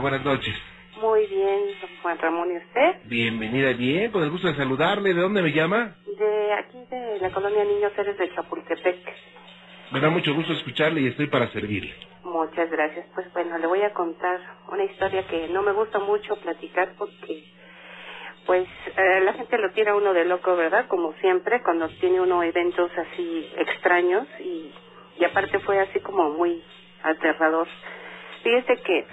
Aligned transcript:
Buenas 0.00 0.24
noches. 0.24 0.54
Muy 1.00 1.26
bien, 1.26 1.60
Juan 2.02 2.18
Ramón, 2.18 2.52
¿y 2.52 2.56
usted? 2.56 2.96
Bienvenida, 3.04 3.72
bien, 3.72 4.10
con 4.10 4.22
el 4.22 4.30
gusto 4.30 4.48
de 4.48 4.56
saludarle. 4.56 5.14
¿De 5.14 5.20
dónde 5.20 5.42
me 5.42 5.52
llama? 5.52 5.96
De 6.18 6.52
aquí, 6.54 6.78
de 6.90 7.18
la 7.20 7.30
colonia 7.30 7.64
Niños 7.64 7.92
Héroes 7.96 8.18
de 8.18 8.34
Chapultepec. 8.34 8.96
Me 9.92 10.00
da 10.00 10.10
mucho 10.10 10.34
gusto 10.34 10.52
escucharle 10.52 11.00
y 11.00 11.06
estoy 11.08 11.26
para 11.28 11.48
servirle. 11.52 11.94
Muchas 12.24 12.70
gracias. 12.70 13.06
Pues 13.14 13.32
bueno, 13.32 13.58
le 13.58 13.66
voy 13.66 13.82
a 13.82 13.92
contar 13.92 14.40
una 14.70 14.84
historia 14.84 15.26
que 15.26 15.48
no 15.48 15.62
me 15.62 15.72
gusta 15.72 15.98
mucho 15.98 16.36
platicar 16.36 16.92
porque, 16.98 17.44
pues, 18.46 18.68
eh, 18.96 19.20
la 19.24 19.32
gente 19.32 19.58
lo 19.58 19.70
tira 19.72 19.94
uno 19.94 20.12
de 20.12 20.24
loco, 20.24 20.54
¿verdad? 20.56 20.86
Como 20.88 21.12
siempre, 21.14 21.62
cuando 21.62 21.88
tiene 22.00 22.20
uno 22.20 22.42
eventos 22.42 22.90
así 22.96 23.50
extraños 23.56 24.26
y, 24.40 24.72
y 25.18 25.24
aparte 25.24 25.58
fue 25.60 25.80
así 25.80 26.00
como 26.00 26.30
muy 26.30 26.62
aterrador. 27.02 27.66
Fíjese 28.42 28.76
que 28.82 29.06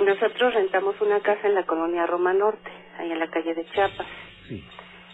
nosotros 0.00 0.54
rentamos 0.54 1.00
una 1.00 1.20
casa 1.20 1.46
en 1.46 1.54
la 1.54 1.64
colonia 1.64 2.06
Roma 2.06 2.32
Norte, 2.32 2.70
ahí 2.98 3.12
en 3.12 3.18
la 3.18 3.28
calle 3.28 3.54
de 3.54 3.64
Chiapas. 3.66 4.06
Sí. 4.48 4.64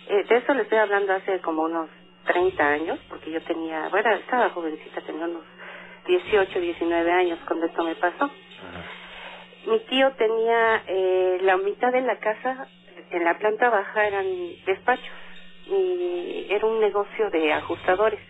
Eh, 0.09 0.25
de 0.29 0.37
eso 0.37 0.55
le 0.55 0.63
estoy 0.63 0.79
hablando 0.79 1.13
hace 1.13 1.41
como 1.41 1.63
unos 1.63 1.91
30 2.27 2.67
años, 2.67 2.99
porque 3.09 3.31
yo 3.31 3.41
tenía, 3.43 3.89
bueno, 3.89 4.11
estaba 4.15 4.51
jovencita, 4.51 5.01
tenía 5.03 5.25
unos 5.25 5.45
18, 6.07 6.61
19 6.61 7.11
años 7.11 7.39
cuando 7.47 7.67
esto 7.67 7.85
me 7.85 7.95
pasó. 7.97 8.25
Ajá. 8.25 8.85
Mi 9.67 9.81
tío 9.81 10.11
tenía 10.13 10.83
eh, 10.87 11.39
la 11.43 11.57
mitad 11.59 11.93
de 11.93 12.01
la 12.01 12.19
casa, 12.19 12.69
en 13.11 13.25
la 13.25 13.37
planta 13.39 13.69
baja 13.69 14.07
eran 14.07 14.27
despachos, 14.65 15.13
y 15.67 16.47
era 16.49 16.67
un 16.67 16.81
negocio 16.81 17.29
de 17.31 17.53
ajustadores. 17.53 18.21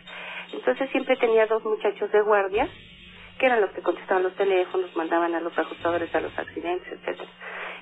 Entonces 0.53 0.91
siempre 0.91 1.17
tenía 1.17 1.47
dos 1.47 1.63
muchachos 1.65 2.11
de 2.11 2.21
guardia, 2.23 2.69
que 3.39 3.47
eran 3.47 3.61
los 3.61 3.71
que 3.71 3.83
contestaban 3.83 4.25
los 4.25 4.35
teléfonos, 4.35 4.95
mandaban 4.97 5.35
a 5.35 5.41
los 5.41 5.57
ajustadores 5.57 6.15
a 6.15 6.21
los 6.21 6.37
accidentes, 6.39 6.93
etcétera. 6.93 7.29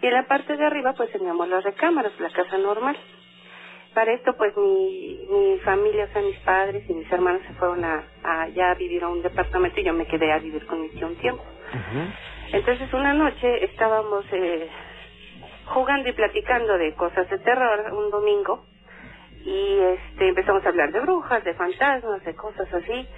Y 0.03 0.07
en 0.07 0.13
la 0.13 0.27
parte 0.27 0.57
de 0.57 0.65
arriba 0.65 0.93
pues 0.93 1.11
teníamos 1.11 1.49
las 1.49 1.65
recámaras, 1.65 2.13
la 2.21 2.31
casa 2.31 2.59
normal. 2.59 2.97
Para 3.95 4.13
esto 4.13 4.35
pues 4.37 4.55
mi, 4.57 5.27
mi 5.31 5.59
familia, 5.61 6.05
o 6.05 6.13
sea 6.13 6.23
mis 6.23 6.39
padres 6.41 6.89
y 6.89 6.93
mis 6.93 7.11
hermanos 7.11 7.41
se 7.47 7.55
fueron 7.55 7.83
a, 7.85 8.05
a 8.23 8.49
ya 8.49 8.71
a 8.71 8.75
vivir 8.75 9.03
a 9.03 9.09
un 9.09 9.23
departamento 9.23 9.81
y 9.81 9.85
yo 9.85 9.95
me 9.95 10.07
quedé 10.07 10.33
a 10.33 10.39
vivir 10.39 10.67
con 10.67 10.83
mi 10.83 10.91
tío 10.91 11.07
un 11.07 11.17
tiempo. 11.17 11.43
Entonces 12.53 12.93
una 12.93 13.15
noche 13.15 13.65
estábamos 13.65 14.25
eh, 14.33 14.69
jugando 15.65 16.09
y 16.09 16.13
platicando 16.13 16.77
de 16.77 16.95
cosas 16.95 17.29
de 17.31 17.39
terror 17.39 17.93
un 17.93 18.11
domingo 18.11 18.67
y 19.45 19.79
este 19.79 20.29
empezamos 20.29 20.65
a 20.65 20.69
hablar 20.69 20.93
de 20.93 21.01
brujas, 21.01 21.43
de 21.45 21.55
fantasmas, 21.55 22.23
de 22.25 22.35
cosas 22.35 22.73
así 22.75 23.09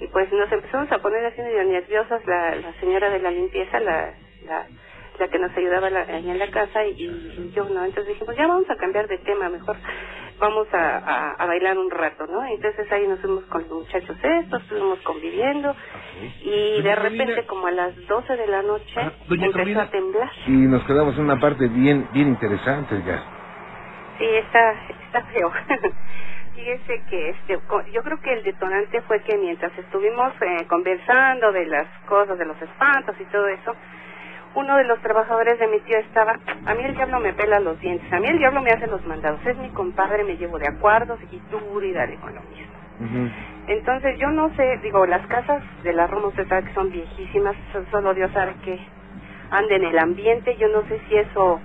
y 0.00 0.06
pues 0.08 0.30
nos 0.32 0.50
empezamos 0.52 0.90
a 0.92 0.98
poner 0.98 1.24
así 1.26 1.40
medio 1.40 1.64
nerviosas 1.64 2.24
la, 2.26 2.54
la 2.56 2.72
señora 2.80 3.10
de 3.10 3.18
la 3.20 3.30
limpieza, 3.30 3.80
la, 3.80 4.14
la, 4.46 4.66
la 5.18 5.28
que 5.28 5.38
nos 5.38 5.56
ayudaba 5.56 5.88
la- 5.90 6.00
ahí 6.02 6.28
en 6.30 6.38
la 6.38 6.50
casa 6.50 6.84
y, 6.84 6.90
y 7.02 7.52
yo 7.56 7.64
no, 7.68 7.84
entonces 7.84 8.14
dijimos 8.14 8.36
ya 8.36 8.46
vamos 8.46 8.68
a 8.70 8.76
cambiar 8.76 9.08
de 9.08 9.18
tema, 9.18 9.48
mejor 9.48 9.76
vamos 10.38 10.68
a, 10.74 10.98
a, 10.98 11.30
a 11.32 11.46
bailar 11.46 11.78
un 11.78 11.90
rato, 11.90 12.26
¿no? 12.26 12.44
Entonces 12.44 12.92
ahí 12.92 13.06
nos 13.08 13.20
fuimos 13.20 13.44
con 13.44 13.62
los 13.62 13.70
muchachos 13.70 14.16
estos, 14.22 14.62
estuvimos 14.62 14.98
conviviendo 15.00 15.74
y 16.42 16.50
Doña 16.50 16.90
de 16.90 16.94
Carolina. 16.96 17.24
repente 17.24 17.46
como 17.46 17.66
a 17.66 17.70
las 17.70 17.96
12 18.06 18.36
de 18.36 18.46
la 18.46 18.62
noche 18.62 18.92
Ah, 19.00 19.12
empezó 19.30 19.52
Carolina. 19.52 19.82
a 19.84 19.90
temblar. 19.90 20.30
Y 20.46 20.50
nos 20.50 20.84
quedamos 20.84 21.16
en 21.16 21.24
una 21.24 21.40
parte 21.40 21.68
bien, 21.68 22.06
bien 22.12 22.28
interesante 22.28 23.02
ya. 23.06 23.22
Sí, 24.18 24.24
está, 24.26 24.72
está 25.06 25.22
feo. 25.24 25.50
Fíjese 26.66 27.00
que 27.08 27.28
este, 27.30 27.58
yo 27.92 28.02
creo 28.02 28.18
que 28.20 28.32
el 28.32 28.42
detonante 28.42 29.00
fue 29.02 29.20
que 29.22 29.38
mientras 29.38 29.70
estuvimos 29.78 30.32
eh, 30.40 30.66
conversando 30.66 31.52
de 31.52 31.64
las 31.66 31.86
cosas, 32.08 32.36
de 32.36 32.44
los 32.44 32.60
espantos 32.60 33.14
y 33.20 33.24
todo 33.26 33.46
eso, 33.46 33.72
uno 34.56 34.76
de 34.76 34.82
los 34.82 35.00
trabajadores 35.00 35.60
de 35.60 35.68
mi 35.68 35.78
tío 35.78 35.96
estaba, 36.00 36.32
a 36.32 36.74
mí 36.74 36.82
el 36.84 36.96
diablo 36.96 37.20
me 37.20 37.34
pela 37.34 37.60
los 37.60 37.78
dientes, 37.78 38.12
a 38.12 38.18
mí 38.18 38.26
el 38.26 38.38
diablo 38.38 38.62
me 38.62 38.72
hace 38.72 38.88
los 38.88 39.06
mandados, 39.06 39.38
es 39.46 39.56
mi 39.58 39.68
compadre, 39.70 40.24
me 40.24 40.36
llevo 40.36 40.58
de 40.58 40.66
acuerdos 40.66 41.20
y 41.30 41.38
tú 41.50 41.80
y 41.80 41.92
dale 41.92 42.16
con 42.16 42.34
lo 42.34 42.40
mismo. 42.42 42.74
Entonces 43.68 44.18
yo 44.18 44.28
no 44.32 44.52
sé, 44.56 44.80
digo, 44.82 45.06
las 45.06 45.24
casas 45.28 45.62
de 45.84 45.92
la 45.92 46.08
Roma 46.08 46.28
usted 46.28 46.48
sabe 46.48 46.64
que 46.66 46.74
son 46.74 46.90
viejísimas, 46.90 47.54
so- 47.72 47.84
solo 47.92 48.12
Dios 48.12 48.32
sabe 48.32 48.54
que 48.64 48.76
anda 49.52 49.76
en 49.76 49.84
el 49.84 49.98
ambiente, 50.00 50.56
yo 50.56 50.66
no 50.70 50.82
sé 50.88 51.00
si 51.08 51.16
eso 51.16 51.60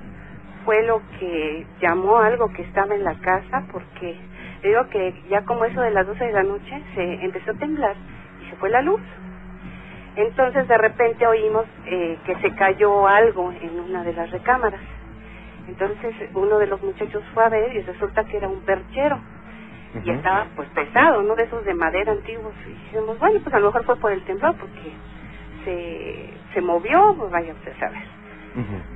fue 0.63 0.83
lo 0.83 1.01
que 1.17 1.65
llamó 1.81 2.19
algo 2.19 2.49
que 2.49 2.61
estaba 2.61 2.93
en 2.93 3.03
la 3.03 3.15
casa, 3.15 3.65
porque 3.71 4.15
digo 4.63 4.87
que 4.89 5.13
ya 5.29 5.43
como 5.43 5.65
eso 5.65 5.81
de 5.81 5.91
las 5.91 6.05
12 6.07 6.23
de 6.23 6.33
la 6.33 6.43
noche 6.43 6.83
se 6.95 7.25
empezó 7.25 7.51
a 7.51 7.55
temblar 7.55 7.95
y 8.41 8.49
se 8.49 8.55
fue 8.57 8.69
la 8.69 8.81
luz. 8.81 9.01
Entonces 10.15 10.67
de 10.67 10.77
repente 10.77 11.25
oímos 11.25 11.65
eh, 11.85 12.17
que 12.25 12.35
se 12.35 12.51
cayó 12.55 13.07
algo 13.07 13.51
en 13.51 13.79
una 13.79 14.03
de 14.03 14.13
las 14.13 14.29
recámaras. 14.31 14.81
Entonces 15.67 16.15
uno 16.33 16.57
de 16.57 16.67
los 16.67 16.81
muchachos 16.81 17.23
fue 17.33 17.43
a 17.45 17.49
ver 17.49 17.75
y 17.75 17.81
resulta 17.81 18.23
que 18.25 18.37
era 18.37 18.47
un 18.47 18.61
perchero 18.61 19.19
y 20.03 20.09
estaba 20.09 20.47
pues 20.55 20.69
pesado, 20.69 21.21
¿no? 21.21 21.35
De 21.35 21.43
esos 21.43 21.65
de 21.65 21.73
madera 21.73 22.11
antiguos. 22.13 22.53
Y 22.65 22.69
dijimos, 22.69 23.19
bueno, 23.19 23.39
pues 23.43 23.53
a 23.53 23.59
lo 23.59 23.67
mejor 23.67 23.83
fue 23.85 23.95
por 23.97 24.11
el 24.11 24.23
temblor 24.23 24.55
porque 24.55 24.91
se, 25.65 26.29
se 26.53 26.61
movió, 26.61 27.13
pues 27.17 27.31
vaya 27.31 27.53
usted 27.53 27.73
a 27.73 27.79
saber. 27.79 28.03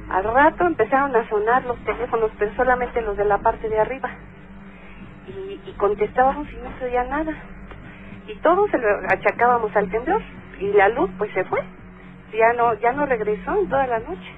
Al 0.10 0.24
rato 0.24 0.66
empezaron 0.66 1.16
a 1.16 1.28
sonar 1.30 1.64
los 1.66 1.78
teléfonos, 1.86 2.32
pero 2.38 2.54
solamente 2.56 3.02
los 3.02 3.16
de 3.18 3.26
la 3.26 3.38
parte 3.38 3.70
de 3.70 3.80
arriba. 3.80 4.10
Y, 5.28 5.60
y 5.66 5.74
contestábamos 5.78 6.52
y 6.52 6.56
no 6.58 6.78
se 6.80 6.86
oía 6.86 7.04
nada. 7.04 7.34
Y 8.28 8.36
todos 8.38 8.70
se 8.72 8.78
lo 8.78 8.88
achacábamos 9.10 9.76
al 9.76 9.90
temblor. 9.90 10.22
Y 10.60 10.72
la 10.74 10.90
luz 10.90 11.10
pues 11.18 11.32
se 11.34 11.44
fue. 11.46 11.62
Ya 12.34 12.54
no, 12.54 12.74
ya 12.76 12.92
no 12.92 13.06
regresó 13.06 13.60
en 13.60 13.70
toda 13.70 13.88
la 13.88 14.00
noche. 14.00 14.34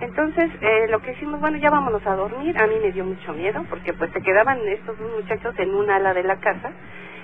Entonces, 0.00 0.50
eh, 0.60 0.86
lo 0.88 1.00
que 1.00 1.12
hicimos, 1.12 1.40
bueno, 1.40 1.58
ya 1.58 1.70
vámonos 1.70 2.06
a 2.06 2.14
dormir. 2.14 2.56
A 2.60 2.66
mí 2.66 2.74
me 2.80 2.92
dio 2.92 3.04
mucho 3.04 3.32
miedo 3.32 3.64
porque 3.68 3.92
pues 3.92 4.12
se 4.12 4.22
quedaban 4.22 4.60
estos 4.68 4.98
dos 4.98 5.10
muchachos 5.12 5.54
en 5.58 5.74
una 5.74 5.96
ala 5.96 6.14
de 6.14 6.22
la 6.22 6.36
casa 6.36 6.70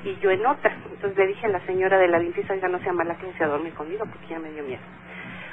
y 0.04 0.16
yo 0.16 0.30
en 0.30 0.44
otra. 0.44 0.74
Entonces 0.90 1.16
le 1.16 1.26
dije 1.28 1.46
a 1.46 1.50
la 1.50 1.60
señora 1.60 1.98
de 1.98 2.08
la 2.08 2.18
limpieza, 2.18 2.52
oiga, 2.52 2.68
no 2.68 2.78
sea 2.80 2.92
mala, 2.92 3.14
quédese 3.16 3.44
a 3.44 3.48
dormir 3.48 3.74
conmigo 3.74 4.04
porque 4.06 4.26
ya 4.28 4.38
me 4.38 4.50
dio 4.50 4.64
miedo. 4.64 4.82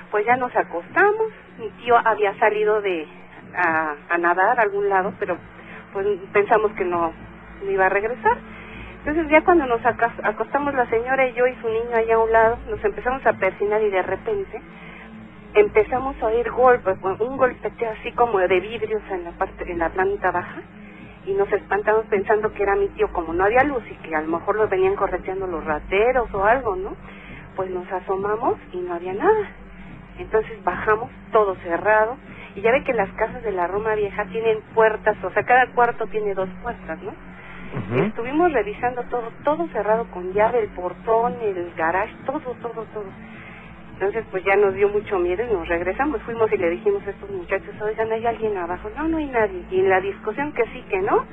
Pues 0.10 0.26
ya 0.26 0.36
nos 0.36 0.56
acostamos, 0.56 1.28
mi 1.58 1.70
tío 1.84 1.96
había 2.04 2.38
salido 2.38 2.82
de 2.82 3.08
a, 3.56 3.96
a 4.10 4.18
nadar 4.18 4.60
a 4.60 4.64
algún 4.64 4.90
lado, 4.90 5.14
pero 5.20 5.38
pues 5.94 6.06
pensamos 6.34 6.72
que 6.74 6.84
no, 6.84 7.14
no 7.64 7.72
iba 7.72 7.86
a 7.86 7.90
regresar. 7.90 8.38
Entonces 9.00 9.30
ya 9.30 9.42
cuando 9.42 9.66
nos 9.66 9.82
acostamos 9.86 10.74
la 10.76 10.88
señora 10.88 11.28
y 11.28 11.34
yo 11.34 11.48
y 11.48 11.56
su 11.56 11.68
niño 11.68 11.96
allá 11.96 12.16
a 12.16 12.20
un 12.20 12.32
lado, 12.32 12.58
nos 12.70 12.84
empezamos 12.84 13.26
a 13.26 13.34
persinar 13.34 13.82
y 13.82 13.90
de 13.90 14.02
repente 14.04 14.62
empezamos 15.54 16.16
a 16.22 16.28
oír 16.28 16.50
golpes, 16.52 16.98
un 17.02 17.38
golpeteo 17.38 17.92
así 18.00 18.12
como 18.12 18.40
de 18.40 18.60
vidrios 18.60 19.02
en 19.10 19.24
la 19.24 19.32
parte, 19.32 19.70
en 19.72 19.80
la 19.80 19.90
planta 19.90 20.32
baja 20.32 20.62
y 21.26 21.34
nos 21.34 21.52
espantamos 21.52 22.06
pensando 22.06 22.52
que 22.54 22.64
era 22.64 22.76
mi 22.76 22.88
tío 22.90 23.12
como 23.12 23.34
no 23.34 23.44
había 23.44 23.64
luz 23.64 23.84
y 23.90 23.96
que 23.96 24.16
a 24.16 24.22
lo 24.22 24.28
mejor 24.28 24.56
lo 24.56 24.68
venían 24.68 24.96
correteando 24.96 25.48
los 25.48 25.64
rateros 25.64 26.34
o 26.34 26.46
algo, 26.46 26.76
¿no? 26.76 26.96
Pues 27.56 27.70
nos 27.70 27.92
asomamos 27.92 28.58
y 28.72 28.78
no 28.78 28.94
había 28.94 29.14
nada. 29.14 29.52
Entonces 30.18 30.64
bajamos 30.64 31.10
todo 31.32 31.56
cerrado 31.56 32.18
y 32.56 32.62
ya 32.62 32.72
ve 32.72 32.84
que 32.84 32.94
las 32.94 33.10
casas 33.14 33.44
de 33.44 33.52
la 33.52 33.68
Roma 33.68 33.96
Vieja 33.96 34.26
tienen 34.26 34.60
puertas, 34.74 35.16
o 35.24 35.32
sea, 35.32 35.44
cada 35.44 35.68
cuarto 35.74 36.08
tiene 36.08 36.34
dos 36.34 36.50
puertas, 36.62 37.02
¿no? 37.02 37.14
Estuvimos 37.74 38.52
revisando 38.52 39.04
todo, 39.04 39.32
todo 39.44 39.68
cerrado 39.70 40.06
con 40.12 40.34
llave, 40.34 40.60
el 40.60 40.70
portón, 40.70 41.36
el 41.42 41.74
garage, 41.76 42.14
todo, 42.26 42.40
todo, 42.40 42.86
todo. 42.94 43.06
Entonces, 43.94 44.26
pues 44.30 44.44
ya 44.44 44.56
nos 44.56 44.74
dio 44.74 44.90
mucho 44.90 45.20
miedo 45.20 45.44
y 45.44 45.54
nos 45.54 45.68
regresamos. 45.68 46.22
Fuimos 46.24 46.52
y 46.52 46.58
le 46.58 46.72
dijimos 46.72 47.06
a 47.08 47.12
estos 47.12 47.30
muchachos, 47.30 47.74
oigan, 47.82 48.12
¿hay 48.12 48.26
alguien 48.26 48.58
abajo? 48.58 48.90
No, 48.98 49.08
no 49.08 49.18
hay 49.18 49.28
nadie. 49.28 49.64
Y 49.72 49.80
en 49.80 49.90
la 49.90 50.02
discusión 50.02 50.52
que 50.52 50.64
sí, 50.74 50.84
que 50.90 51.00
no, 51.00 51.24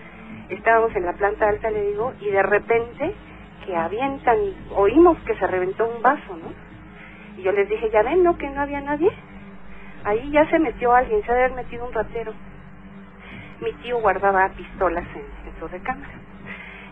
estábamos 0.49 0.95
en 0.95 1.07
la 1.07 1.15
planta 1.15 1.49
alta, 1.49 1.71
le 1.71 1.91
digo, 1.91 2.13
y 2.21 2.31
de 2.31 2.43
repente 2.43 3.15
que 3.67 3.75
avientan, 3.75 4.37
oímos 4.77 5.19
que 5.27 5.35
se 5.37 5.47
reventó 5.47 5.89
un 5.89 6.03
vaso, 6.03 6.37
¿no? 6.37 6.53
Y 7.37 7.43
yo 7.43 7.53
les 7.53 7.69
dije, 7.69 7.91
ya 7.91 8.03
ven, 8.03 8.23
¿no? 8.23 8.37
Que 8.39 8.49
no 8.49 8.61
había 8.61 8.81
nadie. 8.81 9.11
Ahí 10.05 10.31
ya 10.31 10.49
se 10.51 10.59
metió 10.59 10.93
alguien, 10.93 11.25
se 11.25 11.33
haber 11.33 11.53
metido 11.53 11.85
un 11.85 11.93
ratero. 11.93 12.33
Mi 13.61 13.73
tío 13.83 13.99
guardaba 14.01 14.49
pistolas 14.51 15.07
en, 15.15 15.49
en 15.51 15.59
su 15.59 15.67
recámara. 15.67 16.28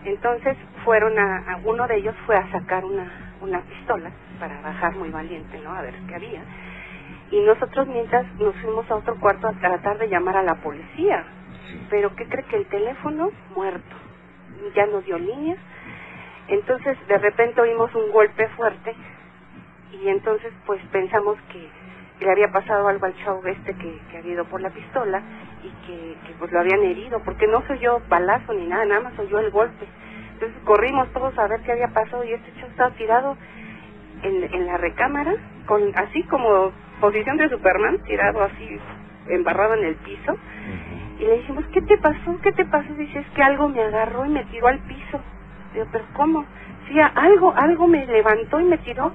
Entonces 0.07 0.57
fueron 0.85 1.19
a, 1.19 1.37
a- 1.53 1.57
uno 1.65 1.87
de 1.87 1.97
ellos 1.97 2.15
fue 2.27 2.37
a 2.37 2.51
sacar 2.51 2.85
una, 2.85 3.35
una 3.41 3.61
pistola 3.63 4.11
para 4.39 4.61
bajar 4.61 4.95
muy 4.97 5.11
valiente, 5.11 5.59
¿no? 5.61 5.71
A 5.73 5.83
ver 5.83 5.95
qué 6.07 6.15
había. 6.15 6.43
Y 7.31 7.41
nosotros 7.41 7.87
mientras 7.87 8.25
nos 8.35 8.55
fuimos 8.57 8.89
a 8.91 8.95
otro 8.97 9.19
cuarto 9.19 9.49
a 9.49 9.53
tratar 9.53 9.99
de 9.99 10.09
llamar 10.09 10.37
a 10.37 10.43
la 10.43 10.55
policía. 10.57 11.25
Pero 11.91 12.15
¿qué 12.15 12.27
cree 12.27 12.45
que 12.45 12.57
el 12.57 12.67
teléfono 12.67 13.31
muerto? 13.55 13.97
Ya 14.75 14.87
no 14.87 15.01
dio 15.01 15.19
línea. 15.19 15.57
Entonces 16.49 16.97
de 17.09 17.19
repente 17.19 17.61
oímos 17.61 17.93
un 17.95 18.11
golpe 18.11 18.47
fuerte 18.49 18.95
y 19.93 20.09
entonces 20.09 20.53
pues 20.67 20.81
pensamos 20.91 21.37
que 21.51 21.69
le 22.19 22.31
había 22.31 22.47
pasado 22.51 22.87
algo 22.87 23.05
al 23.05 23.15
chavo 23.23 23.45
este 23.45 23.73
que, 23.75 23.99
que 24.09 24.17
había 24.17 24.33
ido 24.33 24.45
por 24.45 24.61
la 24.61 24.69
pistola 24.69 25.21
y 25.63 25.69
que, 25.85 26.17
que 26.25 26.33
pues 26.39 26.51
lo 26.51 26.59
habían 26.59 26.81
herido, 26.83 27.21
porque 27.23 27.47
no 27.47 27.61
soy 27.67 27.79
yo 27.79 28.01
balazo 28.09 28.53
ni 28.53 28.67
nada, 28.67 28.85
nada 28.85 29.01
más 29.01 29.19
oyó 29.19 29.39
el 29.39 29.51
golpe. 29.51 29.87
Entonces 30.33 30.57
corrimos 30.65 31.11
todos 31.13 31.37
a 31.37 31.47
ver 31.47 31.61
qué 31.61 31.71
había 31.71 31.87
pasado 31.89 32.23
y 32.23 32.33
este 32.33 32.53
chavo 32.55 32.67
estaba 32.67 32.91
tirado 32.91 33.37
en, 34.23 34.43
en 34.43 34.65
la 34.65 34.77
recámara 34.77 35.33
con 35.65 35.81
así 35.95 36.23
como 36.23 36.71
posición 36.99 37.37
de 37.37 37.49
Superman, 37.49 37.99
tirado 38.05 38.43
así, 38.43 38.79
embarrado 39.29 39.75
en 39.75 39.85
el 39.85 39.95
piso. 39.95 40.35
Y 41.19 41.25
le 41.25 41.37
dijimos, 41.37 41.65
¿qué 41.73 41.81
te 41.81 41.97
pasó? 41.97 42.37
¿Qué 42.41 42.51
te 42.51 42.65
pasó? 42.65 42.93
Dice, 42.93 43.19
es 43.19 43.27
que 43.35 43.41
algo 43.41 43.69
me 43.69 43.81
agarró 43.81 44.25
y 44.25 44.29
me 44.29 44.45
tiró 44.45 44.67
al 44.67 44.79
piso. 44.79 45.19
Digo, 45.73 45.85
¿pero 45.91 46.05
cómo? 46.13 46.45
Sí, 46.87 46.99
algo, 46.99 47.53
algo 47.55 47.87
me 47.87 48.05
levantó 48.05 48.59
y 48.59 48.65
me 48.65 48.77
tiró. 48.77 49.11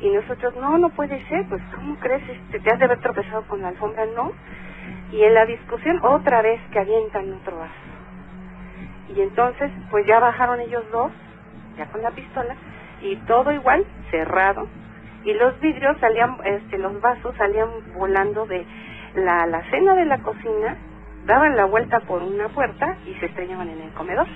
Y 0.00 0.10
nosotros, 0.10 0.54
no, 0.56 0.76
no 0.78 0.90
puede 0.90 1.24
ser, 1.28 1.46
pues, 1.48 1.62
¿cómo 1.74 1.96
crees? 1.96 2.28
Este, 2.28 2.60
¿Te 2.60 2.70
has 2.70 2.78
de 2.78 2.84
haber 2.84 3.00
tropezado 3.00 3.42
con 3.42 3.62
la 3.62 3.68
alfombra? 3.68 4.06
No. 4.06 4.32
Y 5.12 5.22
en 5.22 5.34
la 5.34 5.46
discusión, 5.46 6.00
otra 6.02 6.42
vez 6.42 6.60
que 6.72 6.80
avientan 6.80 7.32
otro 7.32 7.58
vaso. 7.58 7.72
Y 9.14 9.20
entonces, 9.20 9.70
pues 9.90 10.06
ya 10.06 10.18
bajaron 10.18 10.60
ellos 10.60 10.84
dos, 10.90 11.12
ya 11.76 11.86
con 11.86 12.02
la 12.02 12.10
pistola, 12.10 12.56
y 13.00 13.16
todo 13.26 13.52
igual, 13.52 13.84
cerrado. 14.10 14.66
Y 15.24 15.32
los 15.34 15.58
vidrios 15.60 15.96
salían, 16.00 16.36
este, 16.44 16.78
los 16.78 17.00
vasos 17.00 17.34
salían 17.36 17.68
volando 17.96 18.46
de 18.46 18.66
la, 19.14 19.46
la 19.46 19.62
cena 19.70 19.94
de 19.94 20.04
la 20.04 20.18
cocina, 20.18 20.76
daban 21.26 21.56
la 21.56 21.64
vuelta 21.66 22.00
por 22.00 22.22
una 22.22 22.48
puerta 22.48 22.96
y 23.06 23.14
se 23.14 23.26
estrellaban 23.26 23.68
en 23.68 23.80
el 23.80 23.90
comedor. 23.92 24.26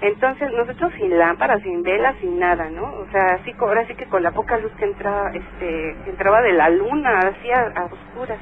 Entonces 0.00 0.52
nosotros 0.52 0.92
sin 0.96 1.18
lámparas, 1.18 1.60
sin 1.62 1.82
velas, 1.82 2.14
sin 2.20 2.38
nada, 2.38 2.70
¿no? 2.70 2.84
O 2.84 3.06
sea, 3.10 3.34
así 3.40 3.52
ahora 3.58 3.84
sí 3.86 3.94
que 3.94 4.06
con 4.06 4.22
la 4.22 4.30
poca 4.30 4.56
luz 4.58 4.72
que 4.78 4.84
entraba, 4.84 5.30
este, 5.30 5.96
que 6.04 6.10
entraba 6.10 6.40
de 6.42 6.52
la 6.52 6.68
luna, 6.70 7.18
hacía 7.18 7.72
a 7.74 7.84
oscuras. 7.86 8.38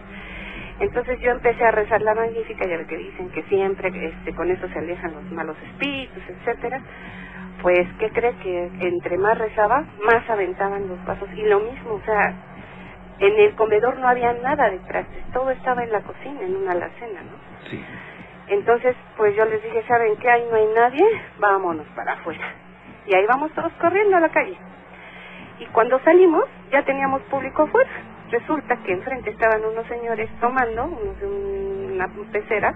Entonces 0.80 1.18
yo 1.20 1.30
empecé 1.30 1.64
a 1.64 1.70
rezar 1.70 2.02
la 2.02 2.14
magnífica, 2.14 2.66
ya 2.66 2.84
que 2.84 2.98
dicen 2.98 3.30
que 3.30 3.42
siempre 3.44 3.88
este, 3.88 4.34
con 4.34 4.50
eso 4.50 4.68
se 4.68 4.78
alejan 4.78 5.14
los 5.14 5.32
malos 5.32 5.56
espíritus, 5.62 6.22
etcétera. 6.28 6.80
Pues, 7.62 7.88
¿qué 7.98 8.10
cree 8.10 8.34
que 8.42 8.70
entre 8.80 9.16
más 9.16 9.38
rezaba, 9.38 9.84
más 10.04 10.28
aventaban 10.28 10.86
los 10.86 11.02
vasos? 11.06 11.28
Y 11.34 11.42
lo 11.42 11.60
mismo, 11.60 11.94
o 11.94 12.02
sea, 12.04 12.34
en 13.18 13.38
el 13.38 13.54
comedor 13.54 13.98
no 13.98 14.08
había 14.08 14.34
nada 14.34 14.68
de 14.68 14.78
trastes, 14.80 15.24
todo 15.32 15.50
estaba 15.50 15.82
en 15.82 15.90
la 15.90 16.02
cocina, 16.02 16.42
en 16.42 16.54
una 16.54 16.72
alacena, 16.72 17.22
¿no? 17.22 17.70
Sí. 17.70 17.82
Entonces, 18.48 18.94
pues 19.16 19.34
yo 19.36 19.44
les 19.44 19.62
dije, 19.62 19.82
¿saben 19.88 20.16
qué? 20.16 20.30
Ahí 20.30 20.44
no 20.50 20.56
hay 20.56 20.66
nadie, 20.74 21.04
vámonos 21.38 21.86
para 21.96 22.12
afuera. 22.12 22.54
Y 23.06 23.14
ahí 23.14 23.26
vamos 23.26 23.52
todos 23.52 23.72
corriendo 23.80 24.16
a 24.16 24.20
la 24.20 24.28
calle. 24.28 24.56
Y 25.58 25.66
cuando 25.66 25.98
salimos, 26.00 26.44
ya 26.70 26.84
teníamos 26.84 27.22
público 27.22 27.62
afuera. 27.62 27.90
Resulta 28.30 28.76
que 28.78 28.92
enfrente 28.92 29.30
estaban 29.30 29.64
unos 29.64 29.86
señores 29.86 30.28
tomando, 30.40 30.84
una 30.84 32.08
pecera, 32.32 32.74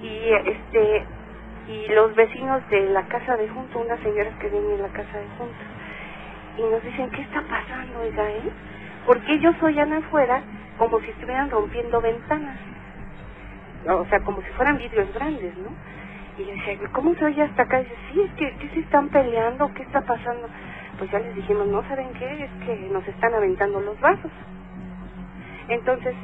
y 0.00 0.32
este 0.46 1.04
y 1.68 1.88
los 1.88 2.14
vecinos 2.14 2.66
de 2.68 2.90
la 2.90 3.06
casa 3.08 3.36
de 3.36 3.48
junto, 3.48 3.78
unas 3.78 3.98
señoras 4.00 4.34
que 4.38 4.48
vienen 4.48 4.72
en 4.72 4.82
la 4.82 4.88
casa 4.88 5.18
de 5.18 5.26
junto, 5.38 5.64
y 6.58 6.62
nos 6.62 6.82
dicen, 6.82 7.10
¿qué 7.10 7.22
está 7.22 7.42
pasando, 7.42 8.00
oiga, 8.00 8.30
eh? 8.30 8.50
Porque 9.06 9.32
ellos 9.32 9.54
oían 9.62 9.92
afuera 9.92 10.42
como 10.78 11.00
si 11.00 11.10
estuvieran 11.10 11.50
rompiendo 11.50 12.00
ventanas, 12.00 12.58
o 13.86 14.04
sea, 14.06 14.20
como 14.20 14.40
si 14.42 14.48
fueran 14.52 14.78
vidrios 14.78 15.12
grandes, 15.14 15.56
¿no? 15.58 15.70
Y 16.38 16.46
yo 16.46 16.52
decía, 16.52 16.88
¿cómo 16.92 17.14
se 17.14 17.24
oye 17.24 17.42
hasta 17.42 17.62
acá? 17.62 17.78
Dice, 17.78 17.94
sí, 18.12 18.20
es 18.22 18.32
que, 18.32 18.56
¿qué 18.56 18.68
se 18.70 18.80
están 18.80 19.08
peleando? 19.08 19.72
¿Qué 19.74 19.82
está 19.82 20.00
pasando? 20.00 20.48
Pues 20.98 21.10
ya 21.10 21.18
les 21.18 21.34
dijimos, 21.34 21.66
no 21.68 21.86
saben 21.88 22.08
qué, 22.18 22.44
es 22.44 22.50
que 22.66 22.88
nos 22.92 23.06
están 23.06 23.34
aventando 23.34 23.80
los 23.80 24.00
vasos. 24.00 24.30
Entonces, 25.68 26.14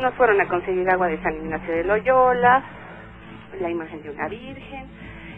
nos 0.00 0.14
fueron 0.14 0.40
a 0.40 0.46
conseguir 0.46 0.88
agua 0.90 1.08
de 1.08 1.20
San 1.22 1.34
Ignacio 1.34 1.74
de 1.74 1.84
Loyola, 1.84 2.62
la 3.60 3.70
imagen 3.70 4.02
de 4.02 4.10
una 4.10 4.28
virgen. 4.28 4.86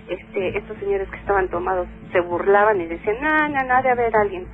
Este, 0.08 0.58
estos 0.58 0.76
señores 0.78 1.08
que 1.08 1.16
estaban 1.16 1.48
tomados 1.48 1.88
se 2.10 2.20
burlaban 2.20 2.80
y 2.80 2.86
decían, 2.86 3.16
no, 3.20 3.48
no, 3.48 3.82
de 3.82 3.90
haber 3.90 4.14
alguien. 4.16 4.46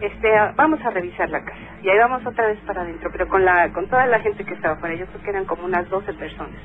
Este, 0.00 0.28
vamos 0.56 0.84
a 0.84 0.90
revisar 0.90 1.30
la 1.30 1.42
casa. 1.42 1.58
Y 1.82 1.88
ahí 1.88 1.98
vamos 1.98 2.24
otra 2.26 2.48
vez 2.48 2.58
para 2.66 2.82
adentro, 2.82 3.10
pero 3.10 3.28
con 3.28 3.44
la, 3.44 3.72
con 3.72 3.88
toda 3.88 4.06
la 4.06 4.20
gente 4.20 4.44
que 4.44 4.54
estaba 4.54 4.78
para 4.78 4.94
creo 4.94 5.06
que 5.22 5.30
eran 5.30 5.46
como 5.46 5.64
unas 5.64 5.88
12 5.88 6.12
personas. 6.14 6.60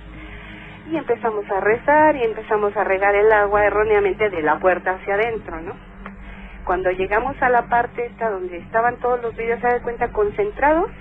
Y 0.89 0.98
empezamos 0.98 1.50
a 1.50 1.62
rezar 1.62 2.16
y 2.18 2.24
empezamos 2.24 2.75
a 2.75 2.83
regar 2.83 3.16
el 3.16 3.31
agua 3.31 3.66
erróneamente 3.66 4.30
de 4.30 4.42
la 4.42 4.60
puerta 4.60 4.92
hacia 4.92 5.13
adentro, 5.13 5.62
¿no? 5.62 5.74
Cuando 6.66 6.92
llegamos 6.92 7.42
a 7.42 7.50
la 7.50 7.63
parte 7.63 8.06
esta 8.06 8.30
donde 8.30 8.57
estaban 8.57 8.98
todos 8.98 9.22
los 9.22 9.36
vidrios, 9.36 9.62
se 9.62 9.68
da 9.68 9.81
cuenta, 9.81 10.12
concentrados 10.12 10.92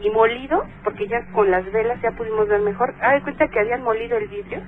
y 0.00 0.10
molido, 0.10 0.64
porque 0.82 1.06
ya 1.06 1.24
con 1.32 1.50
las 1.50 1.70
velas 1.72 2.00
ya 2.02 2.10
pudimos 2.12 2.48
ver 2.48 2.60
mejor. 2.60 2.94
Ah, 3.00 3.14
de 3.14 3.22
cuenta 3.22 3.48
que 3.48 3.60
habían 3.60 3.82
molido 3.82 4.18
el 4.18 4.28
vidrio, 4.28 4.60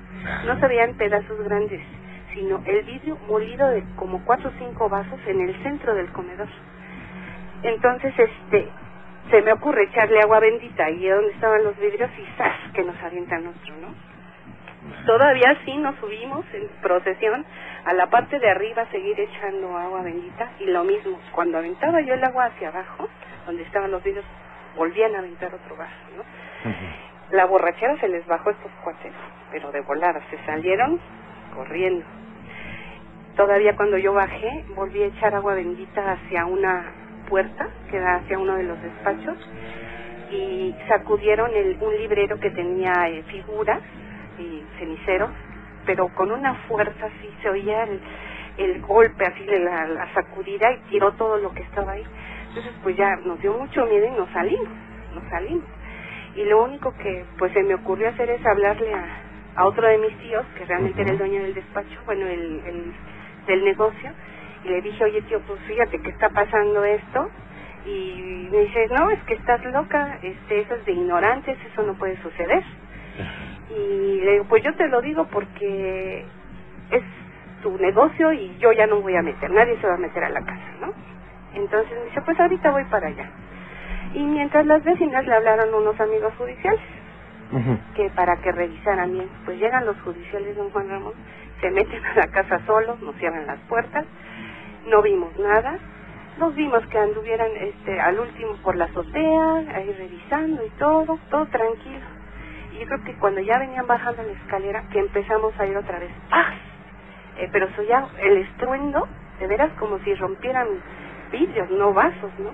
no 0.45 0.59
se 0.59 0.67
veían 0.67 0.93
pedazos 0.93 1.43
grandes, 1.43 1.81
sino 2.33 2.61
el 2.65 2.83
vidrio 2.83 3.17
molido 3.27 3.69
de 3.69 3.83
como 3.95 4.23
cuatro 4.25 4.49
o 4.49 4.53
cinco 4.57 4.89
vasos 4.89 5.19
en 5.27 5.41
el 5.41 5.63
centro 5.63 5.93
del 5.93 6.11
comedor. 6.11 6.47
Entonces, 7.63 8.13
este, 8.17 8.67
se 9.29 9.41
me 9.41 9.53
ocurre 9.53 9.83
echarle 9.83 10.19
agua 10.19 10.39
bendita 10.39 10.85
ahí 10.85 11.07
donde 11.07 11.31
estaban 11.31 11.63
los 11.63 11.77
vidrios 11.79 12.09
y 12.17 12.37
¡zas! 12.37 12.53
que 12.73 12.83
nos 12.83 13.01
avienta 13.01 13.37
nuestro, 13.39 13.73
¿no? 13.77 13.93
Todavía 15.05 15.57
sí 15.63 15.77
nos 15.77 15.95
subimos 15.95 16.45
en 16.53 16.67
procesión 16.81 17.45
a 17.85 17.93
la 17.93 18.07
parte 18.07 18.39
de 18.39 18.49
arriba 18.49 18.81
a 18.81 18.91
seguir 18.91 19.17
echando 19.19 19.77
agua 19.77 20.01
bendita 20.01 20.49
y 20.59 20.65
lo 20.65 20.83
mismo, 20.83 21.19
cuando 21.31 21.57
aventaba 21.57 22.01
yo 22.01 22.13
el 22.13 22.23
agua 22.23 22.45
hacia 22.45 22.69
abajo, 22.69 23.07
donde 23.45 23.63
estaban 23.63 23.91
los 23.91 24.03
vidrios, 24.03 24.25
volvían 24.75 25.15
a 25.15 25.19
aventar 25.19 25.53
otro 25.53 25.75
vaso, 25.77 25.93
¿no? 26.17 26.23
La 27.31 27.45
borrachera 27.45 27.97
se 27.99 28.09
les 28.09 28.25
bajó 28.27 28.49
estos 28.49 28.71
cuates, 28.83 29.13
pero 29.51 29.71
de 29.71 29.81
volada, 29.81 30.21
se 30.29 30.37
salieron 30.45 30.99
corriendo. 31.55 32.05
Todavía 33.35 33.75
cuando 33.75 33.97
yo 33.97 34.13
bajé, 34.13 34.63
volví 34.75 35.01
a 35.01 35.07
echar 35.07 35.33
agua 35.33 35.55
bendita 35.55 36.11
hacia 36.11 36.45
una 36.45 36.85
puerta 37.27 37.67
que 37.89 37.99
da 37.99 38.15
hacia 38.17 38.37
uno 38.37 38.55
de 38.55 38.63
los 38.63 38.79
despachos 38.81 39.37
y 40.31 40.75
sacudieron 40.87 41.49
el, 41.55 41.77
un 41.81 41.95
librero 41.97 42.39
que 42.39 42.51
tenía 42.51 42.93
eh, 43.07 43.23
figuras 43.23 43.81
y 44.37 44.63
cenicero, 44.77 45.29
pero 45.85 46.09
con 46.09 46.31
una 46.31 46.53
fuerza 46.67 47.07
así, 47.07 47.29
se 47.41 47.49
oía 47.49 47.83
el, 47.83 47.99
el 48.57 48.81
golpe 48.81 49.25
así 49.25 49.43
de 49.45 49.59
la, 49.59 49.87
la 49.87 50.13
sacudida 50.13 50.71
y 50.71 50.77
tiró 50.89 51.11
todo 51.13 51.37
lo 51.37 51.51
que 51.53 51.63
estaba 51.63 51.93
ahí. 51.93 52.03
Entonces 52.49 52.73
pues 52.83 52.95
ya 52.95 53.15
nos 53.25 53.39
dio 53.41 53.53
mucho 53.53 53.85
miedo 53.87 54.05
y 54.05 54.11
nos 54.11 54.29
salimos, 54.29 54.69
nos 55.15 55.23
salimos. 55.29 55.65
Y 56.35 56.43
lo 56.45 56.63
único 56.63 56.93
que 56.97 57.25
pues 57.39 57.51
se 57.53 57.63
me 57.63 57.75
ocurrió 57.75 58.09
hacer 58.09 58.29
es 58.29 58.45
hablarle 58.45 58.93
a, 58.93 59.05
a 59.55 59.65
otro 59.65 59.87
de 59.87 59.97
mis 59.97 60.15
tíos, 60.19 60.45
que 60.57 60.65
realmente 60.65 61.01
era 61.01 61.11
el 61.11 61.17
dueño 61.17 61.41
del 61.41 61.53
despacho, 61.55 61.99
bueno, 62.05 62.27
el, 62.27 62.61
el 62.65 62.93
del 63.47 63.63
negocio, 63.63 64.11
y 64.63 64.69
le 64.69 64.81
dije, 64.81 65.03
oye 65.03 65.21
tío, 65.23 65.39
pues 65.41 65.59
fíjate 65.61 65.99
que 65.99 66.09
está 66.09 66.29
pasando 66.29 66.83
esto, 66.83 67.29
y 67.85 68.47
me 68.51 68.59
dice, 68.59 68.87
no, 68.91 69.09
es 69.11 69.21
que 69.23 69.33
estás 69.33 69.63
loca, 69.65 70.19
este, 70.21 70.61
eso 70.61 70.75
es 70.75 70.85
de 70.85 70.93
ignorantes, 70.93 71.57
eso 71.71 71.83
no 71.83 71.95
puede 71.95 72.21
suceder. 72.21 72.63
Y 73.69 74.21
le 74.21 74.31
digo, 74.33 74.45
pues 74.45 74.63
yo 74.63 74.73
te 74.75 74.87
lo 74.87 75.01
digo 75.01 75.25
porque 75.25 76.25
es 76.91 77.03
tu 77.61 77.77
negocio 77.77 78.33
y 78.33 78.55
yo 78.59 78.71
ya 78.71 78.87
no 78.87 79.01
voy 79.01 79.15
a 79.15 79.21
meter, 79.21 79.49
nadie 79.51 79.77
se 79.79 79.87
va 79.87 79.95
a 79.95 79.97
meter 79.97 80.23
a 80.23 80.29
la 80.29 80.41
casa, 80.41 80.71
¿no? 80.81 80.93
Entonces 81.55 81.97
me 81.97 82.05
dice, 82.05 82.21
pues 82.21 82.39
ahorita 82.39 82.71
voy 82.71 82.83
para 82.85 83.07
allá. 83.07 83.29
Y 84.13 84.23
mientras 84.23 84.65
las 84.65 84.83
vecinas 84.83 85.25
le 85.25 85.33
hablaron 85.33 85.73
unos 85.73 85.99
amigos 85.99 86.33
judiciales, 86.37 86.81
que 87.95 88.09
para 88.11 88.37
que 88.37 88.51
revisaran 88.51 89.11
bien, 89.11 89.29
pues 89.45 89.59
llegan 89.59 89.85
los 89.85 89.99
judiciales, 90.01 90.55
don 90.55 90.69
Juan 90.71 90.89
Ramón, 90.89 91.13
se 91.63 91.71
meten 91.71 92.05
a 92.05 92.15
la 92.15 92.27
casa 92.27 92.59
solos, 92.65 93.01
nos 93.01 93.15
cierran 93.15 93.47
las 93.47 93.59
puertas, 93.69 94.05
no 94.85 95.01
vimos 95.01 95.31
nada, 95.39 95.79
nos 96.37 96.53
vimos 96.55 96.85
que 96.87 96.99
anduvieran 96.99 97.51
este, 97.55 98.01
al 98.01 98.19
último 98.19 98.57
por 98.61 98.75
la 98.75 98.85
azotea, 98.85 99.63
ahí 99.73 99.95
revisando 99.97 100.65
y 100.65 100.69
todo, 100.71 101.17
todo 101.29 101.45
tranquilo. 101.45 102.05
Y 102.73 102.79
yo 102.79 102.85
creo 102.87 103.03
que 103.05 103.13
cuando 103.13 103.39
ya 103.39 103.57
venían 103.59 103.87
bajando 103.87 104.23
la 104.23 104.33
escalera, 104.33 104.83
que 104.91 104.99
empezamos 104.99 105.57
a 105.57 105.65
ir 105.65 105.77
otra 105.77 105.99
vez, 105.99 106.11
¡paz! 106.29 106.53
Eh, 107.37 107.47
pero 107.49 107.69
ya 107.87 108.09
el 108.19 108.37
estruendo, 108.39 109.07
de 109.39 109.47
veras 109.47 109.71
como 109.79 109.99
si 109.99 110.13
rompieran 110.15 110.67
vidrios, 111.31 111.69
no 111.71 111.93
vasos, 111.93 112.31
¿no? 112.39 112.51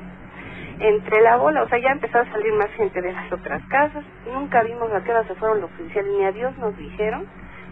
Entre 0.86 1.20
la 1.22 1.38
bola, 1.38 1.64
o 1.64 1.68
sea, 1.68 1.80
ya 1.80 1.90
empezó 1.90 2.20
a 2.20 2.32
salir 2.32 2.54
más 2.54 2.70
gente 2.74 3.02
de 3.02 3.12
las 3.12 3.32
otras 3.32 3.62
casas, 3.70 4.04
nunca 4.32 4.62
vimos 4.62 4.92
a 4.94 5.04
qué 5.04 5.10
hora 5.10 5.24
se 5.24 5.34
fueron 5.34 5.62
los 5.62 5.72
oficiales, 5.72 6.12
ni 6.16 6.26
a 6.26 6.32
Dios 6.32 6.56
nos 6.60 6.78
dijeron, 6.78 7.26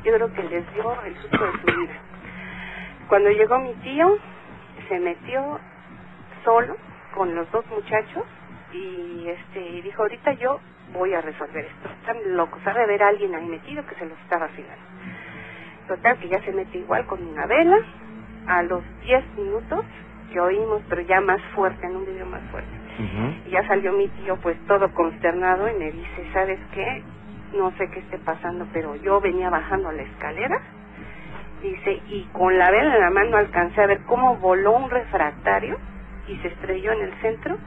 yo 0.03 0.13
creo 0.13 0.33
que 0.33 0.43
les 0.43 0.73
dio 0.73 1.01
el 1.03 1.15
susto 1.17 1.45
de 1.45 1.51
su 1.51 1.79
vida. 1.79 1.93
Cuando 3.09 3.29
llegó 3.29 3.59
mi 3.59 3.73
tío, 3.75 4.17
se 4.89 4.99
metió 4.99 5.59
solo 6.43 6.75
con 7.15 7.33
los 7.35 7.49
dos 7.51 7.65
muchachos 7.67 8.23
y 8.73 9.27
este 9.27 9.81
dijo, 9.81 10.01
ahorita 10.03 10.33
yo 10.33 10.59
voy 10.93 11.13
a 11.13 11.21
resolver 11.21 11.65
esto. 11.65 11.89
Están 12.01 12.17
locos, 12.35 12.61
ha 12.65 12.73
de 12.73 12.83
haber 12.83 13.03
alguien 13.03 13.33
ahí 13.35 13.45
metido 13.45 13.85
que 13.85 13.95
se 13.95 14.05
los 14.05 14.17
estaba 14.19 14.45
afilando. 14.45 14.83
Total, 15.87 16.17
que 16.19 16.27
ya 16.27 16.41
se 16.41 16.51
mete 16.51 16.77
igual 16.79 17.05
con 17.05 17.25
una 17.25 17.45
vela. 17.45 17.77
A 18.47 18.63
los 18.63 18.81
10 19.01 19.25
minutos 19.37 19.83
que 20.31 20.39
oímos, 20.39 20.81
pero 20.89 21.01
ya 21.01 21.19
más 21.21 21.41
fuerte, 21.53 21.85
en 21.85 21.95
un 21.95 22.05
video 22.05 22.25
más 22.25 22.41
fuerte. 22.51 22.69
Y 23.45 23.51
ya 23.51 23.65
salió 23.67 23.93
mi 23.93 24.07
tío 24.09 24.37
pues 24.37 24.57
todo 24.67 24.91
consternado 24.93 25.69
y 25.69 25.73
me 25.73 25.91
dice, 25.91 26.27
¿sabes 26.33 26.59
qué? 26.73 27.03
No 27.55 27.71
sé 27.77 27.89
qué 27.89 27.99
esté 27.99 28.17
pasando, 28.19 28.67
pero 28.73 28.95
yo 28.95 29.21
venía 29.21 29.49
bajando 29.49 29.91
la 29.91 30.01
escalera, 30.01 30.59
dice, 31.61 32.01
y 32.09 32.23
con 32.33 32.57
la 32.57 32.71
vela 32.71 32.95
en 32.95 33.01
la 33.01 33.09
mano 33.09 33.37
alcancé 33.37 33.81
a 33.81 33.87
ver 33.87 34.01
cómo 34.01 34.35
voló 34.37 34.73
un 34.73 34.89
refractario 34.89 35.77
y 36.27 36.37
se 36.37 36.49
estrelló 36.49 36.91
en 36.91 37.01
el 37.01 37.13
centro, 37.21 37.57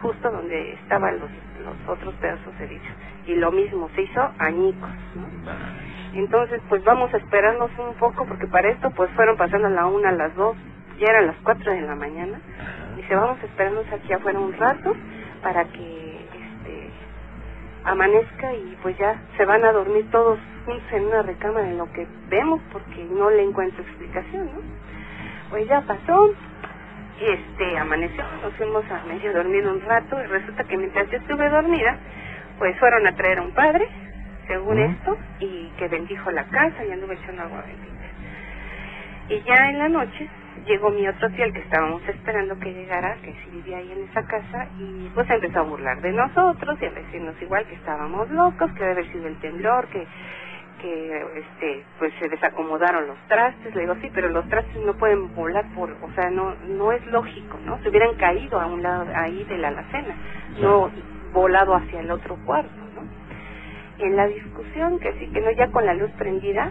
justo 0.00 0.30
donde 0.30 0.74
estaban 0.74 1.18
los, 1.18 1.30
los 1.64 1.88
otros 1.88 2.14
pedazos 2.14 2.58
de 2.58 2.66
vidrio. 2.66 2.92
Y 3.26 3.34
lo 3.36 3.50
mismo, 3.50 3.88
se 3.94 4.02
hizo 4.02 4.20
añicos, 4.38 4.90
¿no? 5.14 5.26
Entonces, 6.14 6.60
pues 6.68 6.84
vamos 6.84 7.12
a 7.12 7.16
esperarnos 7.16 7.70
un 7.78 7.94
poco, 7.94 8.24
porque 8.24 8.46
para 8.46 8.68
esto, 8.68 8.90
pues 8.90 9.10
fueron 9.12 9.36
pasando 9.36 9.66
a 9.66 9.70
la 9.70 9.86
una, 9.86 10.10
a 10.10 10.12
las 10.12 10.34
dos, 10.36 10.56
ya 10.98 11.08
eran 11.08 11.26
las 11.26 11.36
cuatro 11.42 11.72
de 11.72 11.80
la 11.80 11.96
mañana. 11.96 12.38
Dice, 12.96 13.16
vamos 13.16 13.38
a 13.42 13.46
esperarnos 13.46 13.84
aquí 13.92 14.12
afuera 14.12 14.38
un 14.38 14.52
rato 14.52 14.94
para 15.42 15.64
que 15.64 16.03
amanezca 17.84 18.52
y 18.54 18.76
pues 18.82 18.96
ya 18.98 19.20
se 19.36 19.44
van 19.44 19.64
a 19.64 19.72
dormir 19.72 20.10
todos 20.10 20.38
juntos 20.64 20.92
en 20.92 21.04
una 21.06 21.22
recámara 21.22 21.68
en 21.68 21.78
lo 21.78 21.90
que 21.92 22.06
vemos, 22.28 22.60
porque 22.72 23.04
no 23.04 23.30
le 23.30 23.42
encuentro 23.42 23.82
explicación, 23.82 24.46
¿no? 24.46 24.60
Pues 25.50 25.68
ya 25.68 25.82
pasó, 25.82 26.32
este, 27.20 27.78
amaneció, 27.78 28.24
nos 28.42 28.54
fuimos 28.54 28.84
a 28.90 29.04
medio 29.06 29.32
dormir 29.32 29.66
un 29.66 29.80
rato 29.82 30.18
y 30.22 30.26
resulta 30.26 30.64
que 30.64 30.76
mientras 30.76 31.10
yo 31.10 31.18
estuve 31.18 31.48
dormida, 31.48 31.96
pues 32.58 32.78
fueron 32.78 33.06
a 33.06 33.14
traer 33.14 33.38
a 33.38 33.42
un 33.42 33.52
padre, 33.52 33.86
según 34.46 34.78
esto, 34.78 35.16
y 35.40 35.68
que 35.78 35.88
bendijo 35.88 36.30
la 36.30 36.44
casa 36.44 36.84
y 36.84 36.92
anduve 36.92 37.14
echando 37.14 37.42
agua 37.42 37.62
bendita. 37.66 37.94
Y 39.28 39.40
ya 39.42 39.70
en 39.70 39.78
la 39.78 39.88
noche 39.88 40.28
llegó 40.66 40.90
mi 40.90 41.06
otro 41.08 41.30
tío, 41.30 41.44
el 41.44 41.52
que 41.52 41.60
estábamos 41.60 42.02
esperando 42.08 42.58
que 42.58 42.72
llegara, 42.72 43.16
que 43.22 43.32
sí 43.32 43.50
vivía 43.52 43.78
ahí 43.78 43.92
en 43.92 44.04
esa 44.04 44.22
casa, 44.24 44.68
y 44.78 45.10
pues 45.14 45.28
empezó 45.30 45.60
a 45.60 45.62
burlar 45.62 46.00
de 46.00 46.12
nosotros 46.12 46.78
y 46.80 46.86
a 46.86 46.90
decirnos 46.90 47.34
igual 47.42 47.66
que 47.66 47.74
estábamos 47.74 48.30
locos, 48.30 48.72
que 48.72 48.80
debe 48.80 48.92
haber 48.92 49.12
sido 49.12 49.26
el 49.28 49.36
temblor, 49.38 49.88
que 49.88 50.06
que 50.80 51.16
este 51.36 51.84
pues 51.98 52.12
se 52.18 52.28
desacomodaron 52.28 53.06
los 53.06 53.18
trastes. 53.26 53.74
Le 53.74 53.82
digo 53.82 53.94
sí 54.02 54.10
pero 54.14 54.28
los 54.28 54.46
trastes 54.48 54.84
no 54.84 54.92
pueden 54.94 55.34
volar 55.34 55.64
por 55.74 55.90
o 55.90 56.10
sea 56.14 56.30
no 56.30 56.54
no 56.68 56.92
es 56.92 57.04
lógico 57.06 57.58
no 57.64 57.78
se 57.82 57.88
hubieran 57.88 58.14
caído 58.16 58.60
a 58.60 58.66
un 58.66 58.82
lado 58.82 59.06
ahí 59.14 59.44
de 59.44 59.56
la 59.58 59.68
alacena 59.68 60.14
no 60.60 60.90
volado 61.32 61.74
hacia 61.74 62.00
el 62.00 62.10
otro 62.10 62.36
cuarto 62.44 62.70
no 62.94 64.04
en 64.04 64.16
la 64.16 64.26
discusión 64.26 64.98
que 64.98 65.12
sí 65.14 65.28
que 65.32 65.40
no 65.40 65.50
ya 65.52 65.68
con 65.68 65.86
la 65.86 65.94
luz 65.94 66.10
prendida 66.18 66.70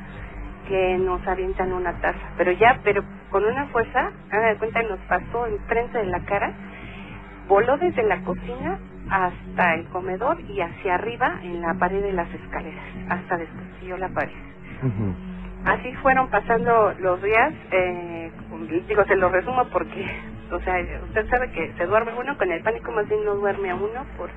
que 0.68 0.98
nos 0.98 1.26
avientan 1.28 1.74
una 1.74 1.94
taza 2.02 2.32
pero 2.38 2.52
ya 2.52 2.80
pero 2.84 3.04
con 3.30 3.46
una 3.46 3.68
fuerza 3.68 4.12
haga 4.32 4.50
de 4.50 4.58
cuenta 4.58 4.82
nos 4.84 5.00
pasó 5.02 5.48
enfrente 5.48 5.98
de 5.98 6.06
la 6.06 6.20
cara 6.26 6.54
voló 7.48 7.78
desde 7.78 8.04
la 8.04 8.22
cocina 8.22 8.80
hasta 9.10 9.76
el 9.76 9.86
comedor 9.86 10.40
y 10.42 10.62
hacia 10.62 10.96
arriba 10.96 11.40
en 11.44 11.62
la 11.62 11.74
pared 11.76 12.02
de 12.02 12.14
las 12.14 12.32
escaleras, 12.34 12.84
hasta 13.10 13.38
descosió 13.38 13.98
la 13.98 14.10
pared. 14.10 14.34
Así 15.66 15.94
fueron 16.02 16.30
pasando 16.30 16.94
los 17.00 17.22
días, 17.22 17.54
eh, 17.72 18.32
digo, 18.88 19.06
se 19.06 19.16
lo 19.16 19.30
resumo 19.30 19.66
porque, 19.72 20.06
o 20.52 20.60
sea, 20.60 20.76
usted 21.04 21.30
sabe 21.30 21.52
que 21.52 21.72
se 21.78 21.86
duerme 21.86 22.12
uno, 22.20 22.38
con 22.38 22.52
el 22.52 22.62
pánico 22.64 22.92
más 22.92 23.08
bien 23.08 23.24
no 23.24 23.36
duerme 23.36 23.70
a 23.70 23.76
uno 23.76 24.06
por 24.18 24.30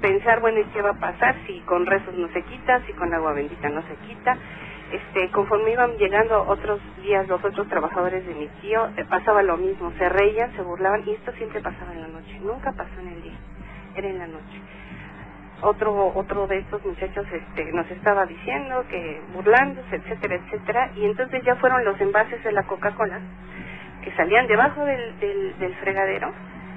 pensar, 0.00 0.40
bueno, 0.40 0.58
¿y 0.60 0.64
qué 0.64 0.82
va 0.82 0.90
a 0.90 1.00
pasar 1.00 1.36
si 1.46 1.60
con 1.60 1.86
rezos 1.86 2.14
no 2.14 2.28
se 2.28 2.42
quita, 2.42 2.80
si 2.86 2.92
con 2.94 3.12
agua 3.14 3.34
bendita 3.34 3.68
no 3.68 3.82
se 3.82 3.94
quita? 4.06 4.36
Este, 4.92 5.30
conforme 5.30 5.72
iban 5.72 5.96
llegando 5.98 6.44
otros 6.48 6.80
días 7.02 7.28
los 7.28 7.44
otros 7.44 7.68
trabajadores 7.68 8.26
de 8.26 8.34
mi 8.34 8.48
tío, 8.62 8.86
eh, 8.96 9.04
pasaba 9.08 9.42
lo 9.42 9.56
mismo, 9.56 9.92
se 9.98 10.08
reían, 10.08 10.54
se 10.56 10.62
burlaban 10.62 11.02
y 11.06 11.12
esto 11.12 11.32
siempre 11.32 11.60
pasaba 11.60 11.92
en 11.92 12.00
la 12.00 12.08
noche, 12.08 12.38
nunca 12.40 12.72
pasó 12.72 12.98
en 13.00 13.08
el 13.08 13.22
día 13.22 13.38
era 13.98 14.08
en 14.08 14.18
la 14.18 14.26
noche. 14.26 14.60
Otro 15.60 16.12
otro 16.14 16.46
de 16.46 16.58
estos 16.58 16.84
muchachos 16.84 17.26
este 17.32 17.72
nos 17.72 17.90
estaba 17.90 18.26
diciendo 18.26 18.84
que 18.88 19.20
burlándose, 19.34 19.96
etcétera, 19.96 20.36
etcétera, 20.36 20.90
y 20.94 21.04
entonces 21.04 21.42
ya 21.44 21.56
fueron 21.56 21.84
los 21.84 22.00
envases 22.00 22.42
de 22.44 22.52
la 22.52 22.62
Coca-Cola 22.62 23.18
que 24.04 24.12
salían 24.12 24.46
debajo 24.46 24.84
del, 24.84 25.18
del, 25.58 25.74
fregadero 25.80 26.32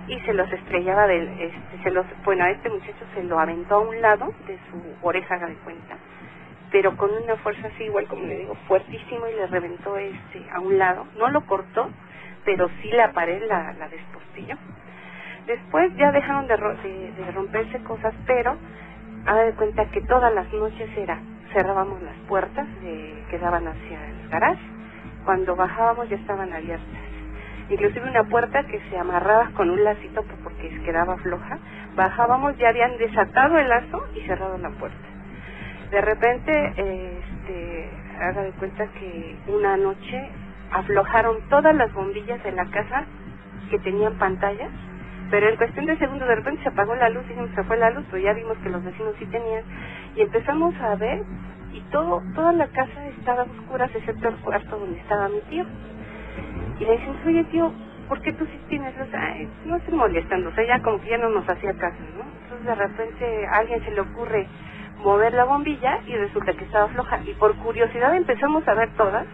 y 0.08 0.20
se 0.22 0.34
los 0.34 0.51
estrellaba 0.51 1.06
del 1.06 1.27
este 1.39 1.84
se 1.84 1.91
los 1.91 2.06
bueno 2.25 2.44
a 2.44 2.50
este 2.50 2.70
muchacho 2.70 3.06
se 3.13 3.24
lo 3.24 3.39
aventó 3.39 3.75
a 3.75 3.80
un 3.80 4.01
lado 4.01 4.34
de 4.48 4.58
su 4.72 5.08
oreja 5.08 5.38
de 5.38 5.53
cuenta 5.58 5.96
pero 6.72 6.96
con 6.98 7.12
una 7.12 7.36
fuerza 7.38 7.68
así 7.68 7.84
igual 7.84 8.08
como 8.08 8.24
le 8.24 8.38
digo 8.38 8.56
fuertísimo 8.68 9.28
y 9.28 9.34
le 9.34 9.48
reventó 9.48 9.98
este 9.98 10.46
a 10.51 10.60
un 10.60 10.78
lado 10.78 11.06
no 11.18 11.30
lo 11.30 11.42
cortó 11.46 11.90
pero 12.46 12.70
sí 12.82 12.90
la 12.92 13.12
pared 13.12 13.44
la, 13.48 13.74
la 13.74 13.88
despostilló 13.90 14.58
Después 15.48 15.92
ya 15.98 16.12
dejaron 16.12 16.48
de, 16.48 16.56
de, 16.56 17.32
romperse 17.32 17.80
cosas, 17.84 18.13
pero 18.25 18.56
haga 19.25 19.44
de 19.44 19.54
cuenta 19.54 19.86
que 19.86 20.01
todas 20.01 20.34
las 20.34 20.51
noches 20.54 20.90
era, 20.96 21.20
cerrábamos 21.51 22.01
las 22.04 22.16
puertas 22.28 22.68
que 23.30 23.40
daban 23.40 23.68
hacia 23.68 24.08
el 24.08 24.30
garage, 24.30 24.62
cuando 25.25 25.56
bajábamos 25.56 26.10
ya 26.10 26.16
estaban 26.16 26.54
abiertas. 26.54 26.88
Inclusive 27.70 28.10
una 28.10 28.24
puerta 28.25 28.63
que 28.63 28.80
se 28.90 28.98
amarraba 28.98 29.51
con 29.56 29.70
un 29.70 29.84
lacito 29.84 30.24
porque 30.44 30.70
quedaba 30.84 31.18
floja, 31.18 31.58
bajábamos, 31.96 32.58
ya 32.58 32.70
habían 32.70 32.98
desatado 32.98 33.58
el 33.58 33.70
lazo 33.70 34.04
y 34.16 34.22
cerrado 34.22 34.58
la 34.58 34.70
puerta. 34.72 35.11
De 35.91 36.01
repente, 36.01 36.74
este, 36.77 37.89
haga 38.19 38.43
de 38.43 38.51
cuenta 38.53 38.88
que 38.88 39.36
una 39.48 39.77
noche 39.77 40.29
aflojaron 40.71 41.38
todas 41.50 41.75
las 41.75 41.93
bombillas 41.93 42.43
de 42.43 42.51
la 42.53 42.65
casa 42.65 43.05
que 43.69 43.79
tenían 43.79 44.17
pantallas 44.17 44.71
pero 45.31 45.48
en 45.48 45.55
cuestión 45.55 45.86
de 45.86 45.98
segundos 45.98 46.27
de 46.27 46.36
repente 46.36 46.62
se 46.62 46.69
apagó 46.69 46.93
la 46.93 47.10
luz, 47.10 47.24
y 47.31 47.55
se 47.55 47.63
fue 47.63 47.77
la 47.77 47.89
luz, 47.89 48.05
pero 48.12 48.21
ya 48.21 48.33
vimos 48.33 48.57
que 48.57 48.69
los 48.69 48.83
vecinos 48.83 49.15
sí 49.17 49.25
tenían. 49.27 49.63
Y 50.15 50.21
empezamos 50.21 50.75
a 50.81 50.95
ver 50.95 51.24
y 51.74 51.79
todo 51.89 52.21
toda 52.36 52.51
la 52.51 52.67
casa 52.67 53.07
estaba 53.17 53.43
oscura, 53.43 53.86
excepto 53.86 54.27
el 54.27 54.36
cuarto 54.36 54.77
donde 54.77 55.00
estaba 55.00 55.29
mi 55.29 55.39
tío. 55.50 55.65
Y 56.79 56.86
le 56.86 56.91
dicen, 56.98 57.15
oye 57.25 57.43
tío, 57.45 57.71
¿por 58.10 58.21
qué 58.21 58.33
tú 58.33 58.45
sí 58.45 58.60
tienes 58.67 58.95
luz? 58.98 59.07
Ay, 59.13 59.48
no 59.65 59.77
estoy 59.77 59.93
molestando, 59.95 60.50
o 60.50 60.53
sea, 60.53 60.65
ya 60.67 60.81
como 60.81 61.00
que 61.00 61.12
ya 61.12 61.17
no 61.17 61.29
nos 61.29 61.48
hacía 61.48 61.74
caso, 61.75 61.98
¿no? 62.17 62.25
Entonces 62.43 62.67
de 62.67 62.75
repente 62.75 63.48
a 63.48 63.57
alguien 63.60 63.86
se 63.86 63.91
le 63.91 64.01
ocurre 64.01 64.48
mover 65.03 65.34
la 65.34 65.46
bombilla 65.46 66.00
y 66.08 66.15
resulta 66.15 66.53
que 66.53 66.65
estaba 66.65 66.88
floja. 66.89 67.20
Y 67.25 67.34
por 67.34 67.55
curiosidad 67.58 68.15
empezamos 68.15 68.67
a 68.67 68.74
ver 68.74 68.89
todas 68.96 69.27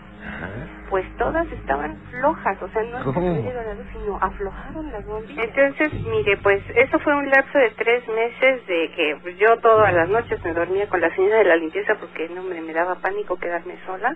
pues 0.89 1.05
todas 1.17 1.45
estaban 1.51 1.97
flojas, 2.11 2.61
o 2.61 2.67
sea, 2.69 2.81
no 2.83 2.99
la 2.99 3.73
luz, 3.73 3.85
sino 3.91 4.17
aflojaron 4.21 4.91
las 4.91 5.05
bombillas. 5.05 5.45
Entonces, 5.45 5.93
mire, 6.05 6.37
pues 6.37 6.63
eso 6.75 6.99
fue 6.99 7.15
un 7.15 7.29
lapso 7.29 7.57
de 7.57 7.71
tres 7.71 8.07
meses 8.07 8.65
de 8.67 8.91
que 8.95 9.17
pues, 9.21 9.37
yo 9.37 9.57
todas 9.57 9.93
las 9.93 10.07
noches 10.07 10.43
me 10.43 10.53
dormía 10.53 10.87
con 10.87 11.01
la 11.01 11.13
señora 11.13 11.39
de 11.39 11.43
la 11.43 11.55
limpieza 11.57 11.95
porque 11.99 12.29
no 12.29 12.41
me, 12.43 12.61
me 12.61 12.73
daba 12.73 12.95
pánico 12.95 13.37
quedarme 13.37 13.75
sola 13.85 14.15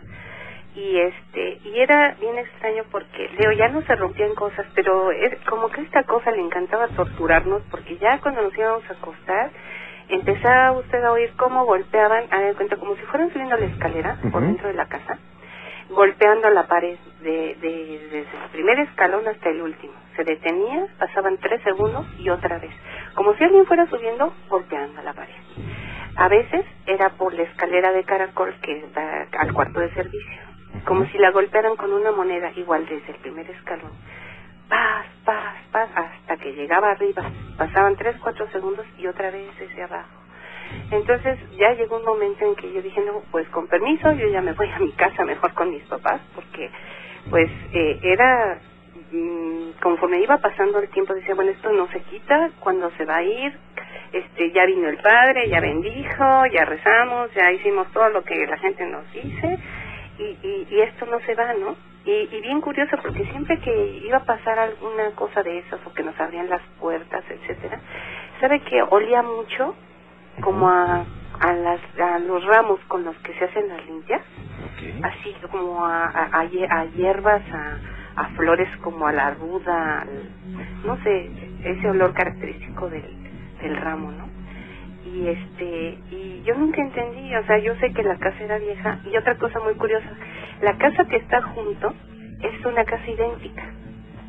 y 0.73 0.97
este 0.99 1.59
y 1.65 1.79
era 1.79 2.15
bien 2.21 2.37
extraño 2.37 2.83
porque 2.91 3.29
Leo 3.37 3.51
ya 3.51 3.67
no 3.67 3.81
se 3.81 3.93
rompían 3.93 4.33
cosas 4.35 4.65
pero 4.73 5.11
es 5.11 5.37
como 5.41 5.67
que 5.67 5.81
esta 5.81 6.03
cosa 6.03 6.31
le 6.31 6.39
encantaba 6.39 6.87
torturarnos 6.87 7.61
porque 7.69 7.97
ya 7.97 8.19
cuando 8.21 8.41
nos 8.41 8.57
íbamos 8.57 8.89
a 8.89 8.93
acostar 8.93 9.51
empezaba 10.11 10.71
usted 10.73 11.03
a 11.03 11.11
oír 11.11 11.33
cómo 11.37 11.65
golpeaban 11.65 12.25
a 12.31 12.39
ver 12.39 12.55
cuenta 12.55 12.77
como 12.77 12.95
si 12.95 13.01
fueran 13.03 13.31
subiendo 13.31 13.57
la 13.57 13.65
escalera 13.65 14.17
por 14.31 14.41
dentro 14.41 14.67
de 14.67 14.73
la 14.73 14.87
casa 14.87 15.17
golpeando 15.91 16.49
la 16.49 16.67
pared 16.67 16.97
de, 17.21 17.57
desde 17.61 18.19
el 18.19 18.49
primer 18.51 18.79
escalón 18.79 19.27
hasta 19.27 19.49
el 19.49 19.61
último. 19.61 19.93
Se 20.15 20.23
detenía, 20.23 20.87
pasaban 20.97 21.37
tres 21.37 21.61
segundos 21.63 22.05
y 22.19 22.29
otra 22.29 22.59
vez, 22.59 22.71
como 23.15 23.33
si 23.35 23.43
alguien 23.43 23.65
fuera 23.65 23.87
subiendo, 23.87 24.33
golpeando 24.49 25.01
la 25.01 25.13
pared. 25.13 25.33
A 26.15 26.27
veces 26.27 26.65
era 26.85 27.09
por 27.09 27.33
la 27.33 27.43
escalera 27.43 27.91
de 27.91 28.03
caracol 28.03 28.53
que 28.61 28.85
da 28.93 29.27
al 29.39 29.53
cuarto 29.53 29.79
de 29.79 29.93
servicio, 29.93 30.41
como 30.85 31.05
si 31.07 31.17
la 31.17 31.31
golpearan 31.31 31.75
con 31.75 31.93
una 31.93 32.11
moneda 32.11 32.51
igual 32.55 32.85
desde 32.85 33.11
el 33.11 33.19
primer 33.19 33.49
escalón. 33.49 33.91
Paz, 34.71 35.05
paz, 35.23 35.55
paz, 35.71 35.89
hasta 35.93 36.37
que 36.37 36.53
llegaba 36.53 36.91
arriba. 36.91 37.29
Pasaban 37.57 37.95
tres, 37.95 38.15
cuatro 38.23 38.49
segundos 38.51 38.87
y 38.97 39.05
otra 39.05 39.29
vez 39.29 39.47
desde 39.59 39.83
abajo 39.83 40.21
entonces 40.91 41.39
ya 41.57 41.73
llegó 41.73 41.97
un 41.97 42.05
momento 42.05 42.45
en 42.45 42.55
que 42.55 42.71
yo 42.71 42.81
dije, 42.81 43.01
no, 43.01 43.21
pues 43.31 43.47
con 43.49 43.67
permiso, 43.67 44.11
yo 44.13 44.27
ya 44.27 44.41
me 44.41 44.53
voy 44.53 44.69
a 44.69 44.79
mi 44.79 44.91
casa 44.93 45.23
mejor 45.23 45.53
con 45.53 45.69
mis 45.69 45.83
papás, 45.83 46.21
porque 46.35 46.69
pues 47.29 47.49
eh, 47.73 47.99
era, 48.03 48.59
mm, 49.11 49.71
conforme 49.81 50.21
iba 50.21 50.37
pasando 50.37 50.79
el 50.79 50.89
tiempo, 50.89 51.13
decía, 51.13 51.35
bueno, 51.35 51.51
esto 51.51 51.71
no 51.71 51.87
se 51.89 52.01
quita, 52.01 52.51
cuando 52.59 52.89
se 52.91 53.05
va 53.05 53.17
a 53.17 53.23
ir? 53.23 53.57
Este, 54.11 54.51
ya 54.51 54.65
vino 54.65 54.89
el 54.89 54.97
padre, 54.97 55.47
ya 55.47 55.61
bendijo, 55.61 56.45
ya 56.51 56.65
rezamos, 56.65 57.33
ya 57.33 57.51
hicimos 57.51 57.89
todo 57.93 58.09
lo 58.09 58.23
que 58.23 58.45
la 58.45 58.57
gente 58.57 58.85
nos 58.85 59.09
dice, 59.13 59.57
y, 60.17 60.67
y, 60.69 60.81
esto 60.81 61.05
no 61.05 61.19
se 61.21 61.33
va, 61.35 61.53
¿no? 61.53 61.75
Y, 62.03 62.11
y, 62.11 62.41
bien 62.41 62.61
curioso 62.61 62.97
porque 63.01 63.23
siempre 63.25 63.59
que 63.59 64.01
iba 64.03 64.17
a 64.17 64.23
pasar 64.25 64.57
alguna 64.57 65.11
cosa 65.15 65.43
de 65.43 65.59
esas 65.59 65.79
o 65.85 65.93
que 65.93 66.01
nos 66.01 66.19
abrían 66.19 66.49
las 66.49 66.61
puertas, 66.79 67.23
etcétera, 67.29 67.79
sabe 68.39 68.59
que 68.61 68.81
olía 68.81 69.21
mucho 69.21 69.75
como 70.41 70.67
a, 70.67 71.05
a, 71.39 71.53
las, 71.53 71.79
a 71.99 72.17
los 72.19 72.43
ramos 72.45 72.79
con 72.87 73.03
los 73.03 73.15
que 73.17 73.33
se 73.35 73.45
hacen 73.45 73.67
las 73.67 73.85
limpias, 73.85 74.21
así 75.03 75.35
como 75.51 75.85
a, 75.85 76.05
a, 76.07 76.39
a 76.39 76.85
hierbas, 76.85 77.43
a, 77.53 78.21
a, 78.21 78.25
flores 78.29 78.69
como 78.77 79.05
a 79.05 79.11
la 79.11 79.31
ruda, 79.31 80.05
no 80.83 80.97
sé, 81.03 81.29
ese 81.63 81.87
olor 81.87 82.13
característico 82.13 82.89
del, 82.89 83.05
del 83.61 83.75
ramo, 83.77 84.11
¿no? 84.11 84.40
Y 85.05 85.27
este, 85.27 85.97
y 86.11 86.43
yo 86.45 86.55
nunca 86.55 86.81
entendí, 86.81 87.35
o 87.35 87.45
sea, 87.45 87.57
yo 87.57 87.75
sé 87.77 87.91
que 87.91 88.03
la 88.03 88.17
casa 88.17 88.43
era 88.43 88.59
vieja, 88.59 88.99
y 89.11 89.17
otra 89.17 89.35
cosa 89.35 89.59
muy 89.59 89.73
curiosa, 89.75 90.09
la 90.61 90.77
casa 90.77 91.05
que 91.05 91.17
está 91.17 91.41
junto 91.41 91.93
es 92.41 92.65
una 92.65 92.85
casa 92.85 93.09
idéntica, 93.09 93.63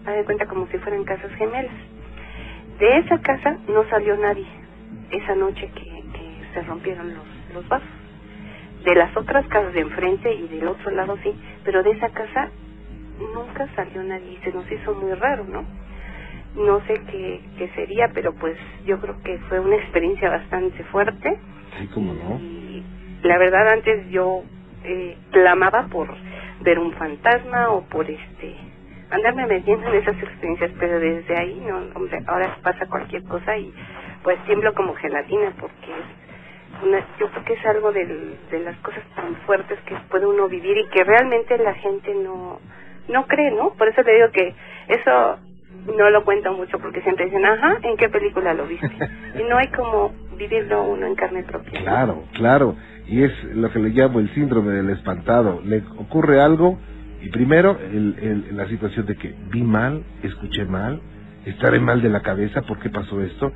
haz 0.07 0.17
de 0.17 0.25
cuenta 0.25 0.47
como 0.47 0.67
si 0.69 0.79
fueran 0.79 1.05
casas 1.05 1.31
gemelas. 1.33 1.75
De 2.79 2.99
esa 2.99 3.19
casa 3.21 3.59
no 3.69 3.89
salió 3.91 4.17
nadie 4.17 4.47
esa 5.11 5.35
noche 5.35 5.71
que, 5.75 5.85
que 5.85 6.55
se 6.55 6.63
rompieron 6.63 7.15
los, 7.15 7.55
los 7.55 7.69
vasos. 7.69 7.89
De 8.85 8.95
las 8.95 9.17
otras 9.17 9.47
casas 9.47 9.73
de 9.75 9.81
enfrente 9.81 10.33
y 10.33 10.49
del 10.49 10.67
otro 10.67 10.91
lado 10.91 11.17
sí, 11.23 11.33
pero 11.65 11.83
de 11.83 11.91
esa 11.91 12.09
casa 12.09 12.51
nunca 13.35 13.69
salió 13.77 14.03
nadie 14.03 14.39
se 14.43 14.53
nos 14.53 14.71
hizo 14.71 14.95
muy 14.95 15.13
raro, 15.15 15.45
¿no? 15.45 15.65
No 16.57 16.81
sé 16.87 17.01
qué, 17.11 17.41
qué 17.59 17.69
sería, 17.75 18.11
pero 18.13 18.33
pues 18.35 18.57
yo 18.85 19.01
creo 19.01 19.21
que 19.23 19.39
fue 19.49 19.61
una 19.61 19.77
experiencia 19.77 20.29
bastante 20.29 20.85
fuerte. 20.85 21.39
Sí, 21.79 21.89
cómo 21.95 22.13
no. 22.13 22.39
Y 22.39 22.83
la 23.23 23.39
verdad 23.39 23.69
antes 23.69 24.11
yo 24.11 24.43
eh, 24.85 25.17
clamaba 25.31 25.87
por 25.91 26.09
ver 26.61 26.79
un 26.79 26.93
fantasma 26.93 27.71
o 27.71 27.83
por 27.89 28.09
este 28.11 28.57
andarme 29.11 29.47
metiendo 29.47 29.87
en 29.89 29.95
esas 30.01 30.17
experiencias, 30.17 30.71
pero 30.79 30.99
desde 30.99 31.37
ahí, 31.37 31.63
no, 31.67 31.79
hombre, 31.95 32.19
ahora 32.27 32.57
pasa 32.63 32.87
cualquier 32.87 33.23
cosa 33.25 33.57
y 33.59 33.73
pues 34.23 34.43
tiemblo 34.45 34.73
como 34.75 34.95
gelatina 34.95 35.53
porque 35.61 35.91
es 35.91 36.83
una, 36.83 36.99
yo 37.21 37.31
creo 37.31 37.45
que 37.45 37.53
es 37.53 37.67
algo 37.67 37.93
del, 37.93 38.39
de 38.51 38.61
las 38.61 38.77
cosas 38.79 39.03
tan 39.15 39.37
fuertes 39.47 39.79
que 39.81 39.95
puede 40.11 40.27
uno 40.27 40.49
vivir 40.49 40.79
y 40.79 40.89
que 40.89 41.05
realmente 41.05 41.59
la 41.59 41.75
gente 41.75 42.15
no 42.15 42.59
no 43.09 43.27
cree, 43.27 43.51
¿no? 43.51 43.75
Por 43.75 43.89
eso 43.89 44.01
le 44.03 44.15
digo 44.15 44.31
que 44.31 44.55
eso 44.89 45.39
no 45.87 46.11
lo 46.11 46.25
cuento 46.25 46.53
mucho 46.53 46.79
porque 46.79 47.01
siempre 47.03 47.27
dicen, 47.27 47.45
ajá, 47.45 47.75
¿en 47.83 47.97
qué 47.97 48.09
película 48.09 48.55
lo 48.55 48.67
viste? 48.67 48.87
y 49.41 49.49
no 49.49 49.59
hay 49.59 49.69
como 49.69 50.13
vivirlo 50.39 50.85
uno 50.85 51.07
en 51.07 51.15
carne 51.15 51.43
propia. 51.45 51.73
¿no? 51.81 51.85
Claro, 51.85 52.25
claro. 52.35 52.77
Y 53.07 53.23
es 53.23 53.33
lo 53.55 53.71
que 53.71 53.79
le 53.81 53.91
llamo 53.91 54.21
el 54.21 54.33
síndrome 54.35 54.73
del 54.73 54.91
espantado. 54.91 55.61
Le 55.65 55.79
ocurre 55.99 56.41
algo 56.41 56.79
y 57.23 57.29
primero 57.31 57.79
el, 57.93 58.17
el- 58.21 58.57
la 58.57 58.67
situación 58.69 59.07
de 59.07 59.17
que 59.17 59.35
vi 59.51 59.63
mal, 59.63 60.03
escuché 60.23 60.65
mal, 60.65 61.01
estaré 61.45 61.81
mal 61.81 62.01
de 62.03 62.09
la 62.09 62.21
cabeza, 62.21 62.63
¿por 62.63 62.79
qué 62.79 62.89
pasó 62.91 63.21
esto? 63.23 63.53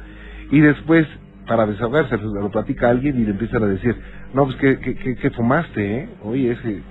Y 0.51 0.61
después, 0.61 1.07
para 1.47 1.67
desahogarse, 1.67 2.19
pues, 2.19 2.31
lo 2.33 2.51
platica 2.51 2.91
alguien 2.91 3.21
y 3.21 3.25
le 3.25 3.31
empiezan 3.31 3.63
a 3.63 3.67
decir, 3.67 3.97
no, 4.35 4.45
pues 4.45 4.57
que, 4.57 4.79
que, 4.81 4.95
que, 4.97 5.17
que 5.17 5.31
fumaste, 5.31 5.97
¿eh? 5.99 6.09
Oye, 6.23 6.53
ese... 6.53 6.83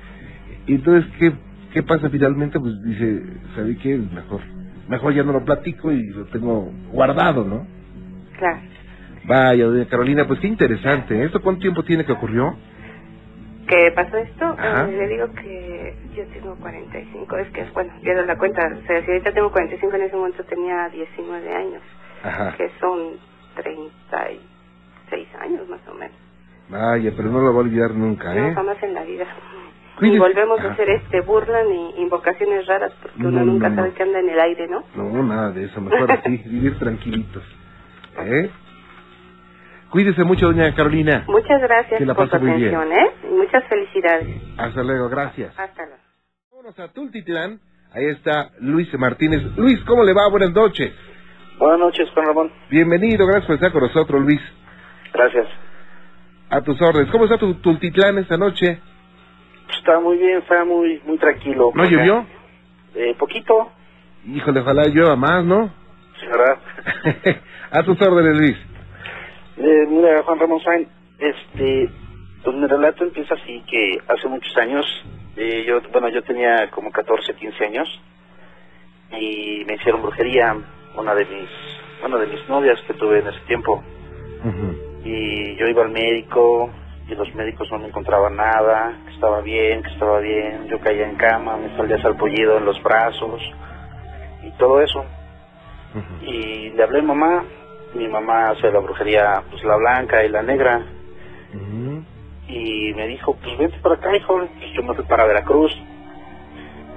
Y 0.68 0.75
entonces, 0.75 1.10
¿qué, 1.20 1.32
¿qué 1.74 1.84
pasa 1.84 2.10
finalmente? 2.10 2.60
Pues 2.60 2.74
dice, 2.84 3.22
¿sabe 3.56 3.77
qué? 3.77 3.98
Mejor, 3.98 4.42
mejor 4.88 5.13
ya 5.13 5.24
no 5.24 5.34
lo 5.34 5.44
platico 5.46 5.92
y 5.92 6.04
lo 6.10 6.25
tengo 6.25 6.72
guardado, 6.92 7.44
¿no? 7.44 7.65
Claro. 8.38 8.60
Vaya, 9.25 9.65
doña 9.65 9.86
Carolina, 9.88 10.27
pues 10.27 10.39
qué 10.39 10.48
interesante. 10.48 11.24
¿Esto 11.24 11.42
cuánto 11.42 11.62
tiempo 11.62 11.84
tiene 11.84 12.06
que 12.06 12.12
ocurrió? 12.12 12.56
¿Qué 13.68 13.92
pasó 13.96 14.18
esto? 14.18 14.56
Eh, 14.62 14.92
le 14.96 15.08
digo 15.08 15.32
que 15.34 15.96
yo 16.15 16.24
tengo 16.27 16.56
45, 16.58 17.38
es 17.38 17.48
que, 17.50 17.63
bueno, 17.74 17.94
pierdo 18.04 18.24
la 18.25 18.38
cuenta, 18.38 18.62
o 18.68 18.86
sea, 18.86 19.04
si 19.04 19.10
ahorita 19.12 19.34
tengo 19.34 19.51
45, 19.51 19.96
en 19.96 20.01
ese 20.04 20.15
momento 20.15 20.44
tenía 20.44 20.88
19 20.89 21.51
años, 21.56 21.82
Ajá. 22.24 22.54
que 22.58 22.70
son 22.80 23.13
36 23.56 25.27
años 25.42 25.68
más 25.68 25.80
o 25.89 25.96
menos. 25.96 26.15
Vaya, 26.70 27.12
pero 27.18 27.30
no 27.30 27.39
lo 27.42 27.54
va 27.54 27.60
a 27.62 27.63
olvidar 27.63 27.92
nunca, 27.96 28.34
No, 28.36 28.48
¿eh? 28.50 28.54
jamás 28.54 28.77
en 28.84 28.94
la 28.94 29.04
vida. 29.04 29.25
Y 30.02 30.18
volvemos 30.20 30.60
Ajá. 30.60 30.70
a 30.70 30.72
hacer 30.74 30.90
este 30.90 31.22
burla 31.22 31.64
ni 31.64 32.02
invocaciones 32.02 32.66
raras 32.68 32.92
porque 33.02 33.18
No, 33.24 33.30
uno 33.30 33.46
nunca 33.46 33.70
no, 33.70 33.75
sabe 33.75 33.90
no. 33.90 33.96
que 33.96 34.04
anda 34.04 34.20
en 34.20 34.30
el 34.30 34.40
aire, 34.40 34.68
¿no? 34.68 34.84
No, 34.96 35.24
nada 35.24 35.52
de 35.52 35.66
eso. 35.66 35.80
Mejor 35.80 36.12
así, 36.12 36.38
vivir 36.46 36.78
tranquilitos. 36.78 37.44
¿Eh? 38.20 38.50
Cuídese 39.90 40.24
mucho, 40.25 40.48
doña 40.48 40.74
Carolina. 40.75 41.24
Muchas 41.28 41.62
gracias 41.62 42.00
Que 42.00 42.06
la 42.06 42.14
por 42.14 42.28
bien. 42.42 42.52
atención, 42.54 42.92
¿eh? 42.92 43.12
Y 43.24 43.34
muchas 43.36 43.64
felicidades. 43.70 44.28
Hasta 44.58 44.84
luego, 44.84 45.08
gracias. 45.10 45.58
Hasta 45.58 45.86
luego. 45.86 46.02
Vámonos 46.52 46.80
a 46.80 46.88
Tultitlán. 46.91 47.60
Ahí 47.93 48.06
está 48.08 48.50
Luis 48.60 48.93
Martínez. 49.00 49.41
Luis, 49.56 49.80
¿cómo 49.86 50.04
le 50.04 50.13
va? 50.13 50.28
Buenas 50.30 50.52
noches. 50.52 50.91
Buenas 51.58 51.80
noches, 51.80 52.10
Juan 52.13 52.26
Ramón. 52.26 52.52
Bienvenido, 52.69 53.26
gracias 53.26 53.46
por 53.46 53.56
estar 53.56 53.72
con 53.72 53.84
nosotros, 53.84 54.22
Luis. 54.22 54.41
Gracias. 55.13 55.48
A 56.50 56.62
tus 56.62 56.82
órdenes. 56.82 57.10
¿Cómo 57.12 57.24
está 57.24 57.38
tu 57.38 57.54
Tultitlán 57.56 58.17
esta 58.17 58.36
noche? 58.36 58.82
Está 59.69 59.99
muy 59.99 60.17
bien, 60.17 60.39
está 60.39 60.63
muy 60.65 61.01
muy 61.06 61.17
tranquilo. 61.17 61.71
¿No 61.73 61.86
llovió? 61.86 62.25
Eh, 62.95 63.15
poquito, 63.17 63.71
Híjole, 64.28 64.60
ojalá 64.62 64.88
llueva 64.88 65.15
más, 65.15 65.45
¿no? 65.45 65.71
sí, 66.19 66.25
¿verdad? 66.25 66.58
a 67.71 67.84
tus 67.84 68.01
órdenes, 68.01 68.38
Luis. 68.38 68.58
Eh, 69.58 69.86
mira, 69.88 70.23
Juan 70.23 70.39
Ramón 70.39 70.60
Sain, 70.62 70.88
este, 71.19 71.89
pues 72.43 72.56
mi 72.56 72.65
relato 72.65 73.04
empieza 73.04 73.36
así, 73.36 73.63
que 73.69 74.01
hace 74.08 74.28
muchos 74.28 74.56
años, 74.58 74.86
eh, 75.38 75.63
yo, 75.67 75.80
bueno, 75.91 76.10
yo 76.10 76.23
tenía 76.23 76.69
como 76.71 76.91
14, 76.91 77.36
15 77.36 77.65
años, 77.65 78.01
y 79.12 79.63
me 79.67 79.75
hicieron 79.75 80.01
brujería, 80.01 80.56
una 80.97 81.13
de 81.13 81.25
mis, 81.25 81.49
bueno, 82.01 82.17
de 82.17 82.28
mis 82.28 82.49
novias 82.49 82.82
que 82.88 82.93
tuve 82.95 83.19
en 83.19 83.28
ese 83.28 83.39
tiempo, 83.41 83.84
y 85.04 85.56
yo 85.56 85.67
iba 85.67 85.84
al 85.84 85.91
médico, 85.91 86.71
y 87.08 87.15
los 87.15 87.34
médicos 87.36 87.68
no 87.72 87.80
me 87.80 87.88
encontraban 87.88 88.36
nada, 88.36 88.94
que 89.06 89.12
estaba 89.13 89.41
bien, 89.41 89.84
que 89.84 89.91
estaba 89.91 90.20
bien, 90.20 90.68
yo 90.68 90.80
caía 90.80 91.08
en 91.08 91.15
cama, 91.15 91.58
me 91.58 91.76
salía 91.78 91.98
salpullido 92.02 92.58
en 92.58 92.65
los 92.65 92.82
brazos, 92.82 93.41
y 94.44 94.52
todo 94.58 94.82
eso. 94.82 95.06
Y 96.22 96.70
le 96.72 96.84
hablé 96.84 97.00
a 97.00 97.04
mamá, 97.04 97.44
mi 97.94 98.08
mamá 98.08 98.50
hace 98.50 98.72
la 98.72 98.80
brujería, 98.80 99.44
pues 99.50 99.63
la 99.63 99.76
blanca 99.78 100.24
y 100.24 100.30
la 100.30 100.41
negra, 100.41 100.82
y 102.48 102.94
me 102.96 103.08
dijo, 103.08 103.36
pues 103.36 103.58
vente 103.58 103.78
para 103.82 103.96
acá, 103.96 104.15
hijo, 104.15 104.44
y 104.62 104.74
yo 104.74 104.84
me 104.84 104.94
fui 104.96 105.06
para 105.06 105.26
Veracruz, 105.26 105.72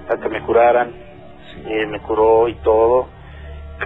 a 0.09 0.16
que 0.16 0.29
me 0.29 0.40
curaran, 0.42 0.92
Sí. 1.55 1.62
me 1.87 2.01
curó 2.01 2.49
y 2.49 2.55
todo. 2.57 3.09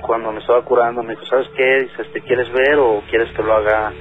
Cuando 0.03 0.33
me 0.33 0.41
estaba 0.41 0.63
curando 0.63 1.03
me 1.03 1.11
dijo, 1.15 1.25
¿sabes 1.27 1.49
qué? 1.57 1.81
Dice, 1.83 2.05
¿te 2.13 2.21
quieres 2.23 2.51
ver 2.53 2.79
o 2.79 3.03
quieres 3.09 3.31
que 3.33 3.43
lo 3.43 3.55
haga 3.55 3.93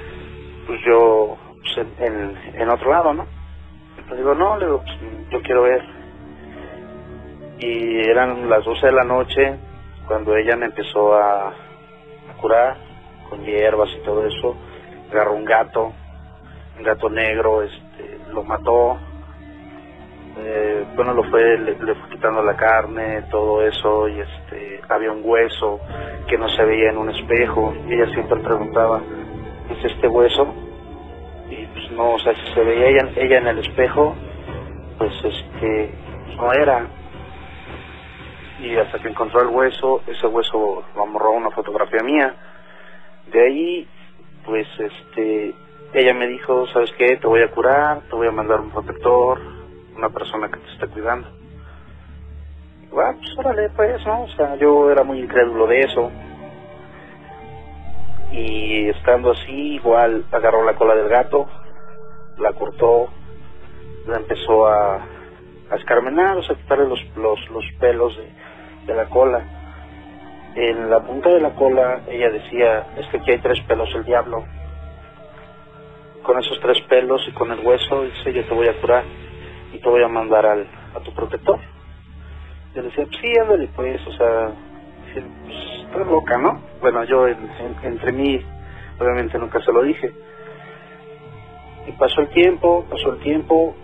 pues 0.66 0.80
yo 0.86 1.36
pues, 1.62 1.86
en, 1.98 2.68
otro 2.68 2.90
lado, 2.90 3.14
no? 3.14 3.26
Le 4.10 4.16
digo, 4.16 4.34
no, 4.34 4.56
le 4.56 4.66
digo, 4.66 4.82
pues, 4.82 4.98
yo 5.30 5.40
quiero 5.42 5.62
ver. 5.62 5.82
Y 7.58 8.00
eran 8.08 8.48
las 8.48 8.64
12 8.64 8.86
de 8.86 8.92
la 8.92 9.04
noche 9.04 9.58
cuando 10.06 10.36
ella 10.36 10.56
me 10.56 10.66
empezó 10.66 11.14
a, 11.14 11.52
curar 12.40 12.76
con 13.28 13.44
hierbas 13.44 13.88
y 13.96 14.04
todo 14.04 14.26
eso. 14.26 14.56
Agarró 15.10 15.34
un 15.34 15.44
gato, 15.44 15.92
un 16.76 16.82
gato 16.82 17.08
negro, 17.08 17.62
este, 17.62 18.18
lo 18.32 18.42
mató. 18.42 18.98
Eh, 20.38 20.86
bueno, 20.96 21.12
lo 21.14 21.22
fue, 21.24 21.58
le, 21.58 21.74
fue 21.76 22.10
quitando 22.10 22.42
la 22.42 22.56
carne, 22.56 23.22
todo 23.30 23.62
eso, 23.62 24.08
y 24.08 24.18
este, 24.18 24.80
había 24.88 25.12
un 25.12 25.20
hueso 25.22 25.78
que 26.26 26.38
no 26.38 26.48
se 26.48 26.64
veía 26.64 26.90
en 26.90 26.98
un 26.98 27.10
espejo. 27.10 27.72
Ella 27.88 28.06
siempre 28.12 28.40
preguntaba, 28.40 29.02
¿es 29.70 29.84
este 29.84 30.08
hueso? 30.08 30.71
Y 31.52 31.66
pues 31.66 31.90
no, 31.90 32.14
o 32.14 32.18
si 32.18 32.54
se 32.54 32.64
veía 32.64 32.88
ella, 33.14 33.38
en 33.38 33.46
el 33.46 33.58
espejo, 33.58 34.14
pues 34.96 35.12
este, 35.22 35.90
no 36.38 36.50
era. 36.50 36.86
Y 38.58 38.74
hasta 38.76 38.98
que 38.98 39.08
encontró 39.08 39.42
el 39.42 39.48
hueso, 39.48 40.00
ese 40.06 40.26
hueso 40.28 40.82
lo 40.96 41.02
amarró 41.02 41.34
a 41.34 41.36
una 41.36 41.50
fotografía 41.50 42.02
mía. 42.02 42.34
De 43.30 43.44
ahí, 43.44 43.88
pues 44.46 44.66
este, 44.78 45.54
ella 45.92 46.14
me 46.14 46.26
dijo, 46.26 46.66
¿sabes 46.68 46.90
qué? 46.96 47.18
Te 47.18 47.26
voy 47.26 47.42
a 47.42 47.50
curar, 47.50 48.00
te 48.08 48.16
voy 48.16 48.28
a 48.28 48.32
mandar 48.32 48.60
un 48.60 48.70
protector, 48.70 49.38
una 49.94 50.08
persona 50.08 50.48
que 50.48 50.58
te 50.58 50.72
esté 50.72 50.86
cuidando. 50.86 51.28
Y, 52.82 52.86
bueno, 52.86 53.18
pues 53.18 53.38
órale, 53.38 53.68
pues, 53.76 54.06
¿no? 54.06 54.22
O 54.22 54.28
sea, 54.28 54.56
yo 54.56 54.90
era 54.90 55.04
muy 55.04 55.18
incrédulo 55.18 55.66
de 55.66 55.80
eso. 55.80 56.10
Y 58.32 58.88
estando 58.88 59.32
así, 59.32 59.74
igual 59.74 60.24
agarró 60.32 60.64
la 60.64 60.74
cola 60.74 60.94
del 60.94 61.08
gato, 61.08 61.46
la 62.38 62.52
cortó, 62.54 63.08
la 64.06 64.16
empezó 64.16 64.66
a, 64.66 64.96
a 65.70 65.76
escarmenar, 65.76 66.38
o 66.38 66.42
sea, 66.42 66.56
quitarle 66.56 66.88
los, 66.88 67.04
los, 67.16 67.50
los 67.50 67.64
pelos 67.78 68.16
de, 68.16 68.30
de 68.86 68.94
la 68.94 69.08
cola. 69.08 69.44
En 70.54 70.90
la 70.90 71.00
punta 71.00 71.28
de 71.28 71.40
la 71.40 71.54
cola 71.54 72.02
ella 72.08 72.30
decía, 72.30 72.86
es 72.96 73.06
que 73.08 73.18
aquí 73.18 73.30
hay 73.32 73.38
tres 73.38 73.60
pelos 73.62 73.94
el 73.94 74.04
diablo. 74.04 74.44
Con 76.22 76.38
esos 76.38 76.58
tres 76.60 76.80
pelos 76.88 77.26
y 77.28 77.32
con 77.32 77.50
el 77.52 77.66
hueso, 77.66 78.02
dice, 78.02 78.32
yo 78.32 78.44
te 78.44 78.54
voy 78.54 78.68
a 78.68 78.80
curar 78.80 79.04
y 79.72 79.78
te 79.78 79.88
voy 79.88 80.02
a 80.02 80.08
mandar 80.08 80.46
al, 80.46 80.66
a 80.94 81.00
tu 81.00 81.12
protector. 81.14 81.58
Yo 82.74 82.82
decía, 82.82 83.04
pues 83.04 83.20
sí, 83.20 83.38
ándale 83.38 83.68
pues, 83.74 84.06
o 84.06 84.12
sea, 84.12 84.52
dice, 85.14 85.26
pues, 85.44 85.56
estás 85.80 86.06
loca, 86.06 86.38
¿no? 86.38 86.60
Bueno, 86.80 87.04
yo 87.04 87.26
en- 87.28 87.48
en- 87.60 87.92
entre 87.92 88.12
mí, 88.12 88.40
obviamente 88.98 89.38
nunca 89.38 89.60
se 89.60 89.72
lo 89.72 89.82
dije. 89.82 90.12
Y 91.86 91.92
pasó 91.92 92.20
el 92.20 92.28
tiempo, 92.28 92.86
pasó 92.88 93.12
el 93.14 93.20
tiempo, 93.20 93.74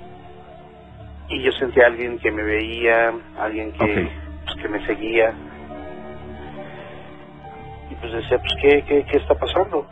y 1.28 1.42
yo 1.42 1.52
sentí 1.52 1.80
a 1.80 1.86
alguien 1.86 2.18
que 2.18 2.30
me 2.30 2.42
veía, 2.42 3.12
alguien 3.38 3.72
que, 3.72 4.08
pues, 4.44 4.56
que 4.62 4.68
me 4.68 4.84
seguía. 4.86 5.34
Y 7.90 7.94
pues 7.94 8.12
decía, 8.12 8.38
pues, 8.38 8.52
¿qué, 8.60 8.84
qué, 8.86 9.04
qué 9.04 9.16
está 9.16 9.34
pasando? 9.34 9.86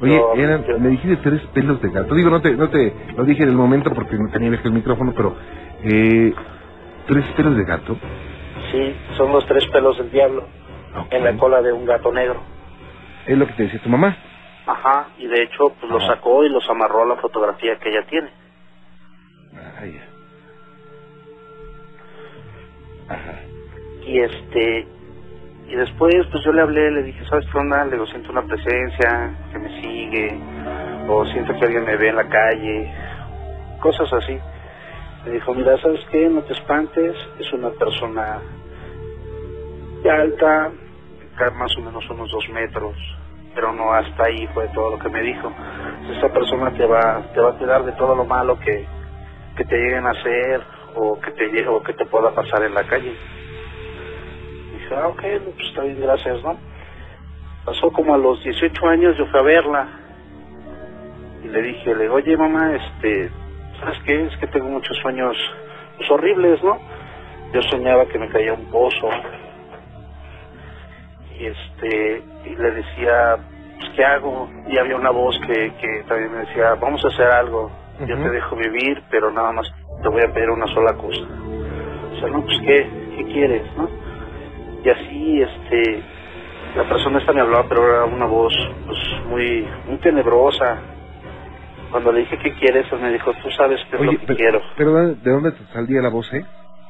Oye, 0.00 0.16
No, 0.16 0.34
eran, 0.34 0.64
yo- 0.64 0.78
me 0.78 0.88
dijiste 0.90 1.16
tres 1.18 1.42
pelos 1.48 1.80
de 1.80 1.88
gato. 1.90 2.14
Digo, 2.14 2.30
no 2.30 2.40
te, 2.40 2.56
no 2.56 2.68
te 2.68 2.92
lo 3.16 3.24
dije 3.24 3.42
en 3.44 3.50
el 3.50 3.54
momento 3.54 3.90
porque 3.94 4.16
no 4.16 4.28
tenía 4.30 4.48
el 4.62 4.72
micrófono, 4.72 5.12
pero 5.14 5.36
eh, 5.84 6.32
tres 7.06 7.24
pelos 7.36 7.56
de 7.56 7.64
gato. 7.64 7.96
Sí, 8.72 8.96
son 9.16 9.32
los 9.32 9.46
tres 9.46 9.66
pelos 9.68 9.98
del 9.98 10.10
diablo 10.10 10.48
En 11.10 11.24
la 11.24 11.36
cola 11.36 11.60
de 11.62 11.72
un 11.72 11.84
gato 11.84 12.12
negro. 12.12 12.40
Es 13.26 13.36
lo 13.36 13.46
que 13.46 13.52
te 13.54 13.62
decía 13.64 13.80
tu 13.82 13.88
mamá. 13.88 14.16
Ajá, 14.66 15.08
y 15.18 15.26
de 15.26 15.42
hecho 15.42 15.70
pues 15.78 15.90
los 15.90 16.02
Ajá. 16.04 16.14
sacó 16.14 16.44
y 16.44 16.48
los 16.48 16.68
amarró 16.70 17.02
a 17.02 17.06
la 17.06 17.16
fotografía 17.16 17.76
que 17.78 17.90
ella 17.90 18.06
tiene. 18.08 18.30
Ah, 19.54 19.84
ya. 19.86 20.08
Ajá. 23.14 23.40
Y 24.06 24.20
este, 24.20 24.86
y 25.68 25.74
después 25.74 26.14
pues 26.30 26.44
yo 26.44 26.52
le 26.52 26.62
hablé, 26.62 26.90
le 26.90 27.02
dije, 27.02 27.24
¿sabes 27.26 27.46
qué 27.50 27.58
onda? 27.58 27.84
Le 27.84 27.92
digo, 27.92 28.06
siento 28.06 28.32
una 28.32 28.42
presencia 28.42 29.34
que 29.52 29.58
me 29.58 29.80
sigue, 29.80 30.38
o 31.08 31.24
siento 31.26 31.52
que 31.58 31.64
alguien 31.64 31.84
me 31.84 31.96
ve 31.96 32.08
en 32.08 32.16
la 32.16 32.28
calle, 32.28 32.92
cosas 33.80 34.12
así. 34.12 34.38
Me 35.26 35.32
dijo, 35.32 35.54
mira, 35.54 35.76
¿sabes 35.78 36.04
qué? 36.10 36.28
No 36.28 36.42
te 36.42 36.52
espantes, 36.52 37.16
es 37.38 37.52
una 37.52 37.70
persona 37.70 38.40
alta, 40.10 40.70
más 41.54 41.76
o 41.76 41.80
menos 41.80 42.08
unos 42.10 42.30
dos 42.30 42.48
metros, 42.50 42.96
pero 43.54 43.72
no 43.72 43.92
hasta 43.92 44.24
ahí 44.24 44.46
fue 44.48 44.68
todo 44.68 44.90
lo 44.90 44.98
que 44.98 45.08
me 45.08 45.22
dijo. 45.22 45.52
Esa 46.10 46.28
persona 46.28 46.70
te 46.72 46.86
va, 46.86 47.22
te 47.32 47.40
va 47.40 47.50
a 47.50 47.58
cuidar 47.58 47.84
de 47.84 47.92
todo 47.92 48.14
lo 48.14 48.24
malo 48.24 48.58
que, 48.58 48.86
que 49.56 49.64
te 49.64 49.76
lleguen 49.76 50.06
a 50.06 50.10
hacer 50.10 50.62
o 50.96 51.18
que 51.20 51.30
te 51.32 51.68
o 51.68 51.82
que 51.82 51.92
te 51.92 52.06
pueda 52.06 52.30
pasar 52.34 52.62
en 52.64 52.74
la 52.74 52.84
calle. 52.84 53.14
Dije, 54.72 54.94
ah, 54.94 55.08
ok, 55.08 55.22
pues 55.54 55.68
está 55.68 55.82
bien, 55.82 56.00
gracias, 56.00 56.42
¿no? 56.42 56.56
Pasó 57.64 57.90
como 57.90 58.14
a 58.14 58.18
los 58.18 58.42
18 58.44 58.86
años, 58.88 59.16
yo 59.16 59.26
fui 59.26 59.40
a 59.40 59.42
verla 59.42 59.88
y 61.42 61.48
le 61.48 61.62
dije, 61.62 61.94
le 61.94 62.08
oye 62.08 62.36
mamá, 62.36 62.74
este, 62.74 63.30
¿sabes 63.80 63.98
qué? 64.04 64.24
Es 64.26 64.36
que 64.36 64.46
tengo 64.48 64.68
muchos 64.68 64.96
sueños 64.98 65.36
pues, 65.96 66.10
horribles, 66.10 66.62
¿no? 66.62 66.78
Yo 67.52 67.62
soñaba 67.62 68.06
que 68.06 68.18
me 68.18 68.28
caía 68.28 68.52
un 68.52 68.66
pozo 68.66 69.08
y 71.38 71.46
este, 71.46 72.22
y 72.46 72.54
le 72.56 72.70
decía, 72.72 73.36
pues, 73.78 73.90
¿qué 73.96 74.04
hago? 74.04 74.48
Y 74.68 74.78
había 74.78 74.96
una 74.96 75.10
voz 75.10 75.38
que, 75.46 75.72
que 75.80 76.04
también 76.08 76.32
me 76.32 76.38
decía, 76.46 76.74
vamos 76.80 77.04
a 77.04 77.08
hacer 77.08 77.26
algo, 77.26 77.70
yo 78.06 78.16
te 78.16 78.30
dejo 78.30 78.56
vivir, 78.56 79.02
pero 79.10 79.30
nada 79.30 79.52
más 79.52 79.72
te 80.02 80.08
voy 80.08 80.22
a 80.22 80.32
pedir 80.32 80.50
una 80.50 80.66
sola 80.68 80.94
cosa. 80.94 81.26
O 82.12 82.16
sea, 82.20 82.28
no, 82.28 82.42
pues, 82.44 82.58
¿qué? 82.60 82.88
¿Qué 83.16 83.24
quieres, 83.32 83.62
no? 83.76 83.88
Y 84.84 84.88
así, 84.90 85.42
este, 85.42 86.02
la 86.76 86.84
persona 86.88 87.18
esta 87.18 87.32
me 87.32 87.40
hablaba, 87.40 87.66
pero 87.68 87.82
era 87.88 88.04
una 88.04 88.26
voz, 88.26 88.52
pues, 88.86 88.98
muy, 89.28 89.66
muy 89.86 89.96
tenebrosa. 89.98 90.78
Cuando 91.90 92.10
le 92.12 92.20
dije, 92.20 92.36
¿qué 92.38 92.52
quieres? 92.54 92.86
Él 92.92 93.00
me 93.00 93.12
dijo, 93.12 93.32
tú 93.42 93.50
sabes 93.52 93.80
qué 93.88 93.96
es 93.96 94.02
Oye, 94.02 94.12
lo 94.12 94.18
que 94.18 94.26
pero, 94.26 94.36
quiero. 94.36 94.60
pero 94.76 94.92
¿de 94.94 95.14
de 95.14 95.30
dónde 95.30 95.52
te 95.52 95.64
salía 95.72 96.02
la 96.02 96.08
voz, 96.10 96.32
eh? 96.34 96.44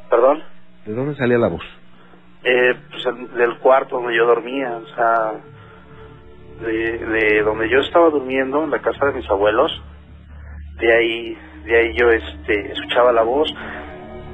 ¿Perdón? 0.08 0.42
¿De 0.86 0.94
dónde 0.94 1.14
salía 1.16 1.36
la 1.38 1.48
voz? 1.48 1.62
Eh, 2.44 2.74
pues 2.90 3.06
el- 3.06 3.32
del 3.34 3.58
cuarto 3.58 3.96
donde 3.96 4.16
yo 4.16 4.26
dormía, 4.26 4.76
o 4.76 4.86
sea, 4.94 5.32
de, 6.60 6.98
de 6.98 7.42
donde 7.42 7.68
yo 7.70 7.80
estaba 7.80 8.10
durmiendo, 8.10 8.64
en 8.64 8.70
la 8.70 8.80
casa 8.80 9.06
de 9.06 9.14
mis 9.14 9.28
abuelos, 9.30 9.82
de 10.78 10.92
ahí, 10.94 11.38
de 11.64 11.76
ahí 11.78 11.94
yo 11.96 12.10
este, 12.10 12.72
escuchaba 12.72 13.12
la 13.12 13.22
voz, 13.22 13.48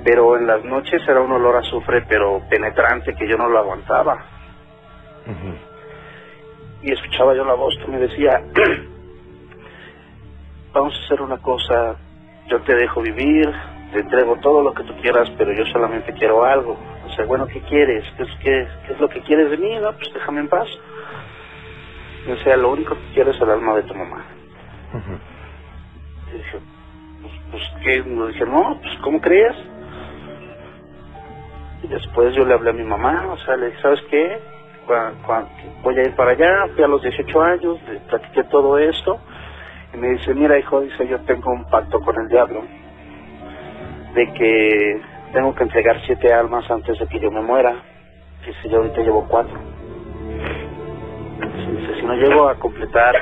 pero 0.04 0.36
en 0.36 0.46
las 0.46 0.64
noches 0.64 1.02
era 1.06 1.20
un 1.20 1.32
olor 1.32 1.56
a 1.56 1.60
azufre, 1.60 2.02
pero 2.08 2.40
penetrante, 2.48 3.14
que 3.14 3.28
yo 3.28 3.36
no 3.36 3.48
lo 3.48 3.58
aguantaba. 3.58 4.24
Y 6.82 6.92
escuchaba 6.92 7.34
yo 7.34 7.44
la 7.44 7.54
voz 7.54 7.74
que 7.84 7.90
me 7.92 7.98
decía, 7.98 8.40
vamos 10.72 10.94
a 10.94 11.04
hacer 11.04 11.20
una 11.22 11.38
cosa, 11.38 11.96
yo 12.46 12.60
te 12.62 12.74
dejo 12.74 13.02
vivir, 13.02 13.52
te 13.92 14.00
entrego 14.00 14.36
todo 14.36 14.62
lo 14.62 14.72
que 14.72 14.84
tú 14.84 14.94
quieras, 15.00 15.30
pero 15.36 15.52
yo 15.52 15.64
solamente 15.66 16.12
quiero 16.12 16.44
algo. 16.44 16.76
O 17.06 17.10
sea, 17.10 17.24
bueno, 17.26 17.46
¿qué 17.46 17.60
quieres? 17.62 18.04
¿Qué 18.16 18.22
es, 18.22 18.30
qué, 18.42 18.68
qué 18.86 18.92
es 18.92 19.00
lo 19.00 19.08
que 19.08 19.20
quieres 19.22 19.50
de 19.50 19.56
mí? 19.56 19.78
No, 19.78 19.92
pues 19.92 20.12
déjame 20.14 20.40
en 20.40 20.48
paz. 20.48 20.68
O 22.30 22.36
sea, 22.44 22.56
lo 22.56 22.70
único 22.70 22.94
que 22.94 23.14
quiero 23.14 23.30
es 23.30 23.40
el 23.40 23.50
alma 23.50 23.76
de 23.76 23.82
tu 23.82 23.94
mamá. 23.94 24.24
Y 26.28 26.36
dije, 26.36 26.58
pues, 27.22 27.32
pues 27.50 27.62
¿qué? 27.82 27.96
Y 27.96 28.26
dije, 28.28 28.44
no, 28.46 28.78
pues 28.80 28.94
¿cómo 29.02 29.20
crees? 29.20 29.56
Y 31.82 31.88
después 31.88 32.34
yo 32.34 32.44
le 32.44 32.54
hablé 32.54 32.70
a 32.70 32.74
mi 32.74 32.84
mamá, 32.84 33.28
o 33.32 33.38
sea, 33.38 33.56
le 33.56 33.66
dije, 33.66 33.80
¿sabes 33.80 34.02
qué? 34.10 34.38
Voy 35.82 35.98
a 35.98 36.02
ir 36.02 36.14
para 36.16 36.32
allá, 36.32 36.66
fui 36.74 36.84
a 36.84 36.88
los 36.88 37.02
18 37.02 37.42
años, 37.42 37.78
le 37.88 38.00
platiqué 38.00 38.44
todo 38.44 38.76
esto, 38.78 39.18
y 39.94 39.96
me 39.96 40.08
dice, 40.08 40.34
mira 40.34 40.58
hijo, 40.58 40.80
dice, 40.80 41.06
yo 41.08 41.20
tengo 41.20 41.52
un 41.52 41.64
pacto 41.64 42.00
con 42.00 42.20
el 42.20 42.28
diablo, 42.28 42.64
de 44.14 44.32
que 44.32 45.00
tengo 45.32 45.54
que 45.54 45.62
entregar 45.62 46.00
siete 46.04 46.32
almas 46.32 46.70
antes 46.70 46.98
de 46.98 47.06
que 47.06 47.20
yo 47.20 47.30
me 47.30 47.40
muera, 47.40 47.74
dice, 48.44 48.68
yo 48.68 48.78
ahorita 48.78 49.00
llevo 49.02 49.26
cuatro. 49.28 49.58
Dice, 51.70 51.94
si 51.94 52.02
no 52.06 52.14
llego 52.14 52.48
a 52.48 52.56
completar 52.56 53.14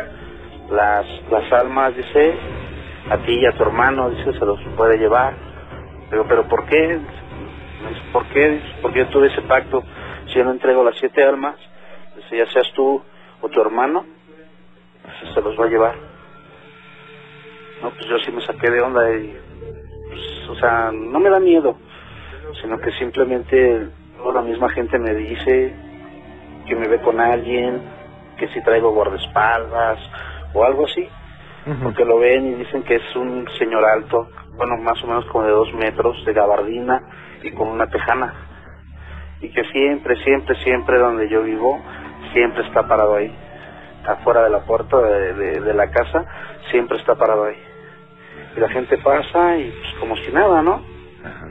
las, 0.70 1.06
las 1.30 1.52
almas, 1.52 1.94
dice, 1.96 2.34
a 3.10 3.18
ti 3.18 3.34
y 3.34 3.46
a 3.46 3.52
tu 3.52 3.62
hermano, 3.62 4.10
dice, 4.10 4.32
se 4.32 4.44
los 4.44 4.60
puede 4.76 4.98
llevar. 4.98 5.34
Digo, 6.10 6.24
pero 6.28 6.48
¿por 6.48 6.64
qué? 6.66 7.00
¿Por 8.12 8.24
qué? 8.26 8.60
Porque 8.82 9.00
yo 9.00 9.08
tuve 9.08 9.28
ese 9.28 9.42
pacto. 9.42 9.82
Si 10.26 10.34
yo 10.34 10.44
no 10.44 10.52
entrego 10.52 10.82
las 10.82 10.96
siete 10.98 11.22
almas, 11.22 11.56
dice, 12.16 12.38
ya 12.38 12.46
seas 12.46 12.72
tú 12.74 13.02
o 13.40 13.48
tu 13.48 13.60
hermano, 13.60 14.04
se 15.34 15.40
los 15.40 15.58
va 15.58 15.66
a 15.66 15.68
llevar. 15.68 15.94
No, 17.82 17.90
pues 17.90 18.06
yo 18.08 18.18
sí 18.18 18.32
me 18.32 18.40
saqué 18.40 18.70
de 18.70 18.80
onda 18.80 19.10
y, 19.16 19.47
pues, 20.08 20.48
o 20.50 20.54
sea, 20.56 20.90
no 20.92 21.18
me 21.20 21.30
da 21.30 21.40
miedo, 21.40 21.76
sino 22.62 22.78
que 22.78 22.90
simplemente 22.92 23.88
la 24.34 24.42
misma 24.42 24.68
gente 24.70 24.98
me 24.98 25.14
dice 25.14 25.74
que 26.66 26.74
me 26.76 26.88
ve 26.88 26.98
con 27.00 27.18
alguien, 27.20 27.80
que 28.36 28.48
si 28.48 28.62
traigo 28.62 28.92
guardaespaldas 28.92 29.98
o 30.54 30.64
algo 30.64 30.84
así 30.86 31.08
porque 31.82 32.04
lo 32.04 32.18
ven 32.18 32.46
y 32.46 32.54
dicen 32.54 32.82
que 32.82 32.96
es 32.96 33.16
un 33.16 33.46
señor 33.58 33.84
alto, 33.84 34.28
bueno, 34.56 34.76
más 34.78 35.02
o 35.04 35.06
menos 35.06 35.24
como 35.26 35.44
de 35.44 35.50
dos 35.50 35.72
metros, 35.74 36.24
de 36.24 36.32
gabardina 36.32 37.02
y 37.42 37.50
con 37.52 37.68
una 37.68 37.86
tejana. 37.88 38.32
Y 39.42 39.50
que 39.50 39.64
siempre, 39.64 40.16
siempre, 40.24 40.56
siempre 40.64 40.98
donde 40.98 41.28
yo 41.28 41.42
vivo, 41.42 41.78
siempre 42.32 42.64
está 42.66 42.88
parado 42.88 43.16
ahí. 43.16 43.30
Afuera 44.06 44.44
de 44.44 44.50
la 44.50 44.60
puerta 44.60 44.96
de, 44.98 45.34
de- 45.34 45.60
de 45.60 45.74
la 45.74 45.90
casa, 45.90 46.24
siempre 46.70 46.96
está 46.98 47.14
parado 47.16 47.44
ahí. 47.44 47.56
Y 48.58 48.60
la 48.60 48.68
gente 48.70 48.98
pasa 48.98 49.56
y 49.56 49.70
pues 49.70 49.94
como 50.00 50.16
si 50.16 50.32
nada, 50.32 50.62
¿no? 50.62 50.82
Ajá. 51.24 51.48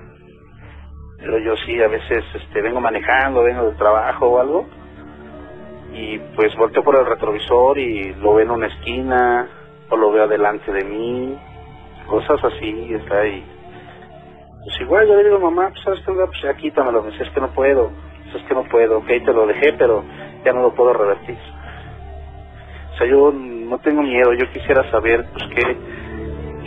Pero 1.17 1.39
yo 1.39 1.55
sí, 1.65 1.81
a 1.81 1.87
veces 1.87 2.25
este, 2.33 2.61
vengo 2.61 2.81
manejando, 2.81 3.43
vengo 3.43 3.63
del 3.63 3.77
trabajo 3.77 4.27
o 4.27 4.39
algo, 4.41 4.67
y 5.93 6.19
pues 6.35 6.53
volteo 6.57 6.83
por 6.83 6.97
el 6.97 7.05
retrovisor 7.05 7.77
y 7.77 8.13
lo 8.15 8.33
veo 8.33 8.45
en 8.45 8.51
una 8.51 8.67
esquina, 8.67 9.47
o 9.89 9.95
lo 9.95 10.11
veo 10.11 10.27
delante 10.27 10.69
de 10.69 10.83
mí, 10.83 11.39
cosas 12.07 12.43
así, 12.43 12.93
está 12.93 13.19
ahí. 13.19 13.41
Pues 14.65 14.81
igual 14.81 15.07
yo 15.07 15.15
le 15.15 15.23
digo, 15.23 15.39
mamá, 15.39 15.69
pues 15.69 15.81
sabes 15.85 16.05
onda? 16.09 16.25
pues 16.25 16.41
ya 16.41 16.55
quítamelo, 16.55 17.03
me 17.03 17.11
dice, 17.11 17.23
es 17.23 17.29
que 17.29 17.39
no 17.39 17.53
puedo, 17.53 17.89
pues, 18.23 18.35
es 18.35 18.43
que 18.49 18.53
no 18.53 18.65
puedo, 18.65 18.97
ok, 18.97 19.07
te 19.07 19.33
lo 19.33 19.47
dejé, 19.47 19.71
pero 19.77 20.03
ya 20.43 20.51
no 20.51 20.61
lo 20.61 20.75
puedo 20.75 20.91
revertir. 20.91 21.37
O 22.91 22.97
sea, 22.97 23.07
yo 23.07 23.31
no 23.31 23.79
tengo 23.79 24.01
miedo, 24.01 24.33
yo 24.33 24.51
quisiera 24.51 24.83
saber, 24.91 25.25
pues, 25.31 25.47
qué, 25.55 25.96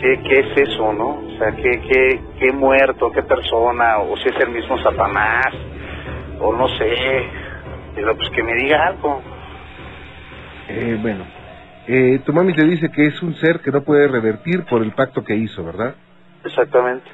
qué, 0.01 0.19
qué 0.27 0.39
es 0.39 0.57
eso, 0.69 0.91
¿no? 0.93 1.07
O 1.19 1.29
sea, 1.37 1.51
qué, 1.55 1.79
qué, 1.87 2.21
qué 2.39 2.51
muerto, 2.51 3.11
qué 3.13 3.21
persona, 3.23 3.99
o 3.99 4.17
si 4.17 4.29
es 4.29 4.35
el 4.39 4.49
mismo 4.49 4.77
Satanás, 4.79 5.53
o 6.39 6.53
no 6.53 6.67
sé, 6.69 6.89
pero 7.95 8.15
pues 8.15 8.29
que 8.31 8.43
me 8.43 8.53
diga 8.55 8.87
algo. 8.87 9.21
Eh, 10.69 10.97
bueno, 11.01 11.25
eh, 11.87 12.19
tu 12.25 12.33
mami 12.33 12.53
te 12.53 12.63
dice 12.65 12.89
que 12.93 13.07
es 13.07 13.21
un 13.21 13.35
ser 13.35 13.59
que 13.61 13.71
no 13.71 13.83
puede 13.83 14.07
revertir 14.07 14.65
por 14.65 14.81
el 14.81 14.91
pacto 14.93 15.23
que 15.23 15.35
hizo, 15.35 15.63
¿verdad? 15.63 15.95
Exactamente. 16.43 17.09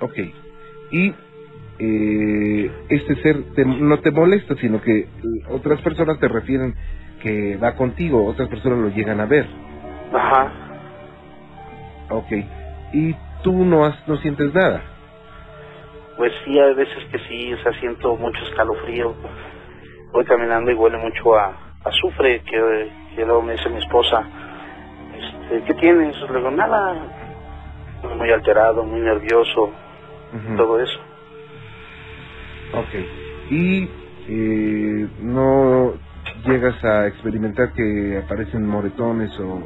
Ok. 0.00 0.14
Y 0.90 1.14
eh, 1.80 2.70
este 2.88 3.14
ser 3.22 3.36
te- 3.54 3.64
no 3.64 3.98
te 4.00 4.10
molesta, 4.10 4.54
sino 4.56 4.80
que 4.80 5.08
otras 5.50 5.80
personas 5.82 6.18
te 6.18 6.28
refieren 6.28 6.74
que 7.22 7.56
va 7.56 7.74
contigo, 7.74 8.24
otras 8.24 8.48
personas 8.48 8.78
lo 8.78 8.88
llegan 8.88 9.20
a 9.20 9.26
ver. 9.26 9.46
Ajá. 10.12 10.67
Ok. 12.10 12.30
Y 12.92 13.14
tú 13.42 13.52
no, 13.64 13.84
has, 13.84 14.08
no 14.08 14.16
sientes 14.16 14.52
nada. 14.54 14.82
Pues 16.16 16.32
sí, 16.44 16.58
hay 16.58 16.74
veces 16.74 17.04
que 17.12 17.18
sí, 17.20 17.52
o 17.52 17.58
sea, 17.58 17.72
siento 17.74 18.16
mucho 18.16 18.44
escalofrío. 18.44 19.14
Voy 20.12 20.24
caminando 20.24 20.70
y 20.70 20.74
huele 20.74 20.98
mucho 20.98 21.34
a 21.36 21.54
azufre, 21.84 22.40
que, 22.40 22.90
que 23.14 23.24
luego 23.24 23.42
me 23.42 23.52
dice 23.52 23.68
mi 23.68 23.78
esposa, 23.78 24.26
este, 25.16 25.62
¿qué 25.64 25.74
tienes? 25.74 26.16
Le 26.30 26.38
digo, 26.38 26.50
nada, 26.50 27.06
muy 28.16 28.30
alterado, 28.30 28.84
muy 28.84 29.00
nervioso, 29.00 29.72
todo 30.56 30.80
eso. 30.80 31.00
Ok. 32.72 32.94
Y 33.50 33.84
eh, 34.28 35.08
no 35.20 35.94
llegas 36.46 36.82
a 36.84 37.06
experimentar 37.06 37.72
que 37.74 38.20
aparecen 38.24 38.66
moretones 38.66 39.30
o, 39.40 39.62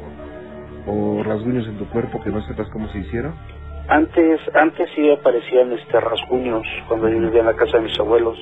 o 0.85 1.23
rasguños 1.23 1.67
en 1.67 1.77
tu 1.77 1.87
cuerpo 1.89 2.21
que 2.21 2.29
no 2.29 2.41
sepas 2.41 2.67
cómo 2.69 2.87
se 2.89 2.99
hicieron. 2.99 3.35
Antes, 3.87 4.39
antes 4.53 4.89
sí 4.95 5.11
aparecían 5.11 5.71
este 5.73 5.99
rasguños 5.99 6.65
cuando 6.87 7.09
yo 7.09 7.19
vivía 7.19 7.41
en 7.41 7.47
la 7.47 7.55
casa 7.55 7.77
de 7.77 7.83
mis 7.83 7.99
abuelos. 7.99 8.37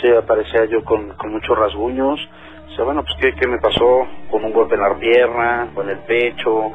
Sí 0.00 0.08
aparecía 0.10 0.64
yo 0.66 0.84
con, 0.84 1.10
con 1.16 1.32
muchos 1.32 1.58
rasguños. 1.58 2.20
O 2.68 2.76
sea, 2.76 2.84
bueno, 2.84 3.02
pues 3.02 3.14
¿qué, 3.20 3.32
¿qué 3.34 3.48
me 3.48 3.58
pasó? 3.58 4.06
Con 4.30 4.44
un 4.44 4.52
golpe 4.52 4.74
en 4.74 4.80
la 4.80 4.94
pierna, 4.98 5.68
con 5.74 5.88
el 5.88 5.98
pecho, 6.00 6.72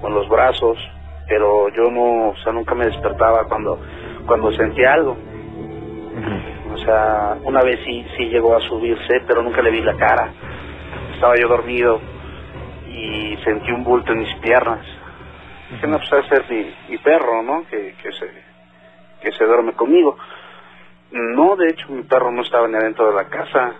con 0.00 0.14
los 0.14 0.28
brazos. 0.28 0.78
Pero 1.28 1.68
yo 1.70 1.90
no, 1.90 2.30
o 2.30 2.36
sea, 2.42 2.52
nunca 2.52 2.74
me 2.74 2.86
despertaba 2.86 3.44
cuando, 3.44 3.78
cuando 4.26 4.50
sentía 4.52 4.94
algo. 4.94 5.16
O 6.72 6.78
sea, 6.78 7.36
una 7.44 7.62
vez 7.62 7.80
sí, 7.84 8.06
sí 8.16 8.24
llegó 8.26 8.56
a 8.56 8.60
subirse, 8.60 9.20
pero 9.26 9.42
nunca 9.42 9.62
le 9.62 9.70
vi 9.70 9.82
la 9.82 9.96
cara. 9.96 10.32
Estaba 11.14 11.34
yo 11.36 11.48
dormido 11.48 12.00
y 13.00 13.36
sentí 13.44 13.70
un 13.72 13.84
bulto 13.84 14.12
en 14.12 14.18
mis 14.20 14.34
piernas. 14.36 14.84
Dije, 15.70 15.86
no, 15.86 15.98
pues 15.98 16.10
debe 16.10 16.28
ser 16.28 16.44
mi, 16.50 16.74
mi 16.90 16.98
perro, 16.98 17.42
¿no? 17.42 17.64
Que, 17.68 17.94
que, 18.02 18.12
se, 18.12 18.30
que 19.22 19.32
se 19.32 19.44
duerme 19.44 19.72
conmigo. 19.72 20.16
No, 21.12 21.56
de 21.56 21.68
hecho, 21.68 21.88
mi 21.90 22.02
perro 22.02 22.30
no 22.30 22.42
estaba 22.42 22.68
ni 22.68 22.76
adentro 22.76 23.08
de 23.08 23.14
la 23.14 23.28
casa. 23.28 23.74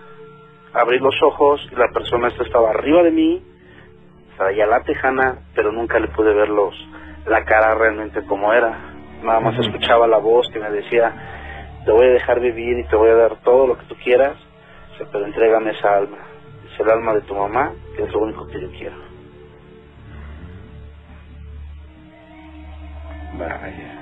Abrí 0.73 0.99
los 0.99 1.15
ojos 1.23 1.61
y 1.71 1.75
la 1.75 1.89
persona 1.93 2.29
esta 2.29 2.43
estaba 2.43 2.69
arriba 2.69 3.03
de 3.03 3.11
mí, 3.11 3.43
traía 4.37 4.65
la 4.65 4.81
tejana, 4.83 5.39
pero 5.53 5.71
nunca 5.71 5.99
le 5.99 6.07
pude 6.07 6.33
ver 6.33 6.49
los, 6.49 6.73
la 7.25 7.43
cara 7.43 7.75
realmente 7.75 8.25
como 8.25 8.53
era. 8.53 8.77
Nada 9.21 9.39
más 9.39 9.59
escuchaba 9.59 10.07
la 10.07 10.17
voz 10.17 10.49
que 10.51 10.59
me 10.59 10.71
decía, 10.71 11.13
te 11.85 11.91
voy 11.91 12.07
a 12.07 12.11
dejar 12.11 12.39
vivir 12.39 12.79
y 12.79 12.83
te 12.85 12.95
voy 12.95 13.09
a 13.09 13.15
dar 13.15 13.35
todo 13.43 13.67
lo 13.67 13.77
que 13.77 13.85
tú 13.85 13.95
quieras, 14.01 14.37
pero 15.11 15.25
entrégame 15.25 15.71
esa 15.71 15.95
alma. 15.95 16.17
Es 16.71 16.79
el 16.79 16.89
alma 16.89 17.13
de 17.13 17.21
tu 17.21 17.35
mamá, 17.35 17.73
que 17.95 18.03
es 18.03 18.11
lo 18.13 18.19
único 18.19 18.47
que 18.47 18.61
yo 18.61 18.69
quiero. 18.71 19.10
Vaya. 23.37 24.01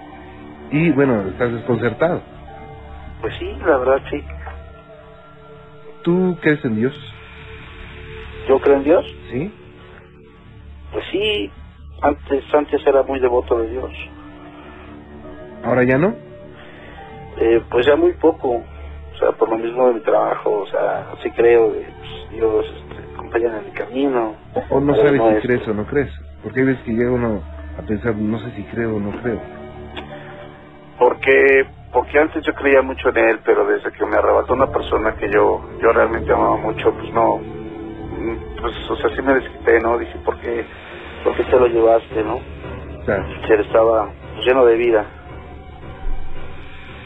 Y 0.71 0.91
bueno, 0.91 1.27
estás 1.29 1.51
desconcertado. 1.51 2.21
Pues 3.21 3.33
sí, 3.37 3.51
la 3.65 3.77
verdad 3.77 4.01
sí. 4.09 4.23
¿Tú 6.03 6.37
crees 6.41 6.63
en 6.65 6.75
Dios? 6.75 7.13
¿Yo 8.47 8.59
creo 8.59 8.77
en 8.77 8.83
Dios? 8.83 9.05
¿Sí? 9.29 9.51
Pues 10.93 11.05
sí, 11.11 11.51
antes, 12.01 12.43
antes 12.53 12.85
era 12.87 13.03
muy 13.03 13.19
devoto 13.19 13.59
de 13.59 13.69
Dios. 13.69 13.91
¿Ahora 15.63 15.83
ya 15.83 15.97
no? 15.97 16.15
Eh, 17.41 17.61
pues 17.69 17.85
ya 17.85 17.95
muy 17.95 18.13
poco, 18.13 18.49
o 18.49 19.17
sea, 19.19 19.31
por 19.33 19.49
lo 19.49 19.57
mismo 19.57 19.87
de 19.89 19.93
mi 19.95 19.99
trabajo, 20.01 20.61
o 20.61 20.67
sea, 20.67 21.07
sí 21.21 21.29
creo 21.31 21.71
que 21.73 21.79
pues, 21.85 22.31
Dios 22.31 22.65
este, 22.65 23.13
acompaña 23.13 23.59
en 23.59 23.65
mi 23.65 23.71
camino. 23.71 24.35
¿O, 24.53 24.75
o 24.77 24.79
no 24.81 24.95
sabes 24.95 25.21
si 25.21 25.27
es- 25.37 25.43
crees 25.43 25.67
o 25.67 25.73
no 25.73 25.85
crees? 25.85 26.11
Porque 26.43 26.61
hay 26.61 26.65
veces 26.67 26.83
que 26.83 26.91
llega 26.91 27.11
uno 27.11 27.43
a 27.79 27.81
pensar, 27.81 28.15
no 28.15 28.37
sé 28.39 28.51
si 28.51 28.63
creo 28.63 28.95
o 28.95 28.99
no 28.99 29.11
creo. 29.21 29.41
Porque, 30.97 31.65
porque 31.93 32.19
antes 32.19 32.43
yo 32.45 32.53
creía 32.53 32.81
mucho 32.81 33.09
en 33.09 33.17
él, 33.17 33.39
pero 33.45 33.65
desde 33.65 33.91
que 33.91 34.05
me 34.05 34.17
arrebató 34.17 34.53
una 34.53 34.67
persona 34.67 35.15
que 35.15 35.29
yo, 35.31 35.61
yo 35.81 35.91
realmente 35.93 36.33
amaba 36.33 36.57
mucho, 36.57 36.91
pues 36.93 37.13
no, 37.13 37.39
pues, 38.61 38.89
o 38.89 38.95
sea, 38.97 39.09
sí 39.15 39.21
me 39.21 39.33
desquité, 39.33 39.79
¿no? 39.79 39.97
Dije, 39.97 40.19
¿por 40.25 40.37
qué, 40.39 40.65
por 41.23 41.35
qué 41.35 41.43
te 41.45 41.59
lo 41.59 41.67
llevaste, 41.67 42.23
no? 42.23 42.39
Claro. 43.05 43.25
que 43.47 43.53
él 43.53 43.61
estaba 43.61 44.11
pues, 44.35 44.45
lleno 44.45 44.65
de 44.65 44.75
vida. 44.75 45.05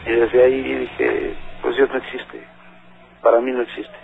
Y 0.06 0.10
desde 0.10 0.44
ahí 0.44 0.62
dije, 0.80 1.34
pues 1.62 1.76
Dios 1.76 1.88
no 1.88 1.98
existe. 1.98 2.44
Para 3.22 3.40
mí 3.40 3.52
no 3.52 3.62
existe. 3.62 3.94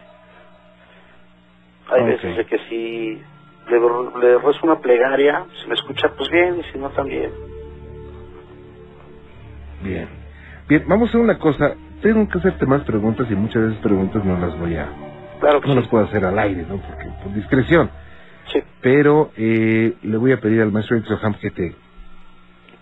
Hay 1.91 2.05
veces 2.05 2.37
de 2.37 2.47
que 2.47 2.59
si 2.69 3.23
le, 3.71 4.21
le 4.21 4.39
rezo 4.39 4.61
una 4.65 4.81
plegaria, 4.81 5.45
si 5.61 5.69
me 5.69 5.75
escucha, 5.75 6.09
pues 6.17 6.31
bien, 6.31 6.59
y 6.61 6.63
si 6.65 6.79
no, 6.79 6.91
también. 6.91 7.31
Bien. 9.83 10.09
Bien, 10.69 10.85
vamos 10.87 11.09
a 11.09 11.11
hacer 11.11 11.21
una 11.21 11.39
cosa. 11.39 11.75
Tengo 12.03 12.29
que 12.29 12.39
hacerte 12.39 12.67
más 12.67 12.83
preguntas 12.83 13.27
y 13.31 13.35
muchas 13.35 13.63
de 13.63 13.69
esas 13.71 13.83
preguntas 13.83 14.25
no 14.25 14.39
las 14.39 14.59
voy 14.59 14.77
a... 14.77 14.89
Claro 15.41 15.61
que 15.61 15.69
No 15.69 15.75
sí. 15.75 15.81
las 15.81 15.89
puedo 15.89 16.05
hacer 16.05 16.25
al 16.25 16.39
aire, 16.39 16.63
¿no? 16.69 16.77
Porque 16.79 17.09
por 17.23 17.35
discreción. 17.35 17.91
Sí, 18.53 18.61
Pero 18.81 19.31
eh, 19.37 19.95
le 20.03 20.17
voy 20.17 20.33
a 20.33 20.41
pedir 20.41 20.61
al 20.63 20.73
maestro 20.73 20.99
Ham 21.23 21.35
que 21.35 21.51
te 21.51 21.75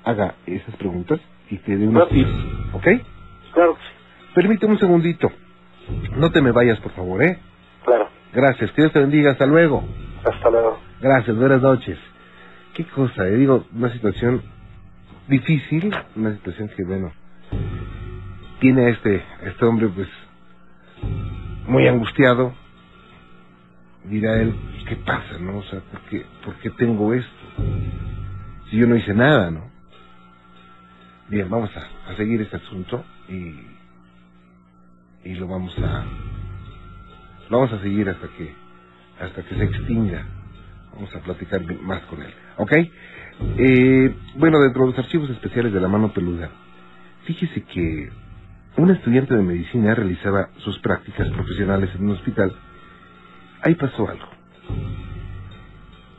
haga 0.05 0.35
esas 0.47 0.75
preguntas 0.77 1.21
y 1.51 1.59
te 1.59 1.77
dé 1.77 1.87
unos 1.87 2.09
tips, 2.09 2.31
¿ok? 2.73 2.87
claro 3.53 3.75
que 3.75 3.81
sí. 3.83 3.89
Permíteme 4.35 4.73
un 4.75 4.79
segundito. 4.79 5.31
No 6.17 6.31
te 6.31 6.41
me 6.43 6.53
vayas, 6.53 6.79
por 6.81 6.93
favor, 6.93 7.23
¿eh? 7.23 7.39
Claro. 7.85 8.09
Gracias. 8.33 8.71
Que 8.73 8.83
Dios 8.83 8.93
te 8.93 9.01
bendiga. 9.01 9.33
Hasta 9.33 9.47
luego. 9.47 9.83
Hasta 10.25 10.51
luego. 10.51 10.79
Gracias. 11.01 11.37
Buenas 11.37 11.63
noches. 11.63 11.99
Qué 12.75 12.85
cosa, 12.87 13.27
eh? 13.27 13.37
Digo, 13.37 13.67
una 13.75 13.91
situación 13.93 14.43
difícil, 15.29 15.95
una 16.17 16.35
situación 16.35 16.71
que, 16.77 16.85
bueno, 16.85 17.13
tiene 18.61 18.87
a 18.87 18.89
este, 18.91 19.25
este 19.43 19.65
hombre, 19.65 19.89
pues, 19.89 20.09
muy 21.67 21.87
angustiado. 21.89 22.55
Dirá 24.05 24.41
él, 24.41 24.55
¿qué 24.89 24.97
pasa, 24.97 25.39
no? 25.41 25.59
O 25.59 25.63
sea, 25.65 25.81
¿por 25.81 26.01
qué, 26.03 26.25
¿por 26.45 26.55
qué 26.57 26.71
tengo 26.71 27.13
esto? 27.15 27.31
Si 28.71 28.77
yo 28.79 28.87
no 28.87 28.97
hice 28.97 29.15
nada, 29.15 29.51
¿no? 29.51 29.71
Bien, 31.29 31.49
vamos 31.51 31.71
a, 31.77 32.11
a 32.11 32.17
seguir 32.17 32.41
este 32.41 32.57
asunto 32.57 33.05
y, 33.29 33.55
y 35.25 35.35
lo 35.35 35.47
vamos 35.47 35.77
a, 35.79 36.05
lo 37.51 37.59
vamos 37.59 37.73
a 37.75 37.83
seguir 37.83 38.09
hasta 38.09 38.29
que, 38.29 38.55
hasta 39.21 39.43
que 39.43 39.55
se 39.55 39.65
extinga. 39.65 40.25
Vamos 40.95 41.15
a 41.15 41.21
platicar 41.21 41.63
más 41.83 42.03
con 42.03 42.23
él, 42.23 42.33
¿ok? 42.57 42.73
Eh, 43.59 44.15
bueno, 44.37 44.59
dentro 44.61 44.83
de 44.83 44.91
los 44.91 44.99
archivos 44.99 45.31
especiales 45.31 45.73
de 45.73 45.81
la 45.81 45.89
mano 45.89 46.13
peluda, 46.13 46.51
fíjese 47.25 47.63
que 47.63 48.11
un 48.77 48.91
estudiante 48.91 49.37
de 49.37 49.43
medicina 49.43 49.95
realizaba 49.95 50.51
sus 50.59 50.79
prácticas 50.81 51.29
profesionales 51.31 51.91
en 51.95 52.07
un 52.07 52.13
hospital. 52.13 52.53
Ahí 53.63 53.75
pasó 53.75 54.09
algo. 54.09 54.27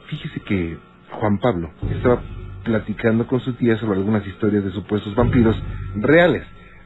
Fíjese 0.08 0.40
que 0.42 0.78
Juan 1.12 1.40
Pablo 1.40 1.72
estaba 1.90 2.22
platicando 2.64 3.28
con 3.28 3.40
su 3.40 3.54
tía 3.54 3.78
sobre 3.78 3.98
algunas 3.98 4.26
historias 4.28 4.64
de 4.64 4.72
supuestos 4.72 5.16
vampiros 5.16 5.56
reales, 5.96 6.44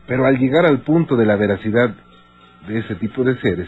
pero 0.07 0.25
al 0.25 0.37
llegar 0.37 0.65
al 0.65 0.81
punto 0.81 1.15
de 1.15 1.25
la 1.25 1.35
veracidad 1.35 1.95
de 2.67 2.79
ese 2.79 2.95
tipo 2.95 3.23
de 3.23 3.39
seres, 3.39 3.67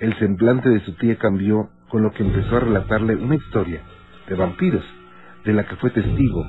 el 0.00 0.18
semblante 0.18 0.68
de 0.68 0.80
su 0.80 0.92
tía 0.94 1.16
cambió 1.16 1.70
con 1.88 2.02
lo 2.02 2.12
que 2.12 2.22
empezó 2.22 2.56
a 2.56 2.60
relatarle 2.60 3.16
una 3.16 3.36
historia 3.36 3.82
de 4.28 4.34
vampiros, 4.34 4.84
de 5.44 5.52
la 5.52 5.66
que 5.66 5.76
fue 5.76 5.90
testigo 5.90 6.44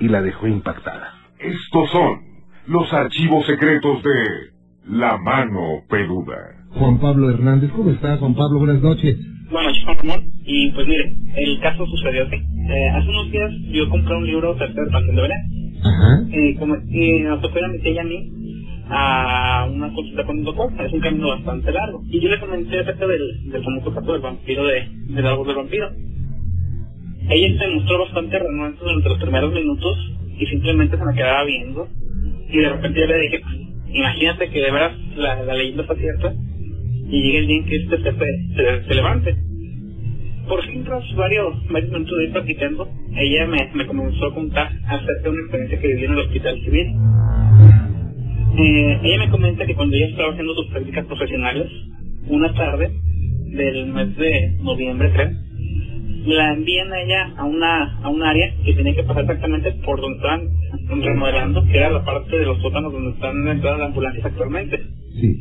y 0.00 0.08
la 0.08 0.20
dejó 0.20 0.46
impactada. 0.46 1.14
Estos 1.38 1.90
son 1.90 2.20
los 2.66 2.92
archivos 2.92 3.46
secretos 3.46 4.02
de 4.02 4.96
La 4.96 5.16
Mano 5.18 5.82
Peluda. 5.88 6.36
Juan 6.70 6.98
Pablo 6.98 7.30
Hernández, 7.30 7.70
¿cómo 7.72 7.90
está 7.90 8.16
Juan 8.18 8.34
Pablo? 8.34 8.58
Buenas 8.58 8.82
noches. 8.82 9.16
Juan 9.50 9.66
Ramón, 9.84 10.30
y 10.44 10.70
pues 10.72 10.86
mire, 10.86 11.12
el 11.36 11.60
caso 11.60 11.84
sucedió 11.86 12.24
así. 12.24 12.36
Eh, 12.36 12.88
hace 12.90 13.08
unos 13.08 13.30
días 13.32 13.50
yo 13.72 13.88
compré 13.88 14.16
un 14.16 14.26
libro 14.26 14.54
tercer 14.56 14.86
pasión 14.92 15.16
de 15.16 15.22
Belén. 15.22 15.38
Ajá. 15.82 16.20
Eh, 16.30 16.56
como, 16.58 16.76
y 16.88 17.20
nos 17.20 17.40
tocó 17.40 17.58
ir 17.58 17.64
a 17.64 17.68
mi 17.68 17.78
tía 17.80 17.92
y 17.92 17.98
a 17.98 18.04
mí 18.04 18.39
a 18.90 19.68
una 19.70 19.92
consulta 19.92 20.24
con 20.24 20.38
un 20.38 20.44
doctor. 20.44 20.72
Es 20.84 20.92
un 20.92 21.00
camino 21.00 21.28
bastante 21.28 21.72
largo. 21.72 22.02
Y 22.08 22.20
yo 22.20 22.28
le 22.28 22.40
comenté 22.40 22.80
acerca 22.80 23.06
del, 23.06 23.50
del 23.50 23.64
famoso 23.64 23.94
caso 23.94 24.12
del 24.12 24.22
vampiro 24.22 24.66
de, 24.66 24.88
del 25.08 25.26
árbol 25.26 25.46
del 25.46 25.56
vampiro. 25.56 25.90
Ella 27.28 27.58
se 27.58 27.68
mostró 27.68 28.00
bastante 28.00 28.38
renuente 28.38 28.80
durante 28.80 29.08
los 29.08 29.18
primeros 29.18 29.52
minutos 29.52 29.96
y 30.38 30.46
simplemente 30.46 30.98
se 30.98 31.04
me 31.04 31.14
quedaba 31.14 31.44
viendo. 31.44 31.88
Y 32.48 32.58
de 32.58 32.68
repente 32.68 33.00
yo 33.00 33.06
le 33.06 33.20
dije, 33.20 33.40
imagínate 33.92 34.50
que 34.50 34.60
de 34.60 34.70
veras 34.72 34.98
la, 35.16 35.42
la 35.44 35.54
leyenda 35.54 35.82
está 35.82 35.94
cierta 35.94 36.34
y 37.08 37.22
llegue 37.22 37.38
el 37.38 37.46
día 37.46 37.56
en 37.58 37.66
que 37.66 37.76
este 37.76 37.96
se, 37.98 38.12
se, 38.12 38.84
se 38.88 38.94
levante. 38.94 39.36
Por 40.48 40.64
fin, 40.66 40.82
tras 40.84 41.04
varios, 41.14 41.54
varios 41.68 41.92
minutos 41.92 42.18
de 42.18 42.24
ir 42.24 42.32
practicando, 42.32 42.88
ella 43.14 43.46
me, 43.46 43.70
me 43.74 43.86
comenzó 43.86 44.26
a 44.26 44.34
contar 44.34 44.72
acerca 44.88 45.22
de 45.22 45.30
una 45.30 45.40
experiencia 45.42 45.80
que 45.80 45.86
vivió 45.88 46.06
en 46.06 46.12
el 46.12 46.18
hospital 46.20 46.60
civil. 46.64 46.86
Eh, 48.62 48.98
ella 49.02 49.18
me 49.18 49.30
comenta 49.30 49.66
que 49.66 49.74
cuando 49.74 49.96
ella 49.96 50.08
estaba 50.08 50.32
haciendo 50.32 50.54
sus 50.54 50.66
prácticas 50.68 51.06
profesionales, 51.06 51.66
una 52.28 52.52
tarde 52.52 52.90
del 53.54 53.86
mes 53.86 54.16
de 54.16 54.52
noviembre, 54.62 55.10
creo, 55.12 55.30
la 56.26 56.52
envían 56.52 56.92
a 56.92 57.00
ella 57.00 57.34
a 57.38 57.44
una 57.44 58.00
a 58.02 58.08
un 58.10 58.22
área 58.22 58.54
que 58.64 58.74
tenía 58.74 58.94
que 58.94 59.04
pasar 59.04 59.22
exactamente 59.22 59.72
por 59.84 60.00
donde 60.00 60.16
estaban 60.18 61.02
remodelando, 61.02 61.64
que 61.64 61.76
era 61.78 61.90
la 61.90 62.04
parte 62.04 62.38
de 62.38 62.44
los 62.44 62.60
sótanos 62.60 62.92
donde 62.92 63.12
están 63.12 63.48
entradas 63.48 63.78
las 63.78 63.88
ambulancias 63.88 64.26
actualmente. 64.26 64.78
Sí. 65.18 65.40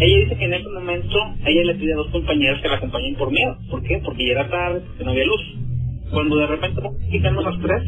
Ella 0.00 0.18
dice 0.24 0.36
que 0.36 0.44
en 0.44 0.54
ese 0.54 0.68
momento 0.68 1.18
ella 1.46 1.64
le 1.64 1.74
pide 1.74 1.92
a 1.92 1.96
dos 1.96 2.10
compañeros 2.10 2.60
que 2.60 2.68
la 2.68 2.76
acompañen 2.76 3.14
por 3.16 3.30
miedo. 3.30 3.56
¿Por 3.70 3.82
qué? 3.82 4.00
Porque 4.04 4.26
ya 4.26 4.32
era 4.32 4.48
tarde, 4.50 4.80
porque 4.86 5.04
no 5.04 5.10
había 5.10 5.26
luz. 5.26 5.42
Cuando 6.10 6.36
de 6.36 6.46
repente 6.46 6.80
quitamos 7.10 7.44
las 7.44 7.60
tres 7.60 7.82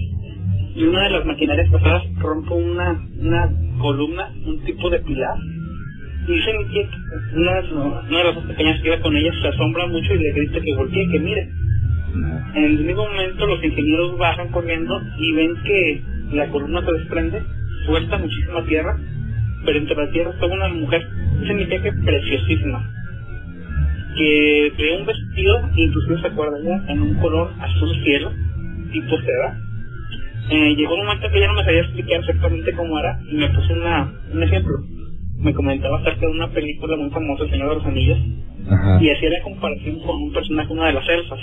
y 0.74 0.85
una 0.85 1.02
de 1.04 1.11
las 1.11 1.24
maquinarias 1.26 1.70
pasadas 1.70 2.02
rompe 2.18 2.54
una, 2.54 3.00
una 3.18 3.50
columna, 3.80 4.30
un 4.46 4.62
tipo 4.64 4.88
de 4.90 5.00
pilar. 5.00 5.37
Y 6.28 6.33
dice 6.33 6.52
mi 6.59 6.64
tía 6.66 6.88
una 7.35 7.61
una 8.09 8.18
de 8.18 8.24
las 8.24 8.35
dos 8.35 8.44
pequeñas 8.44 8.80
que 8.80 8.88
iba 8.88 9.00
con 9.00 9.16
ella 9.16 9.33
se 9.40 9.48
asombra 9.48 9.87
mucho 9.87 10.14
y 10.14 10.18
le 10.18 10.33
grita 10.33 10.61
que 10.61 10.74
voltee, 10.74 11.09
que 11.11 11.18
mire. 11.18 11.48
En 12.54 12.64
el 12.64 12.85
mismo 12.85 13.06
momento 13.06 13.46
los 13.46 13.62
ingenieros 13.62 14.18
bajan 14.18 14.48
corriendo 14.48 15.00
y 15.18 15.33
ven 15.33 15.56
que 15.64 16.02
la 16.33 16.48
columna 16.48 16.85
se 16.85 16.92
desprende, 16.92 17.42
suelta 17.87 18.18
muchísima 18.18 18.64
tierra, 18.64 18.96
pero 19.64 19.78
entre 19.78 19.96
la 19.96 20.11
tierra 20.11 20.30
estaba 20.30 20.52
una 20.52 20.68
mujer, 20.68 21.06
dice 21.40 21.54
mi 21.54 21.66
tía 21.66 21.83
que 21.83 21.92
preciosísima, 21.92 22.90
que 24.16 24.72
traía 24.76 24.98
un 24.98 25.06
vestido, 25.06 25.70
inclusive 25.76 26.20
se 26.20 26.26
acuerda 26.26 26.56
ya, 26.62 26.92
en 26.92 27.00
un 27.00 27.14
color 27.14 27.52
azul 27.61 27.90
cielo, 28.04 28.33
tipo 28.92 29.16
seda. 29.20 29.69
Eh, 30.50 30.74
llegó 30.76 30.94
un 30.94 31.06
momento 31.06 31.30
que 31.30 31.38
ella 31.38 31.46
no 31.48 31.54
me 31.54 31.64
sabía 31.64 31.80
explicar 31.82 32.20
exactamente 32.20 32.72
cómo 32.72 32.98
era 32.98 33.20
y 33.30 33.36
me 33.36 33.48
puso 33.50 33.72
una, 33.72 34.12
un 34.32 34.42
ejemplo. 34.42 34.74
Me 35.38 35.54
comentaba 35.54 35.98
acerca 36.00 36.20
de 36.20 36.32
una 36.32 36.48
película 36.50 36.96
muy 36.96 37.10
famosa, 37.10 37.44
El 37.44 37.50
Señor 37.50 37.68
de 37.70 37.74
los 37.76 37.86
Anillos, 37.86 38.18
Ajá. 38.68 38.98
y 39.02 39.10
hacía 39.10 39.30
la 39.30 39.42
comparación 39.42 40.00
con 40.00 40.16
un 40.22 40.32
personaje, 40.32 40.72
una 40.72 40.86
de 40.88 40.92
las 40.94 41.08
elfas. 41.08 41.38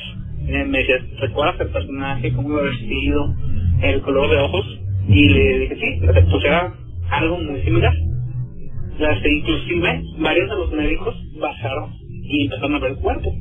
Eh, 0.48 0.65
me 0.65 0.78
decía, 0.80 0.96
¿recuerdas 1.20 1.60
el 1.62 1.70
personaje, 1.70 2.34
cómo 2.34 2.50
iba 2.50 2.62
vestido, 2.63 3.34
el 3.82 4.02
color 4.02 4.30
de 4.30 4.38
ojos? 4.38 4.80
Y 5.08 5.30
le 5.30 5.60
dije, 5.60 5.76
sí, 5.76 6.00
pues 6.02 6.43
era 6.46 6.74
algo 7.10 7.39
muy 7.39 7.62
similar. 7.63 7.93
Las, 9.00 9.17
inclusive, 9.26 10.02
varios 10.20 10.50
de 10.50 10.56
los 10.56 10.72
médicos 10.74 11.15
bajaron 11.39 11.91
y 12.24 12.43
empezaron 12.43 12.76
a 12.76 12.80
ver 12.80 12.91
el 12.91 12.98
cuerpo. 12.98 13.32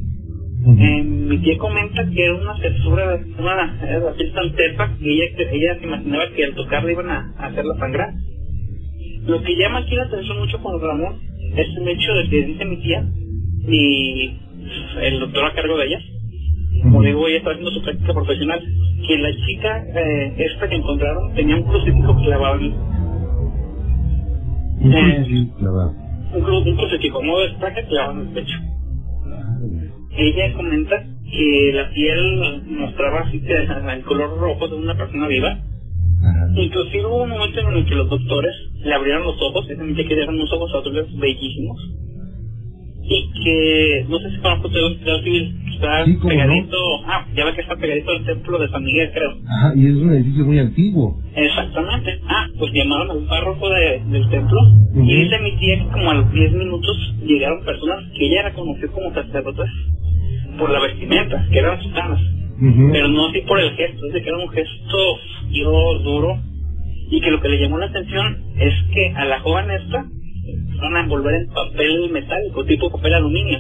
Eh, 0.66 1.02
mi 1.04 1.38
tía 1.38 1.56
comenta 1.58 2.04
que 2.10 2.24
era 2.24 2.34
una 2.34 2.54
textura, 2.60 3.20
una, 3.38 4.14
piel 4.16 4.32
tan 4.32 4.52
tepa 4.52 4.96
que 4.98 5.12
ella, 5.12 5.24
ella 5.52 5.78
se 5.78 5.86
imaginaba 5.86 6.24
que 6.34 6.44
al 6.44 6.54
tocarla 6.54 6.90
iban 6.90 7.10
a, 7.10 7.34
a 7.38 7.46
hacerla 7.46 7.74
sangrar. 7.78 8.14
Lo 9.26 9.42
que 9.42 9.56
llama 9.56 9.78
aquí 9.78 9.94
la 9.94 10.04
atención 10.04 10.38
mucho 10.38 10.58
con 10.60 10.80
Ramón 10.80 11.20
es 11.56 11.68
el 11.76 11.88
hecho 11.88 12.14
de 12.14 12.28
que 12.28 12.46
dice 12.46 12.64
mi 12.64 12.76
tía 12.82 13.08
y 13.68 14.30
el 15.02 15.20
doctor 15.20 15.44
a 15.44 15.54
cargo 15.54 15.78
de 15.78 15.86
ella, 15.86 16.00
como 16.82 17.02
digo, 17.02 17.28
ella 17.28 17.38
está 17.38 17.50
haciendo 17.50 17.70
su 17.70 17.82
práctica 17.82 18.12
profesional, 18.12 18.60
que 19.06 19.18
la 19.18 19.30
chica 19.46 19.84
eh, 19.94 20.34
esta 20.36 20.68
que 20.68 20.74
encontraron 20.74 21.34
tenía 21.34 21.56
un 21.56 21.62
crucifijo 21.62 22.16
clavado 22.22 22.56
en 22.56 22.72
Un 24.80 24.94
Eh, 24.94 25.48
un 26.34 26.76
crucifijo, 26.76 27.22
no 27.22 27.38
de 27.38 27.46
estaca 27.46 27.82
clavado 27.86 28.20
en 28.20 28.28
el 28.28 28.34
pecho. 28.34 28.75
Ella 30.18 30.52
comenta 30.54 31.02
que 31.30 31.72
la 31.74 31.90
piel 31.90 32.62
mostraba 32.68 33.20
así 33.20 33.40
el 33.94 34.02
color 34.04 34.38
rojo 34.38 34.68
de 34.68 34.76
una 34.76 34.96
persona 34.96 35.26
viva. 35.28 35.50
Ajá. 35.50 36.46
Inclusive 36.56 37.06
hubo 37.06 37.22
un 37.24 37.30
momento 37.30 37.60
en 37.60 37.76
el 37.76 37.84
que 37.84 37.94
los 37.94 38.08
doctores 38.08 38.54
le 38.84 38.94
abrieron 38.94 39.24
los 39.24 39.40
ojos, 39.42 39.68
esa 39.68 39.84
que 39.84 40.14
eran 40.14 40.34
unos 40.34 40.52
ojos 40.52 40.74
azules 40.74 41.06
bellísimos. 41.18 41.78
Y 43.08 43.44
que, 43.44 44.04
no 44.08 44.18
sé 44.18 44.30
si 44.30 44.38
conozco 44.38 44.66
usted 44.68 44.80
el 44.80 44.86
hospital 44.86 45.22
civil, 45.22 45.54
que 45.66 45.74
está 45.74 46.04
Sí, 46.06 46.16
cómo 46.16 46.34
no. 46.34 46.40
pegadito, 46.40 46.76
ah, 47.06 47.24
ya 47.36 47.44
ve 47.44 47.54
que 47.54 47.60
está 47.60 47.76
pegadito 47.76 48.10
al 48.10 48.24
templo 48.24 48.58
de 48.58 48.68
San 48.68 48.82
Miguel, 48.82 49.10
creo. 49.14 49.30
Ajá, 49.48 49.72
y 49.76 49.86
es 49.86 49.94
un 49.96 50.12
edificio 50.12 50.44
muy 50.44 50.58
antiguo. 50.58 51.16
Exactamente. 51.36 52.18
Ah, 52.26 52.46
pues 52.58 52.72
llamaron 52.72 53.10
al 53.12 53.26
párroco 53.28 53.68
de- 53.70 54.02
del 54.10 54.28
templo 54.30 54.58
y 54.96 55.16
dice 55.22 55.38
mi 55.40 55.56
tía 55.58 55.78
que 55.78 55.92
como 55.92 56.10
a 56.10 56.14
los 56.14 56.32
10 56.32 56.52
minutos 56.52 57.14
llegaron 57.24 57.64
personas 57.64 57.98
que 58.16 58.26
ella 58.26 58.42
reconoció 58.48 58.90
como 58.90 59.14
sacerdotes 59.14 59.70
por 60.58 60.70
la 60.70 60.80
vestimenta, 60.80 61.46
que 61.50 61.58
eran 61.58 61.82
sutanas, 61.82 62.20
Ujú. 62.60 62.88
pero 62.92 63.08
no 63.08 63.26
así 63.26 63.40
por 63.42 63.60
el 63.60 63.70
gesto, 63.76 64.06
es 64.06 64.12
de 64.14 64.22
que 64.22 64.28
era 64.28 64.38
un 64.38 64.48
gesto 64.50 64.98
frío, 65.48 65.98
duro, 66.02 66.38
y 67.10 67.20
que 67.20 67.30
lo 67.30 67.40
que 67.40 67.48
le 67.48 67.60
llamó 67.60 67.78
la 67.78 67.86
atención 67.86 68.42
es 68.58 68.74
que 68.92 69.08
a 69.14 69.24
la 69.26 69.40
joven 69.40 69.70
esta 69.70 70.04
van 70.80 70.96
a 70.96 71.00
envolver 71.00 71.34
en 71.34 71.46
papel 71.48 72.10
metálico, 72.10 72.64
tipo 72.64 72.90
papel 72.90 73.14
aluminio, 73.14 73.58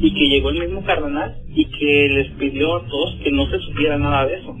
y 0.00 0.12
que 0.12 0.28
llegó 0.28 0.50
el 0.50 0.60
mismo 0.60 0.82
cardenal 0.84 1.34
y 1.54 1.64
que 1.64 2.08
les 2.08 2.28
pidió 2.32 2.76
a 2.76 2.86
todos 2.86 3.16
que 3.22 3.30
no 3.30 3.46
se 3.46 3.58
supiera 3.60 3.96
nada 3.98 4.26
de 4.26 4.34
eso. 4.34 4.54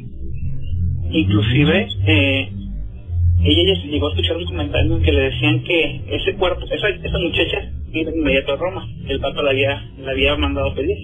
Inclusive, 1.10 1.88
eh, 2.06 2.50
ella 3.46 3.74
ya 3.74 3.84
llegó 3.90 4.08
a 4.08 4.10
escuchar 4.10 4.36
un 4.36 4.44
comentario 4.46 4.96
en 4.96 5.02
que 5.02 5.12
le 5.12 5.20
decían 5.22 5.62
que 5.64 6.00
ese 6.10 6.34
cuerpo, 6.34 6.64
esa, 6.70 6.88
esa 6.88 7.18
muchacha 7.18 7.70
iba 7.92 8.10
inmediato 8.12 8.52
a 8.54 8.56
Roma, 8.56 8.86
el 9.08 9.20
Papa 9.20 9.42
la 9.42 9.50
había, 9.50 9.84
la 9.98 10.10
había 10.12 10.36
mandado 10.36 10.70
a 10.70 10.74
pedir. 10.74 10.96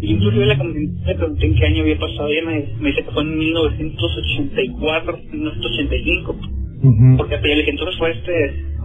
Y 0.00 0.12
inclusive 0.12 0.46
le 0.46 0.56
pregunté 1.14 1.46
en 1.46 1.54
qué 1.56 1.66
año 1.66 1.82
había 1.82 1.98
pasado, 1.98 2.28
ella 2.28 2.44
me, 2.46 2.64
me 2.80 2.90
dice 2.90 3.04
que 3.04 3.10
fue 3.10 3.22
en 3.22 3.38
1984, 3.38 5.18
1985, 5.32 6.36
Ujú. 6.82 7.16
porque 7.18 7.34
hasta 7.34 7.46
le 7.48 7.56
dije, 7.56 7.70
entonces 7.70 7.98
fue 7.98 8.10
este 8.12 8.32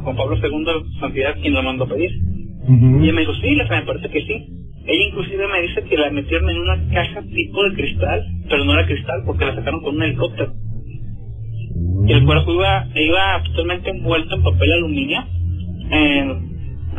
Juan 0.04 0.16
Pablo 0.16 0.36
II, 0.38 1.00
Santidad, 1.00 1.36
quien 1.42 1.54
la 1.54 1.62
mandó 1.62 1.84
a 1.86 1.88
pedir. 1.90 2.12
Y 2.12 3.04
ella 3.04 3.14
me 3.14 3.22
dijo, 3.22 3.34
sí, 3.36 3.56
le- 3.56 3.64
me 3.70 3.82
parece 3.86 4.10
que 4.10 4.22
sí. 4.22 4.46
Ella 4.86 5.04
inclusive 5.10 5.48
me 5.48 5.62
dice 5.62 5.84
que 5.84 5.98
la 5.98 6.10
metieron 6.12 6.50
en 6.50 6.58
una 6.60 6.78
caja 6.94 7.22
tipo 7.24 7.64
de 7.64 7.76
cristal, 7.76 8.22
pero 8.50 8.66
no 8.66 8.74
era 8.74 8.86
cristal 8.86 9.24
porque 9.26 9.46
la 9.46 9.56
sacaron 9.56 9.82
con 9.82 9.96
un 9.96 10.04
helicóptero. 10.04 10.54
Y 12.06 12.12
el 12.14 12.26
cuerpo 12.26 12.54
iba, 12.54 12.88
iba 12.96 13.44
totalmente 13.44 13.90
envuelto 13.90 14.36
en 14.36 14.44
papel 14.44 14.72
aluminio, 14.74 15.24
en, 15.90 16.30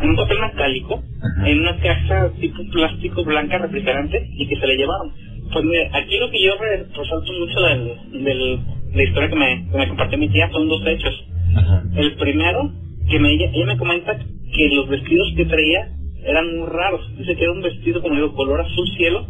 en 0.01 0.09
un 0.09 0.15
papel 0.15 0.39
metálico, 0.39 1.03
Ajá. 1.21 1.49
en 1.49 1.59
una 1.59 1.77
caja 1.77 2.31
tipo 2.39 2.63
plástico 2.71 3.23
blanca 3.23 3.57
refrigerante 3.59 4.27
y 4.37 4.47
que 4.47 4.55
se 4.59 4.67
le 4.67 4.77
llevaron. 4.77 5.11
Pues 5.53 5.63
mire, 5.63 5.89
aquí 5.93 6.17
lo 6.19 6.29
que 6.31 6.43
yo 6.43 6.51
re- 6.59 6.85
resalto 6.85 7.33
mucho 7.39 7.61
del, 7.61 8.23
del, 8.23 8.59
de 8.91 8.95
la 8.97 9.03
historia 9.03 9.29
que 9.29 9.35
me, 9.35 9.67
que 9.71 9.77
me 9.77 9.87
compartió 9.89 10.17
mi 10.17 10.29
tía 10.29 10.49
son 10.51 10.67
dos 10.67 10.81
hechos. 10.87 11.25
Ajá. 11.55 11.83
El 11.95 12.13
primero, 12.15 12.71
que 13.09 13.19
me, 13.19 13.33
ella 13.33 13.65
me 13.67 13.77
comenta 13.77 14.17
que 14.17 14.69
los 14.75 14.87
vestidos 14.89 15.33
que 15.37 15.45
traía 15.45 15.89
eran 16.25 16.57
muy 16.57 16.67
raros. 16.67 17.01
Dice 17.17 17.35
que 17.35 17.43
era 17.43 17.51
un 17.51 17.61
vestido, 17.61 18.01
como 18.01 18.15
digo, 18.15 18.33
color 18.33 18.61
azul 18.61 18.87
cielo, 18.97 19.27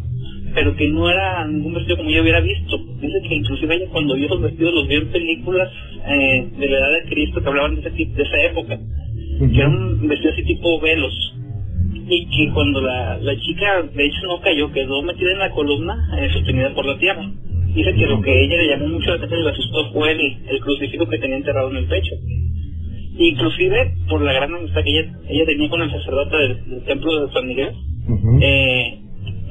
pero 0.56 0.74
que 0.74 0.88
no 0.88 1.08
era 1.10 1.46
ningún 1.46 1.74
vestido 1.74 1.98
como 1.98 2.10
yo 2.10 2.22
hubiera 2.22 2.40
visto. 2.40 2.78
Dice 3.00 3.20
que 3.28 3.34
inclusive 3.36 3.74
ella 3.76 3.86
cuando 3.92 4.14
vio 4.14 4.26
esos 4.26 4.40
vestidos 4.40 4.74
los 4.74 4.88
vio 4.88 4.98
en 5.02 5.08
películas 5.12 5.70
eh, 6.08 6.46
de 6.58 6.68
la 6.68 6.78
edad 6.78 6.92
de 7.02 7.08
Cristo 7.10 7.42
que 7.42 7.48
hablaban 7.48 7.74
de, 7.76 7.80
ese, 7.82 7.90
tip- 7.92 8.14
de 8.14 8.22
esa 8.22 8.42
época, 8.42 8.78
que 9.52 9.58
era 9.60 9.68
un 9.68 10.08
vestido 10.08 10.32
así 10.32 10.42
tipo 10.44 10.80
velos. 10.80 11.14
Y 12.08 12.26
que 12.26 12.52
cuando 12.54 12.80
la, 12.80 13.18
la 13.18 13.36
chica, 13.40 13.82
de 13.82 14.04
hecho, 14.06 14.26
no 14.26 14.40
cayó, 14.40 14.72
quedó 14.72 15.02
metida 15.02 15.32
en 15.32 15.38
la 15.40 15.50
columna, 15.50 15.94
eh, 16.18 16.30
sostenida 16.32 16.72
por 16.74 16.86
la 16.86 16.98
tierra. 16.98 17.30
Dice 17.74 17.92
que 17.94 18.06
lo 18.06 18.20
que 18.22 18.32
ella 18.44 18.56
le 18.56 18.68
llamó 18.68 18.88
mucho 18.88 19.10
la 19.10 19.16
atención 19.16 19.40
y 19.40 19.44
le 19.44 19.50
asustó 19.50 19.92
fue 19.92 20.12
el, 20.12 20.20
el 20.48 20.60
crucifijo 20.60 21.06
que 21.08 21.18
tenía 21.18 21.36
enterrado 21.36 21.70
en 21.70 21.76
el 21.76 21.84
pecho. 21.86 22.14
Inclusive 23.18 23.92
por 24.08 24.20
la 24.22 24.32
gran 24.32 24.54
amistad 24.54 24.82
que 24.84 24.90
ella, 24.98 25.12
ella 25.28 25.44
tenía 25.46 25.68
con 25.68 25.82
el 25.82 25.90
sacerdote 25.90 26.36
del, 26.36 26.70
del 26.70 26.84
templo 26.84 27.26
de 27.26 27.32
San 27.32 27.46
Miguel, 27.46 27.70
eh, 28.42 28.98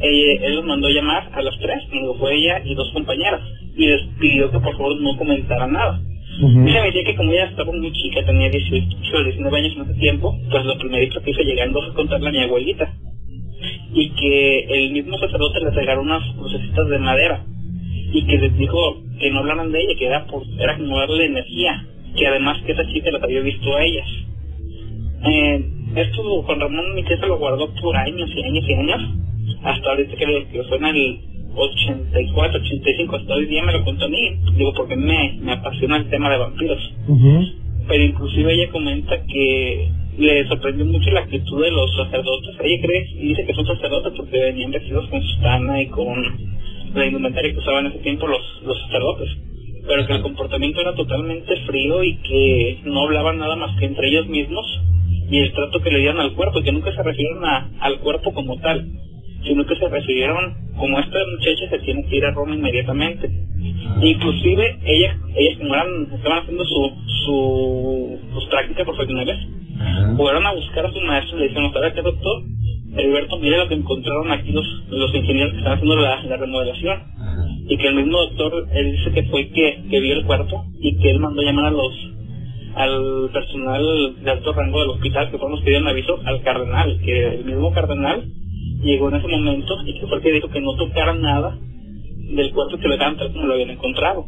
ella- 0.01 0.45
él 0.47 0.55
los 0.55 0.65
mandó 0.65 0.89
llamar 0.89 1.29
a 1.31 1.41
las 1.41 1.57
tres, 1.59 1.77
luego 1.91 2.15
fue 2.15 2.35
ella 2.35 2.61
y 2.63 2.73
dos 2.75 2.91
compañeras, 2.93 3.41
y 3.75 3.85
les 3.87 4.01
pidió 4.19 4.51
que 4.51 4.59
por 4.59 4.71
favor 4.77 5.01
no 5.01 5.17
comentaran 5.17 5.71
nada. 5.73 5.99
Ujú. 6.41 6.67
Ella 6.67 6.81
me 6.81 6.87
decía 6.87 7.03
que 7.05 7.15
como 7.15 7.31
ella 7.31 7.45
estaba 7.45 7.71
muy 7.71 7.91
chica, 7.93 8.25
tenía 8.25 8.49
18 8.49 8.85
o 9.13 9.23
19 9.23 9.57
años 9.57 9.73
en 9.77 9.81
ese 9.83 9.99
tiempo, 9.99 10.37
pues 10.51 10.65
lo 10.65 10.77
primerito 10.77 11.21
que 11.21 11.31
hizo 11.31 11.41
llegando 11.41 11.81
fue 11.81 11.93
contarle 11.93 12.27
a 12.29 12.31
mi 12.31 12.39
abuelita. 12.39 12.93
Y 13.93 14.09
que 14.09 14.59
el 14.69 14.91
mismo 14.91 15.17
sacerdote 15.17 15.59
les 15.61 15.73
regaló 15.75 16.01
unas 16.01 16.23
crucecitas 16.35 16.89
de 16.89 16.99
madera. 16.99 17.45
Y 18.13 18.23
que 18.25 18.37
les 18.37 18.57
dijo 18.57 18.97
que 19.19 19.31
no 19.31 19.39
hablaran 19.39 19.71
de 19.71 19.79
ella, 19.81 19.95
que 19.97 20.05
era, 20.05 20.25
por, 20.25 20.43
era 20.59 20.75
como 20.77 20.97
darle 20.97 21.25
energía. 21.25 21.85
Que 22.17 22.27
además 22.27 22.57
que 22.65 22.73
esa 22.73 22.85
chica 22.91 23.11
las 23.11 23.23
había 23.23 23.41
visto 23.41 23.73
a 23.75 23.83
ellas. 23.83 24.07
Eh, 25.25 25.65
esto 25.95 26.41
Juan 26.43 26.59
Ramón 26.59 26.95
mi 26.95 27.03
tía 27.03 27.17
se 27.19 27.27
lo 27.27 27.37
guardó 27.37 27.69
por 27.81 27.95
años 27.95 28.29
y 28.35 28.43
años 28.43 28.65
y 28.67 28.73
años. 28.73 29.01
Hasta 29.63 29.89
ahorita 29.89 30.15
que, 30.15 30.25
lo- 30.25 30.47
que 30.49 30.63
fue 30.63 30.77
en 30.77 30.85
el 30.85 31.19
84, 31.55 32.59
85, 32.59 33.15
hasta 33.15 33.33
hoy 33.33 33.45
día 33.45 33.63
me 33.63 33.71
lo 33.73 33.83
contó 33.83 34.05
a 34.05 34.09
mí. 34.09 34.17
Digo, 34.57 34.73
porque 34.75 34.95
me, 34.95 35.37
me 35.41 35.53
apasiona 35.53 35.97
el 35.97 36.09
tema 36.09 36.29
de 36.29 36.37
vampiros 36.37 36.93
pero 37.87 38.03
inclusive 38.03 38.53
ella 38.53 38.71
comenta 38.71 39.15
que 39.25 39.89
le 40.17 40.47
sorprendió 40.47 40.85
mucho 40.85 41.09
la 41.11 41.19
actitud 41.21 41.63
de 41.63 41.71
los 41.71 41.95
sacerdotes. 41.95 42.55
Ella 42.63 42.81
cree 42.81 43.05
y 43.15 43.27
dice 43.29 43.45
que 43.45 43.53
son 43.53 43.65
sacerdotes 43.67 44.13
porque 44.17 44.37
venían 44.39 44.71
vestidos 44.71 45.07
con 45.09 45.21
sutana 45.21 45.81
y 45.81 45.87
con 45.87 46.23
la 46.95 47.05
indumentaria 47.05 47.51
que 47.51 47.59
usaban 47.59 47.85
en 47.85 47.91
ese 47.91 48.01
tiempo 48.01 48.27
los, 48.27 48.41
los 48.65 48.79
sacerdotes. 48.81 49.29
Pero 49.87 50.07
que 50.07 50.13
el 50.13 50.21
comportamiento 50.21 50.81
era 50.81 50.95
totalmente 50.95 51.55
frío 51.67 52.03
y 52.03 52.15
que 52.17 52.77
no 52.85 53.01
hablaban 53.01 53.37
nada 53.37 53.55
más 53.55 53.77
que 53.77 53.85
entre 53.85 54.07
ellos 54.09 54.27
mismos 54.27 54.65
y 55.29 55.37
el 55.39 55.51
trato 55.53 55.81
que 55.81 55.89
le 55.91 55.99
dieron 55.99 56.19
al 56.19 56.33
cuerpo 56.33 56.61
que 56.61 56.71
nunca 56.71 56.93
se 56.93 57.01
refirieron 57.03 57.43
a- 57.45 57.69
al 57.81 57.99
cuerpo 57.99 58.33
como 58.33 58.57
tal, 58.59 58.85
sino 59.43 59.65
que 59.65 59.75
se 59.75 59.87
refirieron 59.89 60.53
como 60.77 60.99
esta 60.99 61.17
muchacha 61.37 61.69
se 61.69 61.79
tiene 61.79 62.05
que 62.05 62.17
ir 62.17 62.25
a 62.25 62.31
Roma 62.31 62.55
inmediatamente. 62.55 63.29
Inclusive 64.01 64.77
ellas, 64.85 65.15
ellas 65.35 65.57
como 65.59 65.73
eran, 65.73 66.07
estaban 66.13 66.39
haciendo 66.43 66.65
su, 66.65 66.91
su, 67.25 68.19
sus 68.33 68.45
prácticas 68.47 68.85
profesionales, 68.85 69.37
fueron 70.17 70.45
a 70.45 70.53
buscar 70.53 70.85
a 70.85 70.91
su 70.93 70.99
maestro 71.01 71.37
y 71.37 71.41
le 71.41 71.47
dijeron, 71.49 71.73
¿sabes 71.73 71.93
qué 71.93 72.01
doctor? 72.01 72.43
Heriberto, 72.97 73.37
mire 73.37 73.57
lo 73.57 73.67
que 73.67 73.73
encontraron 73.75 74.31
aquí 74.31 74.51
los, 74.51 74.65
los 74.89 75.13
ingenieros 75.13 75.51
que 75.53 75.57
están 75.59 75.73
haciendo 75.73 75.95
la, 75.97 76.23
la 76.23 76.37
remodelación. 76.37 76.99
Y 77.67 77.77
que 77.77 77.87
el 77.87 77.95
mismo 77.95 78.17
doctor, 78.19 78.67
él 78.73 78.91
dice 78.91 79.11
que 79.11 79.23
fue 79.23 79.49
que, 79.49 79.83
que 79.89 79.99
vio 79.99 80.13
el 80.15 80.25
cuerpo 80.25 80.65
y 80.79 80.97
que 80.97 81.11
él 81.11 81.19
mandó 81.19 81.41
llamar 81.41 81.65
a 81.65 81.71
los 81.71 81.91
al 82.75 83.29
personal 83.33 84.15
de 84.23 84.31
alto 84.31 84.53
rango 84.53 84.79
del 84.81 84.89
hospital 84.89 85.31
que 85.31 85.37
fueron 85.37 85.51
los 85.53 85.61
que 85.63 85.69
dieron 85.71 85.87
aviso 85.87 86.17
al 86.25 86.41
cardenal, 86.43 86.99
que 87.03 87.27
el 87.35 87.45
mismo 87.45 87.71
cardenal 87.73 88.23
llegó 88.83 89.09
en 89.09 89.15
ese 89.15 89.27
momento 89.27 89.73
y 89.85 89.99
que 89.99 90.07
fue 90.07 90.17
el 90.17 90.23
que 90.23 90.31
dijo 90.33 90.49
que 90.49 90.61
no 90.61 90.75
tocaran 90.75 91.21
nada 91.21 91.57
del 92.35 92.51
cuerpo 92.51 92.77
que 92.77 92.87
lo 92.87 92.93
dejaran 92.93 93.17
tal 93.17 93.31
como 93.33 93.45
lo 93.47 93.53
habían 93.53 93.69
encontrado. 93.71 94.25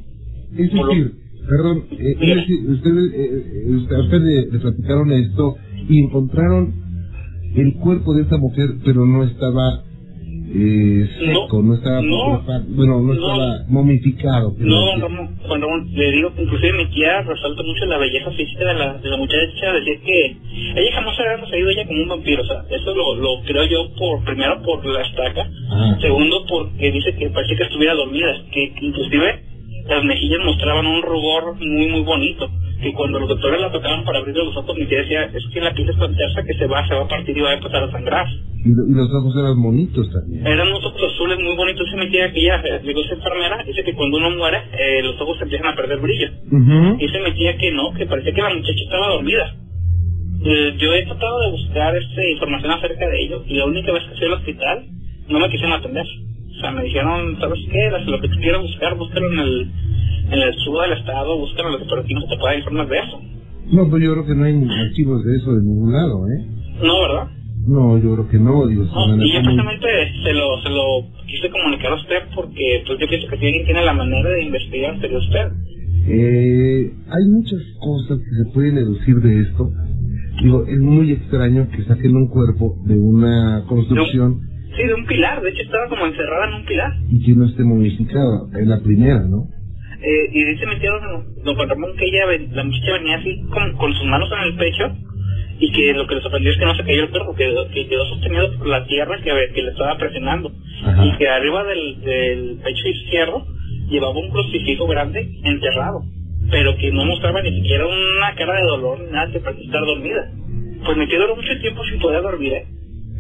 Es 0.58 0.74
lo- 0.74 0.88
decir, 0.88 1.12
Perdón, 1.50 1.84
eh, 1.92 2.16
es 2.20 2.36
decir, 2.36 2.70
ustedes, 2.72 3.14
eh, 3.14 3.44
eh, 3.90 3.96
a 3.96 4.00
usted 4.02 4.20
le, 4.22 4.52
le 4.52 4.60
platicaron 4.60 5.12
esto 5.14 5.56
y 5.88 6.00
encontraron 6.00 6.74
el 7.56 7.74
cuerpo 7.76 8.14
de 8.16 8.24
esta 8.24 8.38
mujer, 8.38 8.68
pero 8.84 9.06
no 9.06 9.24
estaba 9.24 9.84
eh, 10.54 11.08
seco, 11.20 11.62
no, 11.62 11.76
estaba 11.76 12.02
no, 12.02 12.44
bueno, 12.70 13.02
no, 13.02 13.02
no. 13.02 13.14
estaba 13.14 13.66
momificado. 13.68 14.54
No. 14.58 14.98
Ramón, 14.98 15.36
Ramón, 15.48 15.88
le 15.94 16.12
digo 16.12 16.34
que 16.34 16.44
inclusive 16.44 16.74
mi 16.74 16.86
tía 16.92 17.22
resalta 17.22 17.64
mucho 17.64 17.86
la 17.86 17.98
belleza 17.98 18.32
física 18.32 18.66
de 18.66 18.74
la, 18.74 18.94
de 18.96 19.10
la 19.10 19.18
muchacha, 19.18 19.74
decir 19.74 20.00
que 20.06 20.38
ella 20.76 20.92
jamás 20.94 21.16
se 21.16 21.24
había 21.24 21.44
poseído 21.44 21.70
ella 21.70 21.88
como 21.88 22.02
un 22.04 22.10
vampiro, 22.10 22.42
o 22.44 22.46
sea, 22.46 22.64
eso 22.70 22.96
lo, 22.96 23.16
lo 23.16 23.42
creo 23.46 23.66
yo 23.66 23.94
por, 23.98 24.24
primero 24.24 24.62
por 24.64 24.86
la 24.86 25.02
estaca, 25.02 25.48
Ah. 25.70 25.98
segundo 26.02 26.46
porque 26.50 26.92
dice 26.92 27.14
que 27.16 27.30
parecía 27.30 27.58
que 27.58 27.64
estuviera 27.64 27.94
dormida, 27.96 28.34
que 28.52 28.74
inclusive 28.82 29.44
las 29.90 30.04
mejillas 30.04 30.40
mostraban 30.46 30.86
un 30.86 31.02
rubor 31.02 31.56
muy 31.56 31.88
muy 31.88 32.02
bonito, 32.02 32.50
que 32.82 32.94
cuando 32.94 33.20
los 33.20 33.30
doctores 33.30 33.60
la 33.62 33.72
tocaban 33.72 34.06
para 34.06 34.20
abrirle 34.20 34.46
los 34.46 34.56
ojos, 34.58 34.76
mi 34.78 34.86
tía 34.86 35.00
decía, 35.00 35.24
es 35.34 35.44
que 35.54 35.60
la 35.62 35.74
piel 35.74 35.90
es 35.90 35.98
tan 35.98 36.16
tersa 36.16 36.44
que 36.44 36.54
se 36.54 36.68
va, 36.68 36.88
se 36.88 36.94
va 36.94 37.02
a 37.02 37.08
partir 37.08 37.38
y 37.38 37.42
va 37.42 37.50
a 37.52 37.54
empezar 37.56 37.84
a 37.84 37.92
sangrar. 37.92 38.28
Y, 38.68 38.76
lo- 38.76 38.88
y 38.88 38.94
los 38.94 39.10
ojos 39.14 39.34
eran 39.38 39.62
bonitos 39.64 40.12
también. 40.12 40.46
Eran 40.46 40.68
unos 40.68 40.86
ojos 40.86 41.02
azules 41.14 41.38
muy 41.40 41.56
bonitos. 41.56 41.86
Dice 41.86 41.98
mi 41.98 42.12
tía 42.12 42.32
que 42.32 42.40
ella, 42.42 42.62
eh, 42.66 42.82
digo, 42.86 43.00
es 43.02 43.12
enfermera, 43.12 43.64
dice 43.66 43.84
que 43.84 43.94
cuando 43.94 44.18
uno 44.18 44.30
muere, 44.32 44.58
eh, 44.78 45.02
los 45.04 45.20
ojos 45.22 45.38
empiezan 45.42 45.68
a 45.68 45.76
perder 45.76 46.00
brillo. 46.00 46.28
Ujú. 46.52 46.98
Dice 46.98 47.20
mi 47.24 47.32
tía 47.34 47.58
que 47.58 47.72
no, 47.72 47.94
que 47.98 48.06
parecía 48.06 48.34
que 48.34 48.42
la 48.42 48.50
muchacha 48.54 48.84
estaba 48.84 49.08
dormida. 49.14 49.56
Eh, 50.46 50.76
yo 50.80 50.94
he 50.94 51.04
tratado 51.06 51.40
de 51.42 51.52
buscar 51.52 51.96
este, 51.96 52.32
información 52.34 52.72
acerca 52.72 53.08
de 53.08 53.24
ello 53.24 53.44
y 53.48 53.56
la 53.56 53.66
única 53.66 53.92
vez 53.92 54.04
que 54.10 54.16
fui 54.18 54.26
al 54.28 54.34
hospital 54.34 54.86
no 55.30 55.40
me 55.40 55.50
quisieron 55.50 55.74
atender. 55.74 56.06
O 56.06 56.60
sea, 56.60 56.72
me 56.72 56.84
dijeron, 56.84 57.38
¿sabes 57.40 57.60
qué? 57.72 57.90
Lo 58.12 58.20
que 58.22 58.28
tú 58.30 58.36
quieras 58.40 58.62
buscar, 58.62 58.96
búscalo 58.96 59.32
en 59.34 59.40
el, 59.40 59.62
en 60.28 60.34
el 60.34 60.44
archivo 60.44 60.82
del 60.82 60.94
Estado, 60.94 61.38
búscalo 61.38 61.68
en 61.70 61.74
lo 61.74 61.80
que 61.80 61.86
por 61.90 62.00
aquí 62.00 62.14
no 62.14 62.22
se 62.22 62.28
te 62.28 62.38
pueda 62.38 62.56
informar 62.56 62.88
de 62.88 62.98
eso. 63.00 63.22
No, 63.72 63.90
pues 63.90 64.02
yo 64.04 64.14
creo 64.14 64.26
que 64.26 64.36
no 64.36 64.44
hay 64.46 64.54
archivos 64.88 65.24
de 65.26 65.36
eso 65.38 65.52
de 65.54 65.62
ningún 65.64 65.92
lado, 65.92 66.26
¿eh? 66.28 66.46
No, 66.84 67.02
¿verdad? 67.02 67.28
No, 67.68 67.98
yo 67.98 68.14
creo 68.14 68.28
que 68.30 68.40
no, 68.40 68.66
digo, 68.68 68.86
No, 68.86 69.24
y 69.26 69.34
yo 69.34 69.42
precisamente 69.42 69.88
se 70.24 70.34
lo, 70.34 70.62
se 70.64 70.70
lo 70.70 70.86
quise 71.28 71.50
comunicar 71.50 71.92
a 71.92 71.96
usted 71.96 72.18
porque 72.34 72.84
pues 72.88 72.98
yo 73.00 73.08
pienso 73.08 73.28
que 73.28 73.38
si 73.38 73.46
alguien 73.46 73.66
tiene 73.66 73.86
la 73.86 73.94
manera 73.94 74.30
de 74.30 74.44
investigar 74.44 75.00
sería 75.02 75.18
usted. 75.18 75.48
Eh, 76.08 76.92
hay 77.10 77.26
muchas 77.30 77.60
cosas 77.80 78.20
que 78.20 78.44
se 78.44 78.54
pueden 78.54 78.76
deducir 78.76 79.16
de 79.18 79.42
esto. 79.42 79.70
Digo, 80.42 80.64
es 80.66 80.80
muy 80.80 81.12
extraño 81.12 81.68
que 81.76 81.84
saquen 81.84 82.16
un 82.16 82.28
cuerpo 82.30 82.76
de 82.86 82.96
una 82.96 83.64
construcción 83.68 84.40
Sí, 84.78 84.84
de 84.86 84.94
un 84.94 85.06
pilar, 85.06 85.42
de 85.42 85.50
hecho 85.50 85.64
estaba 85.64 85.88
como 85.90 86.06
encerrada 86.06 86.48
en 86.50 86.54
un 86.54 86.66
pilar. 86.66 86.92
y 87.10 87.20
que 87.26 87.34
no 87.36 87.46
esté 87.46 87.64
momificado. 87.64 88.48
Es 88.54 88.68
la 88.68 88.80
primera, 88.80 89.20
¿no? 89.28 89.48
Eh, 90.00 90.30
y 90.32 90.44
dice 90.46 90.66
mi 90.68 90.80
tío 90.80 90.92
don, 91.02 91.44
don 91.58 91.68
Ramón 91.68 91.90
que 91.98 92.06
ella, 92.06 92.46
la 92.52 92.64
muchacha 92.64 92.94
venía 93.00 93.18
así 93.18 93.42
con, 93.52 93.74
con 93.78 93.92
sus 93.94 94.06
manos 94.06 94.30
en 94.32 94.54
el 94.54 94.56
pecho 94.58 94.86
y 95.60 95.72
que 95.72 95.94
lo 95.94 96.08
que 96.08 96.16
les 96.16 96.24
sorprendió 96.24 96.52
es 96.52 96.58
que 96.58 96.66
no 96.66 96.76
se 96.76 96.84
cayó 96.84 97.04
el 97.04 97.10
cuerpo, 97.10 97.36
que, 97.36 97.54
que 97.74 97.88
quedó 97.88 98.06
sostenido 98.06 98.58
por 98.58 98.68
la 98.68 98.86
tierra 98.86 99.18
que, 99.18 99.32
que 99.54 99.62
le 99.64 99.72
estaba 99.72 99.98
presionando. 99.98 100.52
Ajá. 100.84 101.06
Y 101.06 101.18
que 101.18 101.28
arriba 101.28 101.64
del, 101.64 102.02
del 102.02 102.60
pecho 102.64 102.88
izquierdo 102.88 103.46
llevaba 103.90 104.20
un 104.20 104.30
crucifijo 104.30 104.88
grande 104.88 105.28
enterrado, 105.44 106.02
pero 106.52 106.76
que 106.78 106.92
no 106.92 107.06
mostraba 107.06 107.42
ni 107.42 107.52
siquiera 107.56 107.86
una 107.86 108.36
cara 108.36 108.56
de 108.56 108.68
dolor 108.68 109.00
ni 109.02 109.12
nada 109.12 109.32
que 109.32 109.40
parecía 109.40 109.66
estar 109.66 109.82
dormida. 109.86 110.32
Pues 110.86 111.10
tío 111.10 111.20
duró 111.20 111.36
mucho 111.36 111.60
tiempo 111.60 111.84
sin 111.86 112.00
poder 112.00 112.22
dormir, 112.22 112.54
¿eh? 112.54 112.66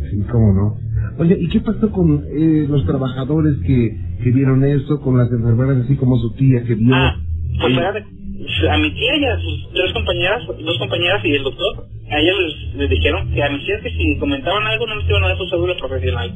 Sí, 0.10 0.18
cómo 0.32 0.54
no. 0.54 0.88
Oye, 1.20 1.38
¿y 1.40 1.48
qué 1.50 1.60
pasó 1.62 1.92
con 1.92 2.24
eh, 2.30 2.66
los 2.70 2.86
trabajadores 2.86 3.56
que, 3.66 3.98
que 4.24 4.32
vieron 4.32 4.64
eso, 4.64 5.02
con 5.02 5.18
las 5.18 5.32
enfermeras, 5.32 5.84
así 5.84 5.96
como 5.96 6.18
su 6.18 6.34
tía 6.36 6.64
que 6.64 6.76
vio? 6.76 6.94
Ah, 6.94 7.16
pues 7.60 7.74
Eh, 7.76 8.70
a 8.70 8.78
mi 8.78 8.92
tía 8.92 9.18
y 9.18 9.26
a 9.26 9.38
sus 9.40 9.70
tres 9.74 9.94
compañeras, 9.94 10.44
dos 10.48 10.78
compañeras 10.78 11.26
y 11.26 11.34
el 11.34 11.44
doctor, 11.44 11.86
a 12.10 12.20
ellas 12.20 12.36
les, 12.38 12.76
les 12.76 12.90
dijeron 12.90 13.34
que 13.34 13.44
a 13.44 13.50
mis 13.50 13.66
que 13.66 13.92
si 13.92 14.18
comentaban 14.18 14.66
algo 14.66 14.88
no 14.88 14.96
les 14.96 15.10
iban 15.10 15.24
a 15.24 15.28
dar 15.30 15.38
su 15.38 15.48
cédula 15.50 15.76
profesional. 15.78 16.34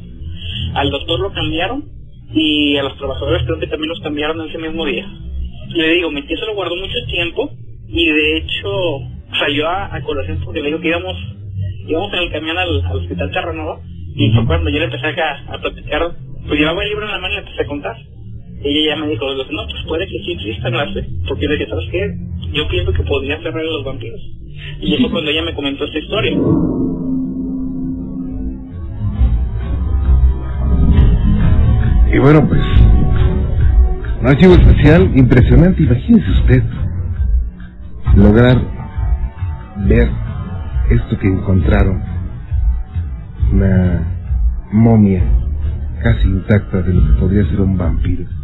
Al 0.74 0.90
doctor 0.90 1.20
lo 1.20 1.32
cambiaron 1.32 1.84
y 2.34 2.76
a 2.76 2.82
los 2.82 2.96
trabajadores 2.98 3.42
creo 3.44 3.58
que 3.58 3.66
también 3.66 3.88
los 3.90 4.00
cambiaron 4.00 4.40
ese 4.48 4.58
mismo 4.58 4.84
día. 4.86 5.06
Le 5.68 5.88
digo, 5.94 6.10
mi 6.10 6.22
tía 6.22 6.36
se 6.36 6.46
lo 6.46 6.54
guardó 6.54 6.76
mucho 6.76 6.98
tiempo 7.08 7.50
y 7.88 8.06
de 8.06 8.36
hecho 8.38 8.70
salió 9.38 9.68
a, 9.68 9.94
a 9.94 10.02
colación 10.02 10.40
porque 10.44 10.60
le 10.60 10.68
digo 10.68 10.80
que 10.80 10.88
íbamos, 10.88 11.16
íbamos 11.86 12.12
en 12.12 12.18
el 12.20 12.32
camión 12.32 12.58
al, 12.58 12.84
al 12.84 12.96
hospital 12.98 13.30
Terranova 13.30 13.80
y 14.14 14.30
fue 14.30 14.46
cuando 14.46 14.70
yo 14.70 14.78
le 14.78 14.84
empecé 14.86 15.06
acá 15.06 15.44
a 15.48 15.58
platicar, 15.58 16.10
pues 16.46 16.60
llevaba 16.60 16.82
el 16.82 16.90
libro 16.90 17.06
en 17.06 17.12
la 17.12 17.18
mano 17.18 17.32
y 17.32 17.36
le 17.36 17.42
empecé 17.42 17.62
a 17.62 17.66
contar. 17.66 17.96
Ella 18.64 18.94
ya 18.94 19.00
me 19.00 19.08
dijo, 19.08 19.24
no, 19.34 19.44
pues 19.44 19.84
puede 19.88 20.06
que 20.06 20.18
sí 20.24 20.32
existan 20.32 20.72
las, 20.72 20.88
porque 21.28 21.48
le 21.48 21.54
dije, 21.54 21.68
¿sabes 21.68 21.88
qué? 21.90 22.14
Yo 22.52 22.68
pienso 22.68 22.92
que 22.92 23.02
podría 23.02 23.42
ser 23.42 23.52
de 23.52 23.64
los 23.64 23.84
vampiros. 23.84 24.20
Y 24.80 24.96
fue 24.98 25.10
cuando 25.10 25.30
ella 25.30 25.42
me 25.42 25.54
comentó 25.54 25.84
esta 25.84 25.98
historia. 25.98 26.32
Y 32.12 32.18
bueno, 32.18 32.46
pues, 32.46 32.60
un 34.20 34.26
archivo 34.28 34.54
especial 34.54 35.10
impresionante. 35.16 35.82
Imagínese 35.82 36.30
usted 36.30 36.62
lograr 38.16 38.58
ver 39.88 40.08
esto 40.90 41.18
que 41.18 41.26
encontraron. 41.26 42.02
Una 43.50 44.06
momia 44.72 45.24
casi 46.02 46.28
intacta 46.28 46.82
de 46.82 46.94
lo 46.94 47.06
que 47.06 47.20
podría 47.20 47.44
ser 47.46 47.60
un 47.60 47.76
vampiro. 47.76 48.41